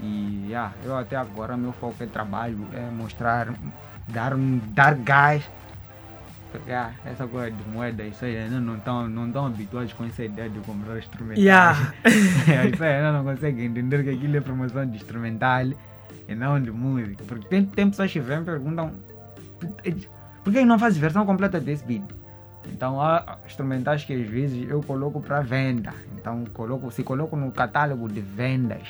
E 0.02 0.48
yeah, 0.50 0.74
eu 0.84 0.98
até 0.98 1.16
agora 1.16 1.56
meu 1.56 1.72
foco 1.72 1.96
é 2.02 2.06
trabalho, 2.06 2.68
é 2.74 2.90
mostrar, 2.92 3.54
dar, 4.10 4.36
dar 4.36 4.96
gás. 4.96 5.50
Porque 6.52 6.72
ah, 6.72 6.92
essa 7.06 7.26
coisa 7.26 7.52
de 7.52 7.70
moeda, 7.70 8.04
isso 8.04 8.26
aí 8.26 8.38
ainda 8.38 8.60
não 8.60 8.76
estão 8.76 9.08
não 9.08 9.32
tão 9.32 9.46
habituados 9.46 9.94
com 9.94 10.04
essa 10.04 10.24
ideia 10.24 10.50
de 10.50 10.60
comprar 10.60 10.98
instrumentais. 10.98 11.46
Yeah. 11.46 11.94
isso 12.74 12.84
aí 12.84 12.96
ainda 12.96 13.14
não 13.14 13.24
conseguem 13.24 13.68
entender 13.68 14.04
que 14.04 14.10
aquilo 14.10 14.36
é 14.36 14.42
promoção 14.42 14.86
de 14.86 14.98
instrumental 14.98 15.68
e 16.28 16.36
não 16.36 16.62
de 16.62 16.72
música. 16.72 17.24
Porque 17.26 17.48
tem, 17.48 17.66
tem 17.66 17.90
pessoas 17.90 18.12
que 18.12 18.20
vêm 18.20 18.42
e 18.42 18.44
perguntam 18.44 18.94
por 20.46 20.54
que 20.54 20.64
não 20.64 20.78
fazes 20.78 21.00
versão 21.00 21.26
completa 21.26 21.60
desse 21.60 21.84
beat? 21.84 22.04
Então 22.72 23.02
há 23.02 23.40
instrumentais 23.46 24.04
que 24.06 24.14
às 24.14 24.30
vezes 24.30 24.70
eu 24.70 24.82
coloco 24.84 25.20
para 25.20 25.42
venda. 25.42 25.92
Então 26.16 26.44
coloco, 26.54 26.92
se 26.92 27.04
coloco 27.04 27.36
no 27.36 27.52
catálogo 27.52 28.08
de 28.08 28.22
vendas, 28.22 28.88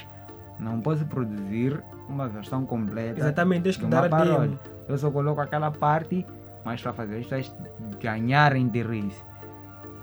não 0.60 0.82
posso 0.82 1.06
produzir 1.06 1.82
uma 2.10 2.28
versão 2.28 2.66
completa. 2.66 3.22
Exatamente, 3.22 3.64
tens 3.64 3.78
que 3.78 3.86
de 3.86 3.90
dar 3.90 4.10
paródia. 4.10 4.40
demo. 4.42 4.60
Eu 4.88 4.98
só 4.98 5.10
coloco 5.10 5.40
aquela 5.40 5.72
parte, 5.72 6.26
mas 6.66 6.82
para 6.82 6.92
fazer 6.92 7.20
as 7.20 7.26
pessoas 7.26 7.56
ganhar 8.02 8.54
interesse. 8.58 9.24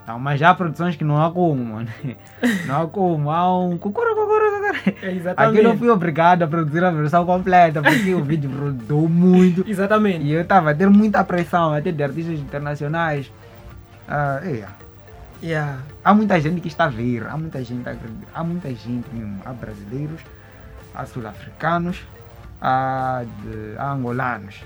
Então, 0.02 0.18
mas 0.18 0.42
há 0.42 0.54
produções 0.54 0.96
que 0.96 1.04
não 1.04 1.22
há 1.22 1.30
como, 1.30 1.64
mano. 1.64 1.88
Não 2.66 2.82
há 2.82 2.88
como. 2.88 3.30
Há 3.30 3.58
um 3.60 3.78
cucuru, 3.78 4.16
cucuru. 4.16 4.41
É, 5.02 5.10
exatamente. 5.12 5.58
Aquilo 5.58 5.72
eu 5.74 5.78
fui 5.78 5.88
obrigado 5.90 6.42
a 6.42 6.46
produzir 6.46 6.82
a 6.84 6.90
versão 6.90 7.24
completa, 7.26 7.82
porque 7.82 8.14
o 8.14 8.22
vídeo 8.24 8.50
rodou 8.58 9.08
muito. 9.08 9.64
Exatamente. 9.68 10.24
E 10.24 10.32
eu 10.32 10.40
estava 10.42 10.70
a 10.70 10.74
ter 10.74 10.88
muita 10.88 11.22
pressão, 11.24 11.72
até 11.72 11.92
de 11.92 12.02
artistas 12.02 12.38
internacionais. 12.38 13.30
Ah, 14.08 14.40
é, 14.42 14.64
Yeah. 15.42 15.78
há 16.04 16.14
muita 16.14 16.40
gente 16.40 16.60
que 16.60 16.68
está 16.68 16.84
a 16.84 16.88
ver, 16.88 17.26
há 17.26 17.36
muita 17.36 17.64
gente, 17.64 17.82
há 18.32 18.44
muita 18.44 18.68
gente 18.72 19.08
mesmo. 19.12 19.40
Há 19.44 19.52
brasileiros, 19.52 20.20
há 20.94 21.04
sul-africanos, 21.04 22.00
há, 22.60 23.24
de- 23.42 23.76
há 23.76 23.90
angolanos 23.92 24.62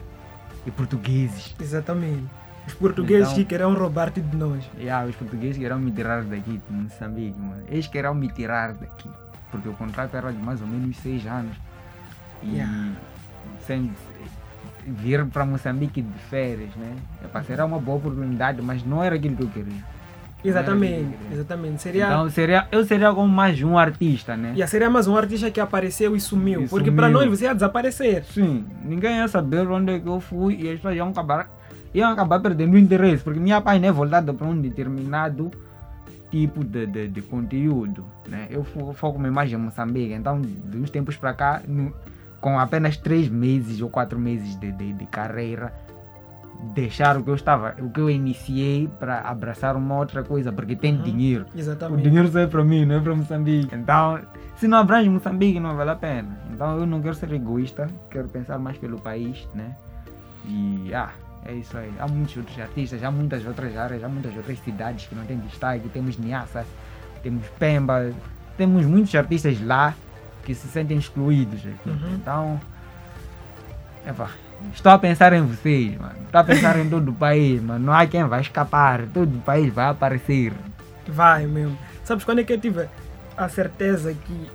e 0.66 0.70
portugueses. 0.70 1.54
Exatamente. 1.59 2.24
Os 2.66 2.74
portugueses 2.74 3.28
Então- 3.28 3.36
que 3.36 3.44
querem 3.46 3.72
roubar-te 3.72 4.20
de 4.20 4.36
nós. 4.36 4.64
Há 4.92 5.04
os 5.07 5.16
portugueses 5.16 5.57
querem 5.57 5.78
me 5.78 5.90
tirar 5.92 6.22
daqui, 6.24 6.61
de 6.68 6.76
Moçambique, 6.76 7.40
mano. 7.40 7.62
Eles 7.68 7.86
querem 7.86 8.14
me 8.14 8.28
tirar 8.28 8.74
daqui. 8.74 9.09
Porque 9.51 9.68
o 9.68 9.72
contrato 9.74 10.16
era 10.16 10.32
de 10.32 10.38
mais 10.42 10.61
ou 10.61 10.66
menos 10.66 10.97
seis 10.99 11.26
anos. 11.26 11.57
E 12.42 12.57
Yeah. 12.57 12.92
sem 13.66 13.90
vir 14.86 15.24
para 15.26 15.44
Moçambique 15.44 16.01
de 16.03 16.18
férias, 16.30 16.70
né? 16.76 16.94
Epá, 17.24 17.42
será 17.42 17.64
uma 17.64 17.78
boa 17.78 17.99
oportunidade, 17.99 18.61
mas 18.62 18.84
não 18.84 19.03
era 19.03 19.16
aquilo 19.16 19.36
que 19.36 19.42
eu 19.42 19.49
queria. 19.49 19.97
Exatamente, 20.44 21.16
exatamente. 21.32 21.82
Seria, 21.82 22.05
Então 22.07 22.30
seria, 22.30 22.68
eu 22.70 22.84
seria 22.84 23.12
como 23.12 23.26
mais 23.26 23.61
um 23.62 23.76
artista, 23.76 24.36
né? 24.36 24.51
yeah, 24.51 24.66
seria 24.68 24.88
mais 24.88 25.09
um 25.09 25.16
artista 25.16 25.51
que 25.51 25.59
apareceu 25.59 26.14
e 26.14 26.20
sumiu. 26.20 26.62
E 26.62 26.68
porque 26.68 26.90
para 26.92 27.09
nós 27.09 27.28
você 27.28 27.47
ia 27.47 27.55
desaparecer. 27.55 28.22
Sim, 28.24 28.64
ninguém 28.84 29.16
ia 29.16 29.26
saber 29.28 29.66
onde 29.66 29.94
é 29.94 29.99
que 29.99 30.07
eu 30.07 30.20
fui 30.20 30.55
e 30.61 30.68
as 30.68 30.76
pessoas 30.76 30.94
iam 30.97 31.09
acabar, 31.09 31.49
iam 31.92 32.11
acabar 32.12 32.38
perdendo 32.38 32.74
o 32.74 32.78
interesse, 32.78 33.24
porque 33.24 33.40
minha 33.40 33.61
página 33.61 33.86
é 33.88 33.92
voltada 33.92 34.32
para 34.32 34.47
um 34.47 34.61
determinado 34.61 35.51
tipo 36.41 36.62
de, 36.64 36.87
de, 36.87 37.09
de 37.09 37.22
conteúdo. 37.22 38.05
Né? 38.28 38.47
Eu 38.51 38.62
fo- 38.64 38.93
foco 38.93 39.18
minha 39.18 39.30
imagem 39.30 39.59
em 39.59 39.62
Moçambique, 39.62 40.12
então 40.12 40.41
de 40.41 40.76
uns 40.78 40.91
tempos 40.91 41.16
para 41.16 41.32
cá, 41.34 41.62
no- 41.66 41.93
com 42.41 42.59
apenas 42.59 42.97
três 42.97 43.28
meses 43.28 43.80
ou 43.80 43.89
quatro 43.89 44.18
meses 44.18 44.55
de, 44.61 44.70
de, 44.72 44.93
de 44.93 45.07
carreira, 45.07 45.72
deixar 46.74 47.16
o 47.16 47.22
que 47.24 47.30
eu 47.30 47.34
estava, 47.34 47.74
o 47.80 47.91
que 47.91 48.01
eu 48.01 48.09
iniciei 48.11 48.89
para 48.99 49.20
abraçar 49.20 49.76
uma 49.76 49.97
outra 49.97 50.22
coisa, 50.22 50.53
porque 50.53 50.74
tem 50.76 50.95
Uhum. 50.97 51.03
dinheiro. 51.03 51.47
O 51.55 51.59
Exatamente. 51.59 52.03
dinheiro 52.03 52.28
só 52.28 52.41
é 52.41 52.47
para 52.47 52.64
mim, 52.64 52.84
não 52.84 52.97
é 52.97 53.01
para 53.01 53.14
Moçambique. 53.14 53.74
Então, 53.74 54.20
se 54.57 54.66
não 54.68 54.78
abrange 54.78 55.09
Moçambique, 55.09 55.59
não 55.61 55.76
vale 55.76 55.91
a 55.91 55.97
pena. 55.97 56.39
Então, 56.53 56.78
eu 56.78 56.87
não 56.87 57.01
quero 57.03 57.14
ser 57.14 57.32
egoísta, 57.32 57.87
quero 58.11 58.28
pensar 58.28 58.59
mais 58.59 58.76
pelo 58.78 58.99
país, 59.01 59.49
né? 59.55 59.76
E, 60.47 60.93
ah, 60.95 61.11
é 61.47 61.55
isso 61.55 61.76
aí. 61.76 61.92
Há 61.99 62.09
muitos 62.09 62.36
outros 62.36 62.59
artistas, 62.59 63.03
há 63.03 63.11
muitas 63.11 63.47
outras 63.47 63.76
áreas, 63.76 64.03
há 64.03 64.09
muitas 64.09 64.36
outras 64.36 64.59
cidades 64.61 65.07
que 65.07 65.14
não 65.14 65.24
têm 65.24 65.38
destaque. 65.38 65.88
Temos 65.88 66.18
Niassa, 66.18 66.66
temos 67.22 67.47
Pemba, 67.59 68.12
temos 68.57 68.84
muitos 68.84 69.14
artistas 69.14 69.61
lá 69.61 69.94
que 70.44 70.55
se 70.55 70.66
sentem 70.68 70.99
excluídos. 70.99 71.64
Uhum. 71.64 72.14
Então, 72.14 72.61
epá, 74.07 74.30
estou 74.72 74.92
a 74.92 74.99
pensar 74.99 75.32
em 75.32 75.42
vocês, 75.42 75.97
mano. 75.99 76.16
Estou 76.24 76.40
a 76.40 76.44
pensar 76.44 76.78
em 76.78 76.88
todo 76.88 77.11
o 77.11 77.14
país, 77.14 77.62
mano. 77.62 77.86
Não 77.86 77.92
há 77.92 78.07
quem 78.07 78.24
vai 78.24 78.40
escapar, 78.40 79.07
todo 79.12 79.36
o 79.36 79.40
país 79.40 79.72
vai 79.72 79.86
aparecer. 79.86 80.53
Vai 81.07 81.47
mesmo. 81.47 81.78
Sabes 82.05 82.24
quando 82.24 82.40
é 82.40 82.44
que 82.44 82.53
eu 82.53 82.61
tive 82.61 82.88
a 83.36 83.49
certeza 83.49 84.12
que 84.14 84.51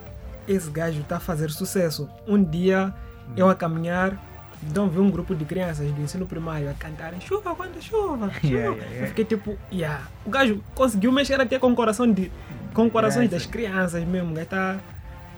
esse 0.48 0.70
gajo 0.70 1.02
está 1.02 1.18
a 1.18 1.20
fazer 1.20 1.50
sucesso? 1.52 2.10
Um 2.28 2.44
dia 2.44 2.94
eu 3.36 3.50
a 3.50 3.56
caminhar, 3.56 4.18
então 4.64 4.88
vi 4.88 5.00
um 5.00 5.10
grupo 5.10 5.36
de 5.36 5.44
crianças 5.46 5.92
do 5.92 6.02
ensino 6.02 6.26
primário 6.26 6.70
a 6.70 6.74
cantarem 6.74 7.20
chuva 7.20 7.56
quando 7.56 7.82
chuva, 7.82 8.30
chuva. 8.40 8.48
Yeah, 8.48 8.72
yeah, 8.72 8.84
yeah. 8.84 9.02
Eu 9.02 9.08
fiquei 9.08 9.26
tipo, 9.26 9.58
yeah. 9.72 10.08
o 10.26 10.30
gajo 10.30 10.64
conseguiu 10.76 11.12
mexer 11.12 11.40
até 11.40 11.58
com 11.58 11.72
o 11.72 11.76
coração 11.76 12.12
de, 12.12 12.32
com 12.74 12.90
corações 12.90 13.30
das 13.30 13.46
crianças 13.46 14.04
mesmo, 14.04 14.32
o 14.32 14.34
gajo 14.34 14.44
está 14.44 14.80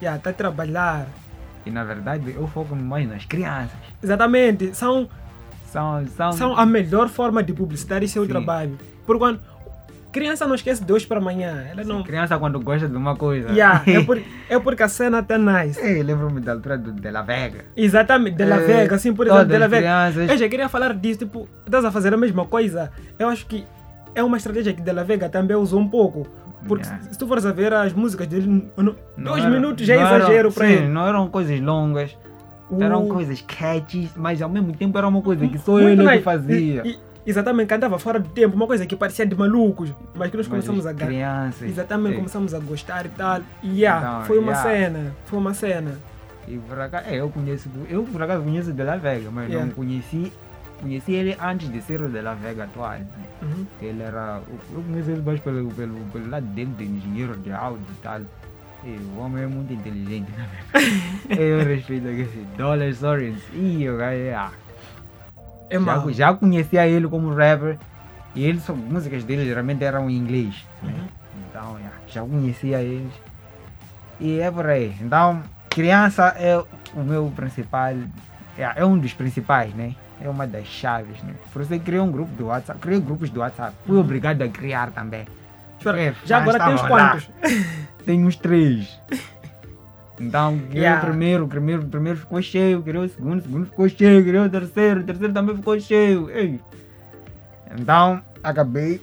yeah, 0.01 0.19
tá 0.21 0.29
a 0.31 0.33
trabalhar. 0.33 1.07
E 1.65 1.71
na 1.71 1.83
verdade 1.83 2.33
eu 2.35 2.47
foco 2.47 2.75
mais 2.75 3.07
nas 3.07 3.25
crianças. 3.25 3.77
Exatamente, 4.01 4.75
são 4.75 5.09
São, 5.65 6.05
são, 6.15 6.31
são 6.33 6.55
a 6.55 6.65
melhor 6.67 7.09
forma 7.09 7.41
de 7.41 7.51
publicitar 7.51 8.07
seu 8.07 8.23
Sim. 8.23 8.29
trabalho. 8.29 8.77
Porque 9.05 9.19
quando 9.19 9.41
criança 10.13 10.47
não 10.47 10.55
esquece 10.55 10.81
de 10.83 10.93
hoje 10.93 11.05
para 11.05 11.17
amanhã, 11.19 11.65
ela 11.69 11.83
não. 11.83 12.03
criança 12.03 12.37
quando 12.37 12.59
gosta 12.61 12.87
de 12.87 12.95
uma 12.95 13.15
coisa. 13.15 13.49
Yeah, 13.51 13.83
é, 13.85 14.01
por, 14.05 14.21
é 14.49 14.59
porque 14.59 14.83
a 14.83 14.87
cena 14.87 15.21
tá 15.21 15.37
nice. 15.37 15.77
Ei, 15.81 16.01
lembro-me 16.03 16.39
da 16.39 16.53
altura 16.53 16.77
do 16.77 16.91
De 16.93 17.11
La 17.11 17.21
Vega. 17.23 17.65
Exatamente, 17.75 18.37
de 18.37 18.45
La 18.45 18.57
É, 18.57 18.59
Vega, 18.65 18.95
assim, 18.95 19.13
por 19.13 19.27
exemplo, 19.27 19.45
de 19.45 19.57
La 19.57 19.67
Vega. 19.67 19.81
crianças- 19.81 20.29
Eu 20.29 20.37
já 20.37 20.47
queria 20.47 20.69
falar 20.69 20.93
disso, 20.93 21.19
tipo, 21.19 21.49
estás 21.65 21.83
a 21.83 21.91
fazer 21.91 22.13
a 22.13 22.17
mesma 22.17 22.45
coisa. 22.45 22.91
Eu 23.19 23.27
acho 23.27 23.45
que 23.47 23.65
é 24.15 24.23
uma 24.23 24.37
estratégia 24.37 24.71
que 24.73 24.81
De 24.81 24.91
La 24.93 25.03
Vega 25.03 25.27
também 25.27 25.57
usou 25.57 25.79
um 25.81 25.87
pouco. 25.89 26.25
Porque 26.65 26.85
Yeah. 26.87 27.11
se 27.11 27.19
tu 27.19 27.27
fores 27.27 27.45
a 27.45 27.51
ver 27.51 27.73
as 27.73 27.91
músicas 27.91 28.25
dele, 28.25 28.47
Não 28.77 28.95
dois 29.17 29.43
era- 29.43 29.53
minutos 29.53 29.85
já 29.85 29.95
é 29.95 29.97
exagero 29.97 30.49
para 30.49 30.65
sim, 30.65 30.73
ele. 30.73 30.87
Não 30.87 31.05
eram 31.05 31.27
coisas 31.27 31.59
longas, 31.59 32.17
O- 32.69 32.81
eram 32.81 33.05
coisas 33.09 33.41
catchy, 33.41 34.09
mas 34.15 34.41
ao 34.41 34.47
mesmo 34.47 34.71
tempo 34.71 34.97
era 34.97 35.05
uma 35.05 35.21
coisa 35.21 35.45
que 35.45 35.57
só 35.57 35.73
muito 35.73 36.01
ele 36.01 36.09
que 36.17 36.23
fazia. 36.23 36.81
E- 36.85 36.91
e- 36.91 36.99
exatamente, 37.25 37.67
cantava 37.67 37.97
fora 37.99 38.19
do 38.19 38.29
tempo, 38.29 38.55
uma 38.55 38.67
coisa 38.67 38.85
que 38.85 38.95
parecia 38.95 39.25
de 39.25 39.35
malucos, 39.35 39.93
mas 40.15 40.29
que 40.31 40.37
nós 40.37 40.47
Mas 40.47 40.47
começamos 40.47 40.85
as 40.85 40.93
a 40.93 41.05
crianças. 41.05 41.69
Exatamente, 41.69 42.11
sim. 42.11 42.17
começamos 42.17 42.53
a 42.53 42.59
gostar 42.59 43.05
e 43.05 43.09
tal. 43.09 43.41
E 43.61 43.79
yeah, 43.81 43.99
Então, 44.15 44.25
foi 44.25 44.39
uma 44.39 44.51
yeah. 44.51 44.69
cena, 44.69 45.15
foi 45.25 45.39
uma 45.39 45.53
cena. 45.53 45.97
E 46.47 46.57
por 46.57 46.79
acaso, 46.79 47.07
é, 47.07 47.15
eu 47.15 47.29
conheço, 47.29 47.69
eu 47.89 48.03
por 48.03 48.21
acaso 48.21 48.43
conheço 48.43 48.69
o 48.71 48.73
De 48.73 48.83
La 48.83 48.97
Vega, 48.97 49.29
mas 49.31 49.47
Yeah. 49.47 49.65
não 49.65 49.73
conheci, 49.73 50.31
conheci 50.81 51.13
ele 51.13 51.37
antes 51.41 51.69
de 51.71 51.81
ser 51.81 52.01
o 52.01 52.09
De 52.09 52.19
La 52.21 52.33
Vega 52.33 52.65
atual. 52.65 52.99
né? 52.99 53.07
Uhum. 53.41 53.65
Ele 53.81 54.03
era. 54.03 54.41
Eu 54.73 54.81
conheço 54.83 55.11
ele 55.11 55.21
mais 55.21 55.39
pelo, 55.39 55.69
pelo, 55.71 55.95
pelo 56.11 56.29
lado 56.29 56.45
dele 56.47 56.73
de 56.77 56.83
engenheiro 56.85 57.37
de 57.37 57.51
áudio 57.51 57.85
e 57.89 58.01
tal. 58.01 58.21
E 58.85 58.99
o 59.15 59.19
homem 59.21 59.43
é 59.43 59.47
muito 59.47 59.71
inteligente, 59.71 60.29
verdade. 60.31 61.01
eu 61.41 61.63
respeito 61.63 62.05
aquele 62.05 62.47
Dollar 62.57 62.93
Stories. 62.93 63.41
E 63.53 63.87
o 63.89 63.97
cara 63.97 64.13
é. 64.13 64.35
É 65.75 65.79
já, 65.79 65.95
mau. 65.97 66.11
já 66.11 66.33
conhecia 66.33 66.87
ele 66.87 67.07
como 67.07 67.33
rapper. 67.33 67.77
E 68.35 68.43
eles, 68.43 68.63
são- 68.63 68.75
músicas 68.75 69.23
deles 69.23 69.45
geralmente 69.45 69.83
eram 69.83 70.09
em 70.09 70.17
inglês. 70.17 70.55
né? 70.81 70.91
Uhum. 70.91 71.07
Então, 71.49 71.77
já 72.07 72.21
conhecia 72.21 72.81
eles. 72.81 73.13
E 74.19 74.39
é 74.39 74.49
por 74.51 74.65
aí. 74.67 74.95
Então, 75.01 75.41
criança 75.69 76.27
é 76.37 76.57
o 76.95 77.03
meu 77.03 77.31
principal, 77.35 77.93
é, 78.57 78.71
é 78.75 78.85
um 78.85 78.97
dos 78.97 79.13
principais, 79.13 79.73
né? 79.73 79.95
É 80.21 80.29
uma 80.29 80.47
das 80.47 80.65
chaves, 80.67 81.21
né? 81.23 81.33
Por 81.51 81.61
isso 81.63 81.73
eu 81.73 81.79
criei 81.79 81.99
um 81.99 82.11
grupo 82.11 82.31
do 82.35 82.45
WhatsApp, 82.47 82.79
criei 82.79 82.99
grupos 82.99 83.29
do 83.29 83.39
WhatsApp. 83.41 83.75
Fui 83.85 83.97
obrigado 83.97 84.41
a 84.41 84.47
criar 84.47 84.91
também. 84.91 85.25
Espera, 85.77 85.99
É, 86.01 86.13
já 86.23 86.37
agora 86.37 86.59
tens 86.59 86.75
estavam 86.75 86.95
lá. 86.97 87.09
quantos? 87.11 87.29
Tem 88.05 88.23
uns 88.25 88.35
três. 88.35 88.99
Então, 90.23 90.59
Yeah. 90.71 91.01
o 91.01 91.05
primeiro, 91.05 91.45
o 91.45 91.47
primeiro, 91.47 91.81
o 91.83 91.87
primeiro 91.87 92.19
ficou 92.19 92.41
cheio, 92.41 92.81
criei 92.81 93.05
o 93.05 93.09
segundo, 93.09 93.39
o 93.39 93.41
segundo 93.41 93.65
ficou 93.65 93.89
cheio, 93.89 94.23
criei 94.23 94.39
o 94.39 94.49
terceiro, 94.49 95.01
o 95.01 95.03
terceiro 95.03 95.33
também 95.33 95.55
ficou 95.55 95.79
cheio. 95.79 96.29
Ei. 96.29 96.59
Então, 97.77 98.21
acabei 98.43 99.01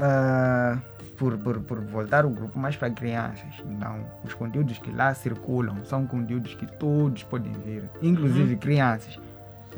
ah, 0.00 0.78
por, 1.16 1.36
por, 1.38 1.60
por 1.60 1.80
voltar 1.80 2.26
o 2.26 2.30
grupo 2.30 2.58
mais 2.58 2.76
para 2.76 2.90
crianças. 2.90 3.62
Então, 3.70 3.96
os 4.24 4.34
conteúdos 4.34 4.78
que 4.78 4.90
lá 4.92 5.14
circulam 5.14 5.76
são 5.84 6.06
conteúdos 6.06 6.54
que 6.54 6.66
todos 6.66 7.22
podem 7.24 7.52
ver, 7.64 7.84
inclusive 8.02 8.56
crianças. 8.56 9.18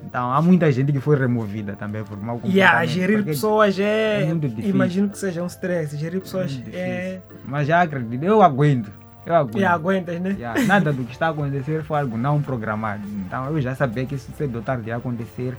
Então, 0.04 0.30
há 0.30 0.42
muita 0.42 0.70
gente 0.70 0.92
que 0.92 1.00
foi 1.00 1.16
removida 1.16 1.74
também 1.74 2.04
por 2.04 2.18
mau 2.18 2.36
comportamento. 2.36 2.54
Yeah, 2.54 2.84
gerir 2.84 3.24
pessoas 3.24 3.78
é. 3.78 4.22
é 4.22 4.68
imagino 4.68 5.08
que 5.08 5.18
seja 5.18 5.42
um 5.42 5.46
stress. 5.46 5.96
Gerir 5.96 6.20
pessoas 6.20 6.52
muito 6.52 6.70
é. 6.74 7.20
difícil. 7.20 7.22
Mas 7.46 7.66
já 7.66 7.80
acredito, 7.80 8.22
eu 8.22 8.42
aguento. 8.42 9.05
Eu 9.26 9.34
aguento. 9.34 9.58
E 9.58 9.64
aguentas, 9.64 10.20
né? 10.20 10.36
Yeah, 10.38 10.62
nada 10.64 10.92
do 10.92 11.02
que 11.04 11.12
está 11.12 11.26
a 11.26 11.30
acontecer 11.30 11.82
foi 11.82 11.98
algo 11.98 12.16
não 12.16 12.40
programado. 12.40 13.02
Então 13.26 13.46
eu 13.46 13.60
já 13.60 13.74
sabia 13.74 14.06
que 14.06 14.14
isso 14.14 14.30
cedo 14.38 14.56
ou 14.56 14.62
tarde 14.62 14.88
ia 14.88 14.96
acontecer. 14.96 15.56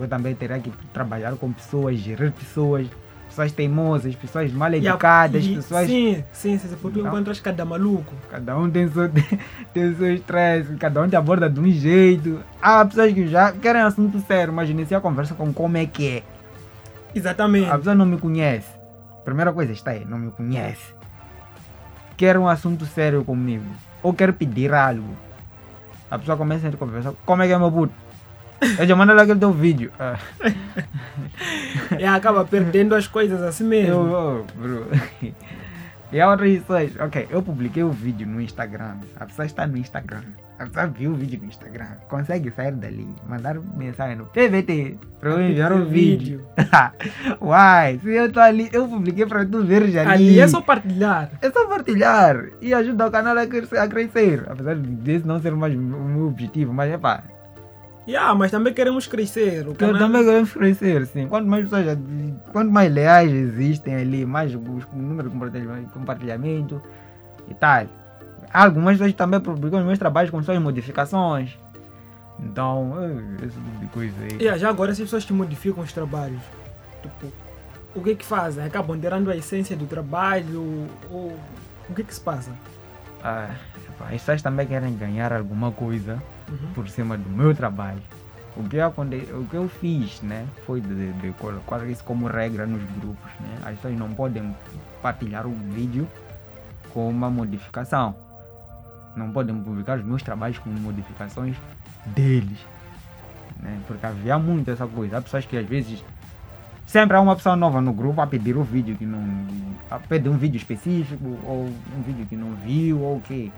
Eu 0.00 0.08
também 0.08 0.34
teria 0.34 0.58
que 0.58 0.70
trabalhar 0.92 1.32
com 1.36 1.52
pessoas, 1.52 1.96
gerir 1.98 2.32
pessoas, 2.32 2.86
pessoas 3.28 3.52
teimosas, 3.52 4.14
pessoas 4.16 4.50
mal 4.52 4.72
educadas, 4.74 5.44
e- 5.44 5.54
pessoas. 5.56 5.86
Sim, 5.86 6.24
sim, 6.32 6.58
sim, 6.58 6.68
porque 6.80 6.94
tu 6.94 7.00
Então- 7.00 7.12
encontras 7.12 7.38
cada 7.38 7.64
maluco. 7.64 8.12
Cada 8.30 8.58
um 8.58 8.68
tem 8.70 8.88
seu, 8.90 9.08
tem 9.74 9.90
o 9.90 9.96
seu 9.96 10.14
estresse, 10.14 10.74
cada 10.76 11.02
um 11.02 11.08
te 11.08 11.14
aborda 11.14 11.48
de 11.50 11.60
um 11.60 11.70
jeito. 11.70 12.40
Há 12.62 12.84
pessoas 12.84 13.12
que 13.12 13.28
já 13.28 13.52
querem 13.52 13.82
assunto 13.82 14.18
sério, 14.20 14.52
mas 14.52 14.68
inicia 14.70 14.98
a 14.98 15.00
conversa 15.00 15.34
com 15.34 15.52
como 15.52 15.76
é 15.76 15.84
que 15.86 16.08
é. 16.08 16.22
Exatamente. 17.14 17.70
A 17.70 17.76
pessoa 17.78 17.94
não 17.94 18.06
me 18.06 18.18
conhece. 18.18 18.68
Primeira 19.24 19.52
coisa 19.52 19.72
está 19.72 19.90
aí, 19.92 20.04
não 20.04 20.18
me 20.18 20.30
conhece. 20.30 20.93
Quer 22.16 22.38
um 22.38 22.48
assunto 22.48 22.84
sério 22.86 23.24
comigo. 23.24 23.64
Ou 24.02 24.12
quer 24.12 24.32
pedir 24.32 24.72
algo. 24.72 25.16
A 26.10 26.18
pessoa 26.18 26.36
começa 26.36 26.68
a 26.68 26.72
conversar. 26.72 27.12
Como 27.24 27.42
é 27.42 27.46
que 27.46 27.52
é 27.52 27.58
meu 27.58 27.72
puto? 27.72 27.92
Eu 28.78 28.86
já 28.86 28.94
mandei 28.96 29.16
aquele 29.18 29.38
teu 29.38 29.52
vídeo. 29.52 29.90
Ah, 29.98 30.18
E 31.98 32.04
acaba 32.04 32.44
perdendo 32.44 32.94
as 32.94 33.06
coisas 33.06 33.42
assim 33.42 33.64
mesmo. 33.64 33.92
eu, 33.94 34.06
eu, 34.06 34.46
bro. 34.54 34.86
E 36.12 36.20
há 36.20 36.30
outras 36.30 36.60
pessoas. 36.60 36.92
Ok, 37.00 37.26
eu 37.28 37.42
publiquei 37.42 37.82
o 37.82 37.90
vídeo 37.90 38.24
no 38.26 38.40
Instagram. 38.40 38.98
A 39.18 39.26
pessoa 39.26 39.44
está 39.44 39.66
no 39.66 39.76
Instagram. 39.76 40.22
Pessoa 40.56 40.86
viu 40.86 41.10
o 41.10 41.14
vídeo 41.14 41.40
no 41.40 41.48
Instagram. 41.48 41.86
Consegue 42.08 42.50
sair 42.52 42.72
dali. 42.72 43.08
Mandar 43.28 43.58
mensagem 43.76 44.16
no 44.16 44.26
PVT. 44.26 44.96
Para 45.18 45.30
eu 45.30 45.42
enviar 45.42 45.72
o 45.72 45.84
vídeo. 45.84 46.46
Uai, 47.40 47.98
se 48.02 48.10
eu 48.10 48.32
tô 48.32 48.38
ali, 48.38 48.68
eu 48.72 48.86
publiquei 48.86 49.26
para 49.26 49.44
tu 49.44 49.64
ver 49.64 49.88
já 49.88 50.02
ali. 50.02 50.12
Ali 50.12 50.40
é 50.40 50.46
só 50.46 50.60
partilhar. 50.60 51.30
É 51.42 51.50
só 51.50 51.66
partilhar 51.66 52.50
e 52.60 52.72
ajuda 52.72 53.08
o 53.08 53.10
canal 53.10 53.36
a 53.36 53.46
crescer. 53.46 53.78
A 53.78 53.88
crescer. 53.88 54.44
Apesar 54.48 54.76
desse 54.76 55.26
não 55.26 55.40
ser 55.40 55.54
mais 55.56 55.74
o 55.74 55.78
meu 55.78 56.28
objetivo, 56.28 56.72
mas 56.72 56.92
é 56.92 56.98
pá. 56.98 57.24
Yeah, 58.06 58.34
mas 58.34 58.50
também 58.50 58.72
queremos 58.72 59.06
crescer. 59.06 59.66
O 59.66 59.70
Eu 59.70 59.74
canal... 59.74 59.98
também 59.98 60.24
queremos 60.24 60.52
crescer, 60.52 61.06
sim. 61.06 61.26
Quanto 61.26 61.48
mais 61.48 61.64
pessoas, 61.64 61.98
quanto 62.52 62.70
mais 62.70 62.92
leais 62.92 63.32
existem 63.32 63.94
ali, 63.94 64.26
mais 64.26 64.54
o 64.54 64.60
número 64.92 65.30
de 65.30 65.86
compartilhamento 65.92 66.82
e 67.48 67.54
tal. 67.54 67.86
Algumas 68.54 68.92
pessoas 68.92 69.12
também 69.14 69.40
publicam 69.40 69.80
os 69.80 69.84
meus 69.84 69.98
trabalhos 69.98 70.30
com 70.30 70.40
suas 70.40 70.60
modificações. 70.60 71.58
Então, 72.38 72.92
esse 73.42 73.54
tipo 73.58 73.78
de 73.80 73.86
coisa 73.88 74.14
aí. 74.22 74.36
Yeah, 74.38 74.56
já 74.56 74.68
agora, 74.68 74.94
se 74.94 75.02
as 75.02 75.06
pessoas 75.06 75.24
te 75.24 75.32
modificam 75.32 75.82
os 75.82 75.92
trabalhos, 75.92 76.40
tipo, 77.02 77.32
o 77.96 78.00
que 78.00 78.14
que 78.14 78.24
fazem? 78.24 78.64
Acabam 78.64 78.98
tirando 79.00 79.28
a 79.28 79.36
essência 79.36 79.76
do 79.76 79.86
trabalho? 79.86 80.86
Ou 81.10 81.36
o 81.88 81.94
que 81.94 82.04
que 82.04 82.14
se 82.14 82.20
passa? 82.20 82.52
Ah, 83.24 83.50
epá, 83.88 84.04
as 84.06 84.12
pessoas 84.12 84.40
também 84.40 84.66
querem 84.68 84.96
ganhar 84.96 85.32
alguma 85.32 85.72
coisa 85.72 86.22
Uhum. 86.48 86.72
por 86.74 86.88
cima 86.88 87.16
do 87.16 87.28
meu 87.28 87.54
trabalho. 87.54 88.02
O 88.56 88.62
que, 88.68 88.78
aconte... 88.78 89.16
o 89.32 89.44
que 89.50 89.56
eu 89.56 89.68
fiz, 89.68 90.20
né, 90.22 90.46
foi 90.64 90.80
de, 90.80 91.12
de 91.14 91.32
colocar 91.32 91.84
isso 91.88 92.04
como 92.04 92.26
regra 92.28 92.66
nos 92.66 92.82
grupos, 93.00 93.30
né? 93.40 93.58
As 93.64 93.74
pessoas 93.76 93.98
não 93.98 94.10
podem 94.12 94.54
partilhar 95.02 95.44
o 95.46 95.50
vídeo 95.72 96.06
com 96.92 97.08
uma 97.08 97.28
modificação. 97.30 98.14
Não 99.16 99.30
podem 99.30 99.54
publicar 99.56 99.98
os 99.98 100.04
meus 100.04 100.22
trabalhos 100.22 100.58
com 100.58 100.68
modificações 100.70 101.56
deles, 102.06 102.58
né? 103.62 103.78
Porque 103.86 104.04
havia 104.04 104.38
muito 104.38 104.70
essa 104.70 104.86
coisa. 104.86 105.18
Há 105.18 105.22
pessoas 105.22 105.46
que 105.46 105.56
às 105.56 105.66
vezes 105.66 106.02
sempre 106.86 107.16
há 107.16 107.20
uma 107.20 107.36
pessoa 107.36 107.54
nova 107.56 107.80
no 107.80 107.92
grupo 107.92 108.20
a 108.20 108.26
pedir 108.26 108.56
o 108.56 108.62
vídeo 108.64 108.96
que 108.96 109.06
não 109.06 109.22
a 109.90 109.98
pedir 109.98 110.28
um 110.28 110.36
vídeo 110.36 110.56
específico 110.58 111.38
ou 111.44 111.66
um 111.96 112.02
vídeo 112.04 112.26
que 112.26 112.36
não 112.36 112.52
viu 112.64 113.00
ou 113.00 113.16
o 113.16 113.20
quê. 113.20 113.50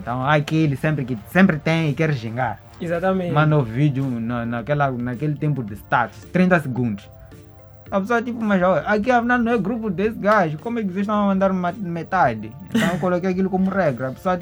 Então 0.00 0.22
há 0.24 0.34
aquele 0.34 0.76
sempre 0.76 1.04
que 1.04 1.16
sempre 1.30 1.58
tem 1.58 1.90
e 1.90 1.94
quer 1.94 2.12
xingar. 2.14 2.58
Exatamente. 2.80 3.32
Manda 3.32 3.56
o 3.56 3.62
vídeo 3.62 4.04
na, 4.20 4.44
naquela, 4.44 4.90
naquele 4.90 5.34
tempo 5.36 5.62
de 5.62 5.74
status, 5.74 6.24
30 6.32 6.60
segundos. 6.60 7.10
A 7.90 8.00
pessoa 8.00 8.20
tipo, 8.20 8.42
mas 8.42 8.60
ó, 8.62 8.82
aqui 8.84 9.10
afinal 9.10 9.38
não 9.38 9.52
é 9.52 9.58
grupo 9.58 9.88
desse 9.88 10.18
gajo, 10.18 10.58
como 10.58 10.78
é 10.78 10.82
que 10.82 10.88
vocês 10.88 11.02
estão 11.02 11.14
a 11.22 11.26
mandar 11.28 11.52
ma- 11.52 11.72
metade? 11.72 12.50
Então 12.68 12.88
eu 12.88 12.98
coloquei 12.98 13.30
aquilo 13.30 13.48
como 13.48 13.70
regra. 13.70 14.08
A 14.08 14.12
pessoa, 14.12 14.38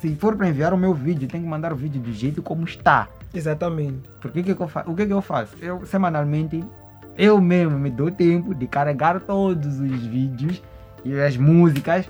se 0.00 0.14
for 0.14 0.36
para 0.36 0.48
enviar 0.48 0.72
o 0.72 0.78
meu 0.78 0.94
vídeo, 0.94 1.28
tem 1.28 1.42
que 1.42 1.46
mandar 1.46 1.72
o 1.72 1.76
vídeo 1.76 2.00
do 2.00 2.12
jeito 2.12 2.40
como 2.42 2.64
está. 2.64 3.08
Exatamente. 3.34 4.08
Porque 4.20 4.42
que 4.42 4.54
que 4.54 4.62
eu 4.62 4.68
fa 4.68 4.84
o 4.86 4.94
que, 4.94 5.06
que 5.06 5.12
eu 5.12 5.20
faço? 5.20 5.56
Eu 5.60 5.84
semanalmente, 5.84 6.64
eu 7.16 7.40
mesmo 7.40 7.78
me 7.78 7.90
dou 7.90 8.10
tempo 8.10 8.54
de 8.54 8.66
carregar 8.66 9.20
todos 9.20 9.80
os 9.80 10.06
vídeos 10.06 10.62
e 11.04 11.18
as 11.20 11.36
músicas 11.36 12.08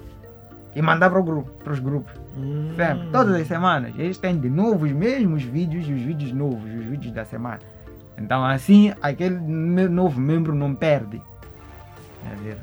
e 0.76 0.82
mandar 0.82 1.11
para 1.11 1.20
grupo, 1.20 1.51
os 1.68 1.78
grupos. 1.78 2.12
Hum. 2.36 2.72
Sempre, 2.76 3.09
todas 3.11 3.34
as 3.34 3.47
semanas. 3.47 3.95
Eles 3.99 4.18
têm 4.18 4.39
de 4.39 4.51
novo 4.51 4.84
os 4.84 4.93
mesmos 4.93 5.43
vídeos 5.43 5.89
e 5.89 5.93
os 5.93 6.03
vídeos 6.03 6.32
novos, 6.32 6.64
os 6.64 6.84
vídeos 6.84 7.12
da 7.12 7.24
semana. 7.24 7.61
Então 8.18 8.45
assim, 8.45 8.93
aquele 9.01 9.39
novo 9.89 10.20
membro 10.20 10.55
não 10.55 10.74
perde. 10.74 11.22
Quer 12.22 12.36
ver? 12.36 12.59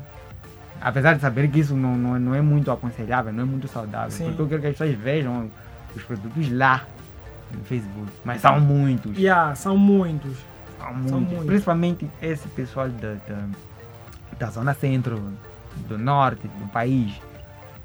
Apesar 0.86 1.14
de 1.14 1.20
saber 1.20 1.48
que 1.50 1.58
isso 1.58 1.74
não, 1.74 1.96
não, 1.98 2.16
não 2.16 2.32
é 2.32 2.40
muito 2.40 2.70
aconselhável, 2.70 3.32
não 3.32 3.42
é 3.42 3.44
muito 3.44 3.66
saudável. 3.66 4.12
Sim. 4.12 4.26
Porque 4.26 4.42
eu 4.42 4.46
quero 4.48 4.60
que 4.60 4.66
as 4.68 4.72
pessoas 4.78 4.96
vejam 4.96 5.50
os 5.96 6.02
produtos 6.04 6.48
lá 6.52 6.84
no 7.52 7.64
Facebook. 7.64 8.06
Mas 8.24 8.40
são 8.40 8.60
muitos. 8.60 9.18
Yeah, 9.18 9.52
são 9.56 9.76
muitos. 9.76 10.36
São 10.78 10.86
São 10.86 10.94
muitos. 11.00 11.18
muitos. 11.28 11.46
Principalmente 11.46 12.08
esse 12.22 12.46
pessoal 12.50 12.88
da, 12.88 13.14
da, 13.14 13.44
da 14.38 14.46
zona 14.50 14.74
centro, 14.74 15.20
do 15.88 15.98
norte 15.98 16.46
do 16.46 16.68
país. 16.68 17.20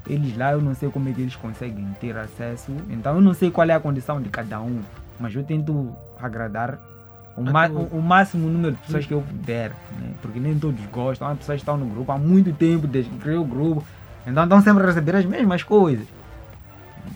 Eles 0.08 0.36
lá 0.36 0.52
eu 0.52 0.60
não 0.60 0.72
sei 0.72 0.88
como 0.88 1.08
é 1.08 1.12
que 1.12 1.22
eles 1.22 1.34
conseguem 1.34 1.84
ter 2.00 2.16
acesso. 2.16 2.70
Então 2.88 3.16
eu 3.16 3.20
não 3.20 3.34
sei 3.34 3.50
qual 3.50 3.68
é 3.68 3.74
a 3.74 3.80
condição 3.80 4.22
de 4.22 4.28
cada 4.28 4.60
um. 4.60 4.80
Mas 5.18 5.34
eu 5.34 5.42
tento 5.42 5.92
agradar 6.20 6.78
o, 7.36 7.42
ma- 7.42 7.68
o, 7.68 7.98
o 7.98 8.02
máximo 8.02 8.48
número 8.48 8.72
de 8.74 8.78
pessoas 8.82 9.06
que 9.06 9.14
eu 9.14 9.22
puder. 9.22 9.70
Né? 10.00 10.10
Porque 10.20 10.38
nem 10.40 10.58
todos 10.58 10.84
gostam. 10.86 11.28
Há 11.28 11.34
pessoas 11.34 11.56
que 11.56 11.62
estão 11.62 11.76
no 11.76 11.86
grupo 11.86 12.10
há 12.12 12.18
muito 12.18 12.52
tempo, 12.52 12.86
desde 12.86 13.10
que 13.10 13.18
criei 13.18 13.38
o 13.38 13.44
grupo. 13.44 13.84
Então 14.26 14.42
estão 14.44 14.60
sempre 14.60 14.84
a 14.84 14.86
receber 14.86 15.16
as 15.16 15.24
mesmas 15.24 15.62
coisas. 15.62 16.06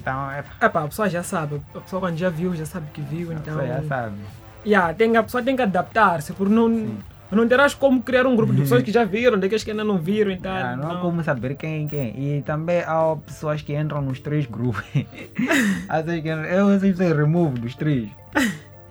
Então 0.00 0.30
é. 0.30 0.42
Epá, 0.60 0.84
a 0.84 0.88
pessoa 0.88 1.08
já 1.08 1.22
sabe. 1.22 1.60
A 1.74 1.80
pessoa 1.80 2.00
quando 2.00 2.16
já 2.16 2.28
viu, 2.30 2.54
já 2.54 2.66
sabe 2.66 2.86
que 2.92 3.00
viu. 3.00 3.30
A 3.30 3.34
Então, 3.34 3.54
pessoa 3.56 3.66
já 3.66 3.82
sabe. 3.84 4.16
yeah, 4.64 4.92
tem, 4.94 5.16
a 5.16 5.22
pessoa 5.22 5.42
tem 5.42 5.54
que 5.54 5.62
adaptar-se. 5.62 6.32
Porque 6.32 6.52
não, 6.52 6.68
Sim. 6.68 6.98
não 7.30 7.46
terás 7.46 7.74
como 7.74 8.02
criar 8.02 8.26
um 8.26 8.34
grupo 8.34 8.52
de 8.52 8.62
pessoas 8.62 8.82
que 8.82 8.90
já 8.90 9.04
viram, 9.04 9.38
daqueles 9.38 9.62
que 9.62 9.70
ainda 9.70 9.84
não 9.84 9.98
viram 9.98 10.32
e 10.32 10.36
tal. 10.38 10.56
Ah, 10.56 10.76
não 10.76 10.90
há 10.90 10.94
não. 10.94 11.00
como 11.02 11.22
saber 11.22 11.54
quem 11.56 11.84
é 11.84 11.88
quem. 11.88 12.38
E 12.38 12.42
também 12.42 12.80
há 12.80 13.16
pessoas 13.24 13.62
que 13.62 13.76
entram 13.76 14.00
nos 14.02 14.18
três 14.18 14.46
grupos. 14.46 14.82
Há 15.88 16.02
pessoas 16.02 16.20
que 16.22 16.28
eu 16.28 16.70
essas 16.70 16.90
pessoas 16.90 17.16
removo 17.16 17.58
dos 17.58 17.74
três. 17.76 18.08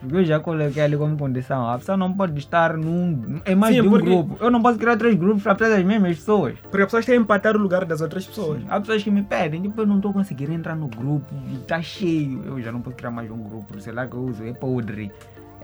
Porque 0.05 0.17
eu 0.21 0.25
já 0.25 0.39
coloquei 0.39 0.81
ali 0.83 0.95
como 0.95 1.17
condição. 1.17 1.67
A 1.69 1.77
pessoa 1.77 1.97
não 1.97 2.13
pode 2.13 2.37
estar 2.37 2.77
num. 2.77 3.39
É 3.43 3.55
mais 3.55 3.75
Sim, 3.75 3.81
de 3.81 3.87
um 3.87 3.91
porque- 3.91 4.05
grupo. 4.09 4.37
Eu 4.39 4.51
não 4.51 4.61
posso 4.61 4.77
criar 4.77 4.95
três 4.97 5.15
grupos 5.15 5.43
para 5.43 5.55
ter 5.55 5.65
as 5.73 5.83
mesmas 5.83 6.15
pessoas. 6.17 6.55
Porque 6.59 6.77
as 6.77 6.85
pessoas 6.85 7.05
têm 7.05 7.15
que 7.15 7.21
empatar 7.21 7.55
o 7.55 7.59
lugar 7.59 7.85
das 7.85 8.01
outras 8.01 8.25
pessoas. 8.25 8.61
Há 8.69 8.79
pessoas 8.79 9.03
que 9.03 9.09
me 9.11 9.23
pedem, 9.23 9.61
tipo, 9.63 9.81
eu 9.81 9.85
não 9.87 9.97
estou 9.97 10.13
conseguindo 10.13 10.53
entrar 10.53 10.75
no 10.75 10.87
grupo 10.87 11.33
e 11.51 11.57
tá 11.59 11.81
cheio. 11.81 12.43
Eu 12.45 12.61
já 12.61 12.71
não 12.71 12.81
posso 12.81 12.95
criar 12.95 13.11
mais 13.11 13.29
um 13.31 13.37
grupo. 13.37 13.79
Sei 13.81 13.91
lá 13.93 14.05
que 14.05 14.13
eu 14.15 14.21
uso, 14.21 14.43
é 14.45 14.53
podre. 14.53 15.11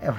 É, 0.00 0.12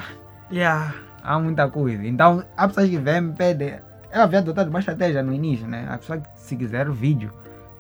Yeah. 0.52 0.94
há 1.24 1.40
muita 1.40 1.68
coisa. 1.70 2.06
Então, 2.06 2.44
há 2.56 2.68
pessoas 2.68 2.90
que 2.90 2.98
vêm 2.98 3.22
me 3.22 3.34
pedem. 3.34 3.76
Eu 4.14 4.22
havia 4.22 4.40
adotado 4.40 4.70
uma 4.70 4.80
estratégia 4.80 5.24
no 5.24 5.34
início, 5.34 5.68
né? 5.68 5.88
A 5.90 5.98
pessoa 5.98 6.20
que 6.20 6.28
se 6.36 6.56
quiser 6.56 6.88
o 6.88 6.94
vídeo 6.94 7.32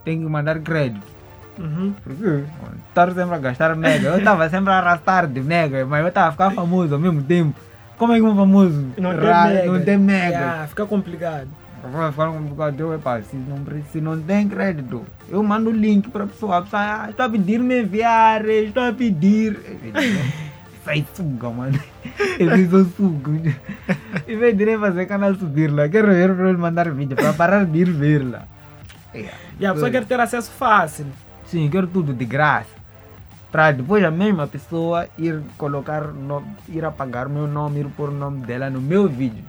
tem 0.03 0.19
que 0.19 0.25
mandar 0.25 0.59
crédito. 0.59 1.05
Uhum. 1.59 1.93
Porque 2.03 2.43
estava 2.89 3.13
sempre 3.13 3.35
a 3.35 3.37
gastar 3.39 3.75
mega. 3.75 4.07
Eu 4.09 4.17
estava 4.17 4.49
sempre 4.49 4.71
a 4.71 4.77
arrastar 4.79 5.27
de 5.27 5.39
mega, 5.41 5.85
mas 5.85 6.01
eu 6.01 6.07
estava 6.07 6.29
a 6.29 6.31
ficar 6.31 6.51
famoso 6.51 6.93
ao 6.95 6.99
mesmo 6.99 7.21
tempo. 7.23 7.53
como 7.97 8.13
é 8.13 8.15
que 8.17 8.21
um 8.23 8.35
famoso 8.35 8.87
Não 8.97 9.11
tem 9.15 9.19
ra- 9.29 9.47
mega. 9.47 9.71
não 9.71 9.81
tem 9.81 9.97
mega? 9.97 10.29
Yeah, 10.37 10.67
fica 10.67 10.85
complicado. 10.85 11.47
Vai 11.91 12.11
ficar 12.11 12.27
complicado, 12.31 12.79
eu, 12.79 12.93
epá, 12.95 13.21
se 13.21 13.35
não, 13.35 13.57
se 13.91 13.99
não 14.01 14.17
tem 14.19 14.47
crédito, 14.47 15.03
eu 15.29 15.43
mando 15.43 15.69
o 15.69 15.73
link 15.73 16.09
para 16.09 16.23
a 16.23 16.27
pessoa, 16.27 16.57
a 16.59 16.61
pessoa, 16.61 16.81
ah, 16.81 17.07
estou 17.09 17.25
a 17.25 17.29
pedir 17.29 17.59
me 17.59 17.81
enviar, 17.81 18.45
estou 18.45 18.83
a 18.83 18.93
pedir. 18.93 19.59
Sai 20.85 21.05
suga, 21.13 21.49
mano. 21.49 21.79
Eles 22.39 22.69
são 22.69 22.85
sugos. 22.85 23.53
Em 24.27 24.37
vez 24.37 24.57
de 24.57 24.65
nem 24.65 24.77
fazer 24.79 25.05
canal 25.05 25.33
subir 25.35 25.71
lá, 25.71 25.87
quero 25.89 26.07
ver 26.07 26.33
para 26.35 26.49
ele 26.49 26.57
mandar 26.57 26.89
vídeo, 26.91 27.15
para 27.15 27.33
parar 27.33 27.65
de 27.65 27.79
ir 27.79 27.91
ver 27.91 28.23
lá. 28.23 28.43
Yeah. 29.13 29.37
E 29.59 29.65
a 29.65 29.73
pessoa 29.73 29.91
quer 29.91 30.05
ter 30.05 30.19
acesso 30.19 30.51
fácil. 30.51 31.05
Sim, 31.53 31.69
quero 31.69 31.85
tudo 31.85 32.13
de 32.15 32.25
graça. 32.25 32.81
Para 33.51 33.71
depois 33.71 34.03
a 34.03 34.09
mesma 34.09 34.47
pessoa 34.47 35.07
ir 35.19 35.39
colocar, 35.55 36.01
no, 36.07 36.43
ir 36.67 36.83
apagar 36.83 37.29
meu 37.29 37.45
nome, 37.47 37.81
ir 37.81 37.85
pôr 37.89 38.09
o 38.09 38.11
nome 38.11 38.43
dela 38.43 38.71
no 38.71 38.81
meu 38.81 39.07
vídeo. 39.07 39.43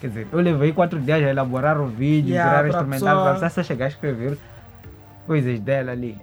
Quer 0.00 0.06
dizer, 0.08 0.26
eu 0.32 0.40
levei 0.40 0.72
quatro 0.72 0.98
dias 0.98 1.22
a 1.22 1.28
elaborar 1.28 1.78
o 1.78 1.86
vídeo, 1.86 2.30
Yeah, 2.30 2.50
criar 2.60 2.68
instrumental, 2.68 3.16
pessoa- 3.18 3.34
para 3.38 3.50
só 3.50 3.62
chegar 3.62 3.84
a 3.84 3.88
escrever 3.88 4.38
coisas 5.26 5.60
dela 5.60 5.92
ali. 5.92 6.16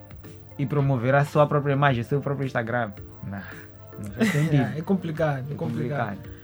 E 0.58 0.66
promover 0.66 1.14
a 1.14 1.24
sua 1.24 1.46
própria 1.46 1.74
imagem, 1.74 2.02
seu 2.04 2.20
próprio 2.20 2.48
Instagram. 2.48 2.90
Não, 3.24 3.38
não 4.04 4.12
faz 4.14 4.30
sentido. 4.34 4.76
É 4.76 4.82
complicado, 4.82 5.46
é 5.48 5.54
É 5.54 5.56
complicado. 5.56 6.16
complicado. 6.16 6.38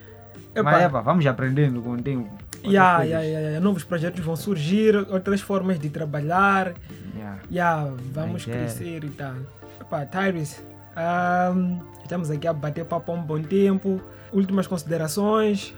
Epá, 0.54 0.72
Mas 0.72 0.84
epa, 0.84 1.02
vamos 1.02 1.26
aprendendo 1.26 1.82
com 1.82 1.94
o 1.94 1.98
tempo. 2.04 2.30
Yeah, 2.72 3.04
yeah, 3.04 3.24
yeah. 3.24 3.60
Novos 3.60 3.84
projetos 3.84 4.24
vão 4.24 4.36
surgir, 4.36 4.96
outras 4.96 5.42
formas 5.42 5.80
de 5.80 5.90
trabalhar. 5.90 6.74
Yeah. 7.16 7.40
Yeah, 7.52 7.94
vamos 8.12 8.48
é. 8.48 8.52
crescer 8.52 9.04
e 9.04 9.10
tal. 9.10 9.36
Epá, 9.80 10.06
Tyrese, 10.06 10.62
ahm, 10.96 11.80
estamos 12.02 12.30
aqui 12.30 12.48
a 12.48 12.54
bater 12.54 12.86
papo 12.86 13.12
há 13.12 13.16
um 13.16 13.22
bom 13.22 13.42
tempo. 13.42 14.02
Últimas 14.32 14.68
considerações. 14.68 15.74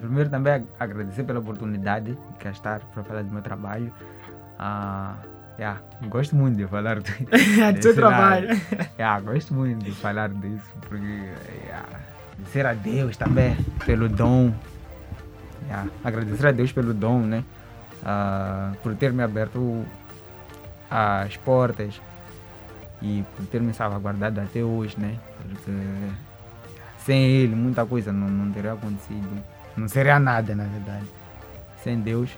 Primeiro 0.00 0.28
também 0.28 0.52
ag- 0.52 0.66
agradecer 0.78 1.24
pela 1.24 1.40
oportunidade 1.40 2.12
de 2.12 2.38
cá 2.38 2.50
estar 2.50 2.80
para 2.80 3.02
falar 3.04 3.22
do 3.22 3.30
meu 3.32 3.42
trabalho. 3.42 3.92
Ah, 4.58 5.16
yeah, 5.58 5.80
gosto 6.08 6.36
muito 6.36 6.56
de 6.56 6.66
falar 6.66 7.00
do, 7.00 7.02
do 7.74 7.82
seu 7.82 7.94
trabalho. 7.94 8.48
Yeah, 8.98 9.20
gosto 9.20 9.54
muito 9.54 9.84
de 9.84 9.92
falar 9.92 10.28
disso, 10.28 10.74
porque 10.88 11.30
yeah, 11.66 12.70
a 12.70 12.74
Deus 12.74 13.16
também 13.16 13.56
pelo 13.84 14.08
dom. 14.08 14.52
Yeah, 15.68 15.90
agradecer 16.02 16.46
a 16.46 16.52
Deus 16.52 16.72
pelo 16.72 16.94
dom, 16.94 17.20
né? 17.20 17.44
Ah, 18.02 18.72
por 18.82 18.94
ter 18.96 19.12
me 19.12 19.22
aberto 19.22 19.84
as 20.90 21.36
portas 21.36 22.00
e 23.02 23.22
por 23.36 23.46
ter 23.46 23.60
me 23.60 23.74
salvaguardado 23.74 24.40
até 24.40 24.64
hoje, 24.64 24.98
né? 24.98 25.18
Porque 25.36 25.70
sem 27.04 27.22
ele 27.22 27.54
muita 27.54 27.84
coisa 27.84 28.12
não, 28.12 28.28
não 28.28 28.50
teria 28.50 28.72
acontecido. 28.72 29.44
Não 29.76 29.88
seria 29.88 30.18
nada, 30.18 30.54
na 30.54 30.64
verdade. 30.64 31.06
Sem 31.84 32.00
Deus, 32.00 32.30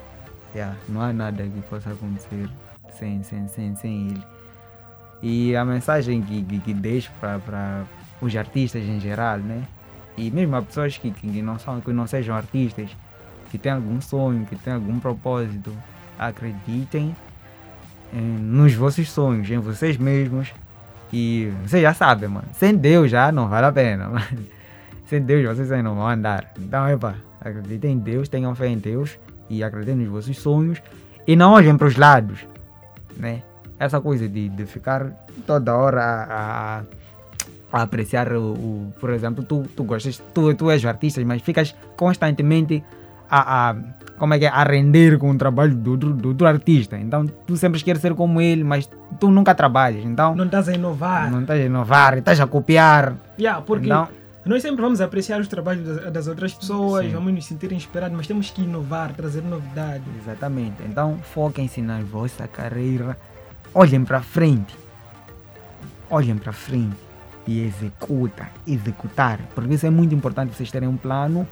yeah, 0.55 0.77
não 0.89 1.01
há 1.01 1.13
nada 1.13 1.45
que 1.45 1.61
possa 1.63 1.91
acontecer 1.91 2.51
sem, 2.99 3.23
sem, 3.23 3.47
sem, 3.47 3.75
sem 3.77 4.09
ele. 4.09 4.25
E 5.23 5.55
a 5.55 5.65
mensagem 5.65 6.21
que, 6.23 6.43
que, 6.43 6.59
que 6.61 6.75
deixo 6.75 7.13
para 7.21 7.85
os 8.21 8.35
artistas 8.35 8.83
em 8.83 8.99
geral, 8.99 9.39
né? 9.39 9.67
E 10.17 10.31
mesmo 10.31 10.57
as 10.57 10.65
pessoas 10.65 10.99
que, 10.99 11.11
que 11.11 11.41
não 11.41 11.59
são, 11.59 11.81
que 11.81 11.93
não 11.93 12.07
sejam 12.07 12.35
artistas, 12.35 12.91
que 13.51 13.59
têm 13.59 13.73
algum 13.73 14.01
sonho, 14.01 14.47
que 14.47 14.57
têm 14.57 14.73
algum 14.73 14.99
propósito, 14.99 15.73
acreditem 16.19 17.15
em- 18.13 18.17
nos 18.19 18.75
vossos 18.75 19.11
sonhos, 19.11 19.51
em 19.51 19.59
vocês 19.59 19.97
mesmos. 19.97 20.53
E 21.13 21.51
vocês 21.67 21.83
já 21.83 21.93
sabem, 21.93 22.29
mano. 22.29 22.47
Sem 22.53 22.75
Deus 22.77 23.11
já 23.11 23.33
não 23.33 23.49
vale 23.49 23.67
a 23.67 23.73
pena, 23.73 24.09
mano. 24.11 24.27
Sem 25.07 25.21
Deus 25.23 25.45
vocês 25.57 25.73
aí 25.73 25.83
não 25.83 25.95
vão 25.97 26.09
andar. 26.09 26.53
Então, 26.59 26.89
epa, 26.89 27.17
acreditem 27.41 27.93
em 27.95 27.99
Deus, 27.99 28.29
tenham 28.29 28.55
fé 28.55 28.69
em 28.69 28.79
Deus 28.79 29.19
e 29.49 29.65
acreditem 29.65 29.97
nos 29.97 30.09
vossos 30.09 30.39
sonhos. 30.39 30.81
E 31.27 31.35
não 31.35 31.53
olhem 31.53 31.77
para 31.77 31.87
os 31.89 31.97
lados, 31.97 32.47
né? 33.17 33.43
Essa 33.79 34.01
coisa 34.01 34.29
de, 34.29 34.49
de 34.49 34.67
ficar 34.67 35.07
toda 35.47 35.75
hora 35.75 36.03
a, 36.03 36.79
a- 36.79 36.83
a 37.73 37.83
apreciar 37.83 38.33
o, 38.33 38.53
o- 38.53 38.95
Por 39.01 39.11
exemplo, 39.11 39.43
tu, 39.45 39.65
tu 39.77 39.83
gostas, 39.85 40.23
tu, 40.35 40.55
tu 40.55 40.71
és 40.71 40.85
artista, 40.85 41.25
mas 41.25 41.43
ficas 41.43 41.75
constantemente 41.97 42.85
a, 43.31 43.71
a- 43.71 43.77
como 44.19 44.35
é 44.35 44.39
que 44.39 44.45
é, 44.45 44.49
a 44.49 44.63
render 44.65 45.19
com 45.19 45.31
o 45.31 45.39
trabalho 45.39 45.75
do 45.75 45.93
outro, 45.93 46.13
do 46.13 46.29
outro 46.29 46.47
artista. 46.47 46.99
Então, 46.99 47.25
tu 47.27 47.57
sempre 47.57 47.83
queres 47.83 48.03
ser 48.03 48.15
como 48.15 48.39
ele, 48.41 48.63
mas 48.63 48.89
tu 49.19 49.31
nunca 49.31 49.55
trabalhas. 49.55 50.05
Então, 50.05 50.35
Não 50.35 50.45
estás 50.45 50.69
a 50.69 50.75
inovar. 50.75 51.31
não 51.31 51.41
estás 51.41 51.61
a 51.61 51.65
inovar, 51.65 52.19
estás 52.19 52.39
a 52.41 52.47
copiar. 52.47 53.15
Yeah, 53.39 53.63
porque 53.63 53.87
Então, 53.87 54.09
nós 54.45 54.61
sempre 54.61 54.83
vamos 54.83 55.01
apreciar 55.01 55.41
os 55.41 55.49
trabalhos 55.49 55.87
das, 55.87 56.13
das 56.13 56.27
outras 56.27 56.53
pessoas, 56.53 57.07
Sim. 57.07 57.13
vamos 57.13 57.33
nos 57.33 57.47
sentir 57.47 57.73
inspirados, 57.73 58.15
mas 58.17 58.27
temos 58.27 58.51
que 58.51 58.61
inovar, 58.63 59.13
trazer 59.15 59.43
novidade. 59.43 60.03
Exatamente. 60.23 60.83
Então 60.85 61.17
foquem-se 61.23 61.81
na 61.81 62.01
vossa 62.01 62.47
carreira. 62.49 63.17
Olhem 63.73 64.05
para 64.05 64.21
frente. 64.21 64.77
Olhem 66.11 66.37
para 66.37 66.53
frente 66.53 66.97
e 67.47 67.65
executa, 67.65 68.49
executar. 68.67 69.39
Porque 69.55 69.75
isso 69.75 69.87
é 69.87 69.91
muito 69.91 70.15
importante 70.15 70.55
vocês 70.55 70.71
terem 70.71 70.89
um 70.89 70.97
plano, 70.97 71.47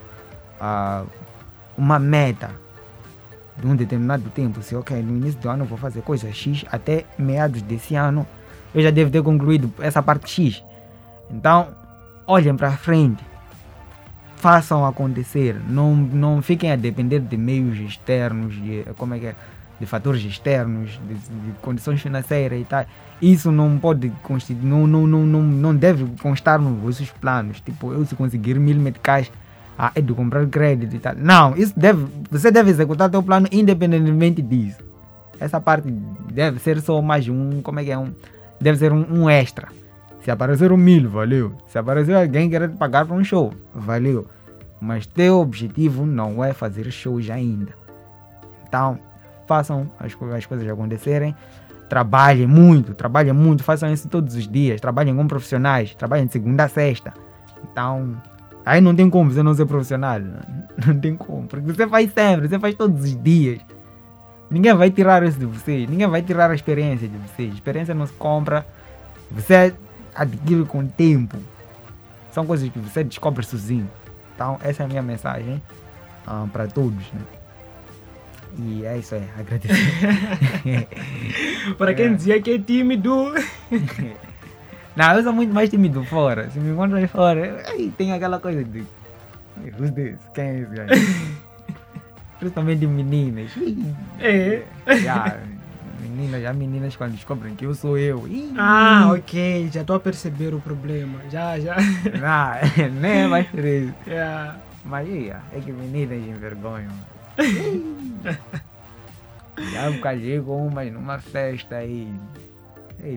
ah, 0.59 1.03
uma 1.79 1.97
meta 1.97 2.51
de 3.57 3.65
um 3.65 3.75
determinado 3.75 4.29
tempo. 4.29 4.61
Se 4.61 4.75
ok, 4.75 5.01
no 5.01 5.17
início 5.17 5.39
do 5.39 5.49
ano 5.49 5.65
vou 5.65 5.77
fazer 5.77 6.01
coisa 6.01 6.31
X, 6.31 6.65
até 6.71 7.05
meados 7.17 7.61
desse 7.61 7.95
ano 7.95 8.27
eu 8.73 8.83
já 8.83 8.91
devo 8.91 9.09
ter 9.09 9.23
concluído 9.23 9.73
essa 9.79 10.03
parte 10.03 10.29
X. 10.29 10.63
Então, 11.31 11.69
olhem 12.27 12.55
para 12.55 12.71
frente 12.71 13.23
façam 14.39 14.85
acontecer. 14.85 15.59
Não, 15.67 15.95
não 15.95 16.41
fiquem 16.41 16.71
a 16.71 16.75
depender 16.75 17.19
de 17.19 17.37
meios 17.37 17.77
externos, 17.77 18.55
de, 18.55 18.85
como 18.97 19.13
é 19.13 19.19
que 19.19 19.25
é, 19.27 19.35
de 19.79 19.85
fatores 19.85 20.23
externos, 20.23 20.99
de, 21.07 21.13
de 21.13 21.51
condições 21.61 22.01
financeiras 22.01 22.59
e 22.59 22.63
tal. 22.63 22.85
Isso 23.21 23.51
não 23.51 23.77
pode 23.77 24.09
constituir, 24.23 24.65
não, 24.65 24.87
não, 24.87 25.05
não, 25.05 25.25
não, 25.25 25.41
não 25.41 25.75
deve 25.75 26.05
constar 26.21 26.59
nos 26.59 26.79
vossos 26.79 27.11
planos. 27.11 27.59
Tipo, 27.59 27.93
eu 27.93 28.05
se 28.05 28.15
conseguir 28.15 28.57
mil 28.57 28.77
meticais, 28.77 29.29
ah, 29.81 29.93
é 29.95 30.01
de 30.01 30.11
comprar 30.11 30.45
crédito 30.47 30.93
e 30.93 30.99
tal. 30.99 31.15
Não, 31.15 31.55
isso 31.55 31.73
deve, 31.79 32.05
você 32.29 32.51
deve 32.51 32.69
executar 32.69 33.09
teu 33.09 33.23
plano 33.23 33.47
independentemente 33.49 34.41
disso. 34.41 34.79
Essa 35.39 35.61
parte 35.61 35.89
deve 35.89 36.59
ser 36.59 36.81
só 36.81 37.01
mais 37.01 37.29
um, 37.29 37.61
como 37.61 37.79
é 37.79 37.85
que 37.85 37.91
é, 37.91 37.97
um, 37.97 38.13
deve 38.59 38.77
ser 38.77 38.91
um, 38.91 39.05
um 39.09 39.29
extra. 39.29 39.69
Se 40.19 40.29
aparecer 40.29 40.73
um 40.73 40.75
mil, 40.75 41.09
valeu. 41.09 41.53
Se 41.65 41.77
aparecer 41.77 42.13
alguém 42.13 42.49
querer 42.49 42.67
te 42.67 42.75
pagar 42.75 43.05
para 43.05 43.15
um 43.15 43.23
show, 43.23 43.53
valeu. 43.73 44.27
Mas 44.81 45.05
teu 45.05 45.39
objetivo 45.39 46.05
não 46.05 46.43
é 46.43 46.51
fazer 46.51 46.91
shows 46.91 47.29
ainda. 47.29 47.71
Então, 48.67 48.99
façam 49.47 49.89
as, 49.97 50.13
as 50.35 50.45
coisas 50.45 50.67
acontecerem. 50.67 51.33
Trabalhem 51.87 52.47
muito, 52.47 52.93
trabalhem 52.93 53.31
muito, 53.31 53.63
façam 53.63 53.93
isso 53.93 54.09
todos 54.09 54.35
os 54.35 54.45
dias. 54.45 54.81
Trabalhem 54.81 55.15
com 55.15 55.25
profissionais, 55.25 55.95
trabalhem 55.95 56.25
de 56.25 56.33
segunda 56.33 56.65
a 56.65 56.67
sexta. 56.67 57.13
Então, 57.71 58.21
aí 58.65 58.81
não 58.81 58.95
tem 58.95 59.09
como 59.09 59.31
você 59.31 59.41
não 59.43 59.53
ser 59.53 59.65
profissional. 59.65 60.19
Não 60.87 60.97
tem 60.97 61.13
como, 61.17 61.45
porque 61.45 61.65
você 61.73 61.85
faz 61.85 62.09
sempre, 62.13 62.47
você 62.47 62.57
faz 62.57 62.73
todos 62.73 63.03
os 63.03 63.21
dias. 63.21 63.59
Ninguém 64.49 64.73
vai 64.73 64.89
tirar 64.89 65.21
isso 65.23 65.37
de 65.37 65.45
você, 65.45 65.85
ninguém 65.85 66.07
vai 66.07 66.21
tirar 66.21 66.49
a 66.49 66.55
experiência 66.55 67.05
de 67.05 67.17
você. 67.17 67.43
Experiência 67.43 67.93
não 67.93 68.07
se 68.07 68.13
compra, 68.13 68.65
você 69.29 69.73
adquire 70.15 70.63
com 70.63 70.79
o 70.79 70.87
tempo. 70.87 71.37
São 72.31 72.45
coisas 72.45 72.69
que 72.69 72.79
você 72.79 73.03
descobre 73.03 73.45
sozinho. 73.45 73.89
Então, 74.35 74.57
essa 74.63 74.83
é 74.83 74.85
a 74.85 74.87
minha 74.89 75.01
mensagem 75.01 75.61
para 76.53 76.65
todos. 76.67 77.03
Né? 77.11 77.21
E 78.57 78.85
é 78.85 78.97
isso 78.97 79.15
aí, 79.15 79.23
agradecer. 79.37 80.87
Para 81.77 81.93
quem 81.93 82.05
É. 82.05 82.13
dizia 82.13 82.41
que 82.41 82.51
é 82.51 82.57
tímido, 82.59 83.33
Não, 84.95 85.13
eu 85.13 85.23
sou 85.23 85.33
muito 85.33 85.53
mais 85.53 85.69
tímido 85.69 86.03
fora. 86.03 86.49
Se 86.49 86.59
me 86.59 86.71
encontram 86.71 87.07
fora, 87.07 87.63
aí 87.67 87.91
tem 87.97 88.11
aquela 88.11 88.39
coisa 88.39 88.63
de. 88.63 88.83
Who's 89.77 89.91
this? 89.91 90.17
Quem 90.33 90.43
é 90.43 90.59
esse 90.59 90.75
gajo? 90.75 90.89
Principalmente 92.39 92.87
meninas. 92.87 93.51
É. 94.19 94.63
Já, 95.03 95.37
meninas, 96.01 96.41
já 96.41 96.53
meninas 96.53 96.95
quando 96.95 97.11
descobrem 97.11 97.55
que 97.55 97.65
eu 97.65 97.75
sou 97.75 97.97
eu. 97.97 98.25
Ah, 98.57 99.11
ok, 99.13 99.69
já 99.71 99.81
estou 99.81 99.97
a 99.97 99.99
perceber 99.99 100.53
o 100.53 100.61
problema. 100.61 101.19
Já, 101.29 101.59
já. 101.59 101.75
Não, 101.75 102.89
nem 103.01 103.23
é 103.23 103.27
mais 103.27 103.47
por 103.47 103.59
isso. 103.59 103.93
Yeah. 104.07 104.57
Mas 104.85 105.07
ia, 105.07 105.41
é 105.53 105.59
que 105.59 105.71
meninas 105.71 106.17
envergonham. 106.17 106.91
Já 109.73 109.89
me 109.89 109.99
casei 109.99 110.39
com 110.39 110.67
umas 110.67 110.91
numa 110.91 111.19
festa 111.19 111.75
aí. 111.77 112.07
E 112.07 112.48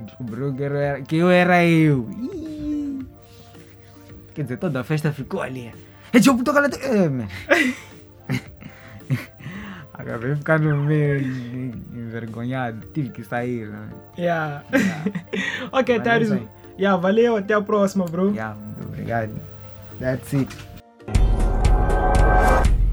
descobriu 0.01 0.55
que 0.55 0.63
eu 0.63 0.77
era, 0.77 1.03
que 1.03 1.17
eu. 1.17 1.31
Era 1.31 1.65
eu. 1.65 2.09
Ih. 2.11 3.07
Quer 4.35 4.43
dizer, 4.43 4.57
toda 4.59 4.81
a 4.81 4.85
festa 4.85 5.13
ficou 5.13 5.43
ali. 5.43 5.67
Lá. 5.67 5.73
É, 6.83 7.09
man. 7.09 7.29
Acabei 9.95 10.35
ficando 10.37 10.75
meio 10.77 11.21
en- 11.21 11.83
envergonhado. 11.95 12.87
Tive 12.95 13.11
que 13.11 13.23
sair. 13.25 13.69
Né? 13.69 13.89
Yeah. 14.19 14.65
Yeah. 14.73 15.05
ok, 15.73 15.97
aí. 16.33 16.49
Yeah, 16.79 16.97
valeu, 17.01 17.37
até 17.37 17.55
a 17.55 17.61
próxima, 17.61 18.05
bro. 18.07 18.31
Yeah, 18.31 18.55
muito 18.55 18.89
obrigado. 18.89 19.33
That's 20.01 20.33
it. 20.33 20.49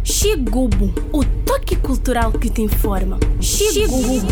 Xigubo, 0.04 0.94
o 1.14 1.24
toque 1.46 1.78
cultural 1.78 2.32
que 2.34 2.50
te 2.50 2.62
informa. 2.62 3.18
Xigubo. 3.40 4.28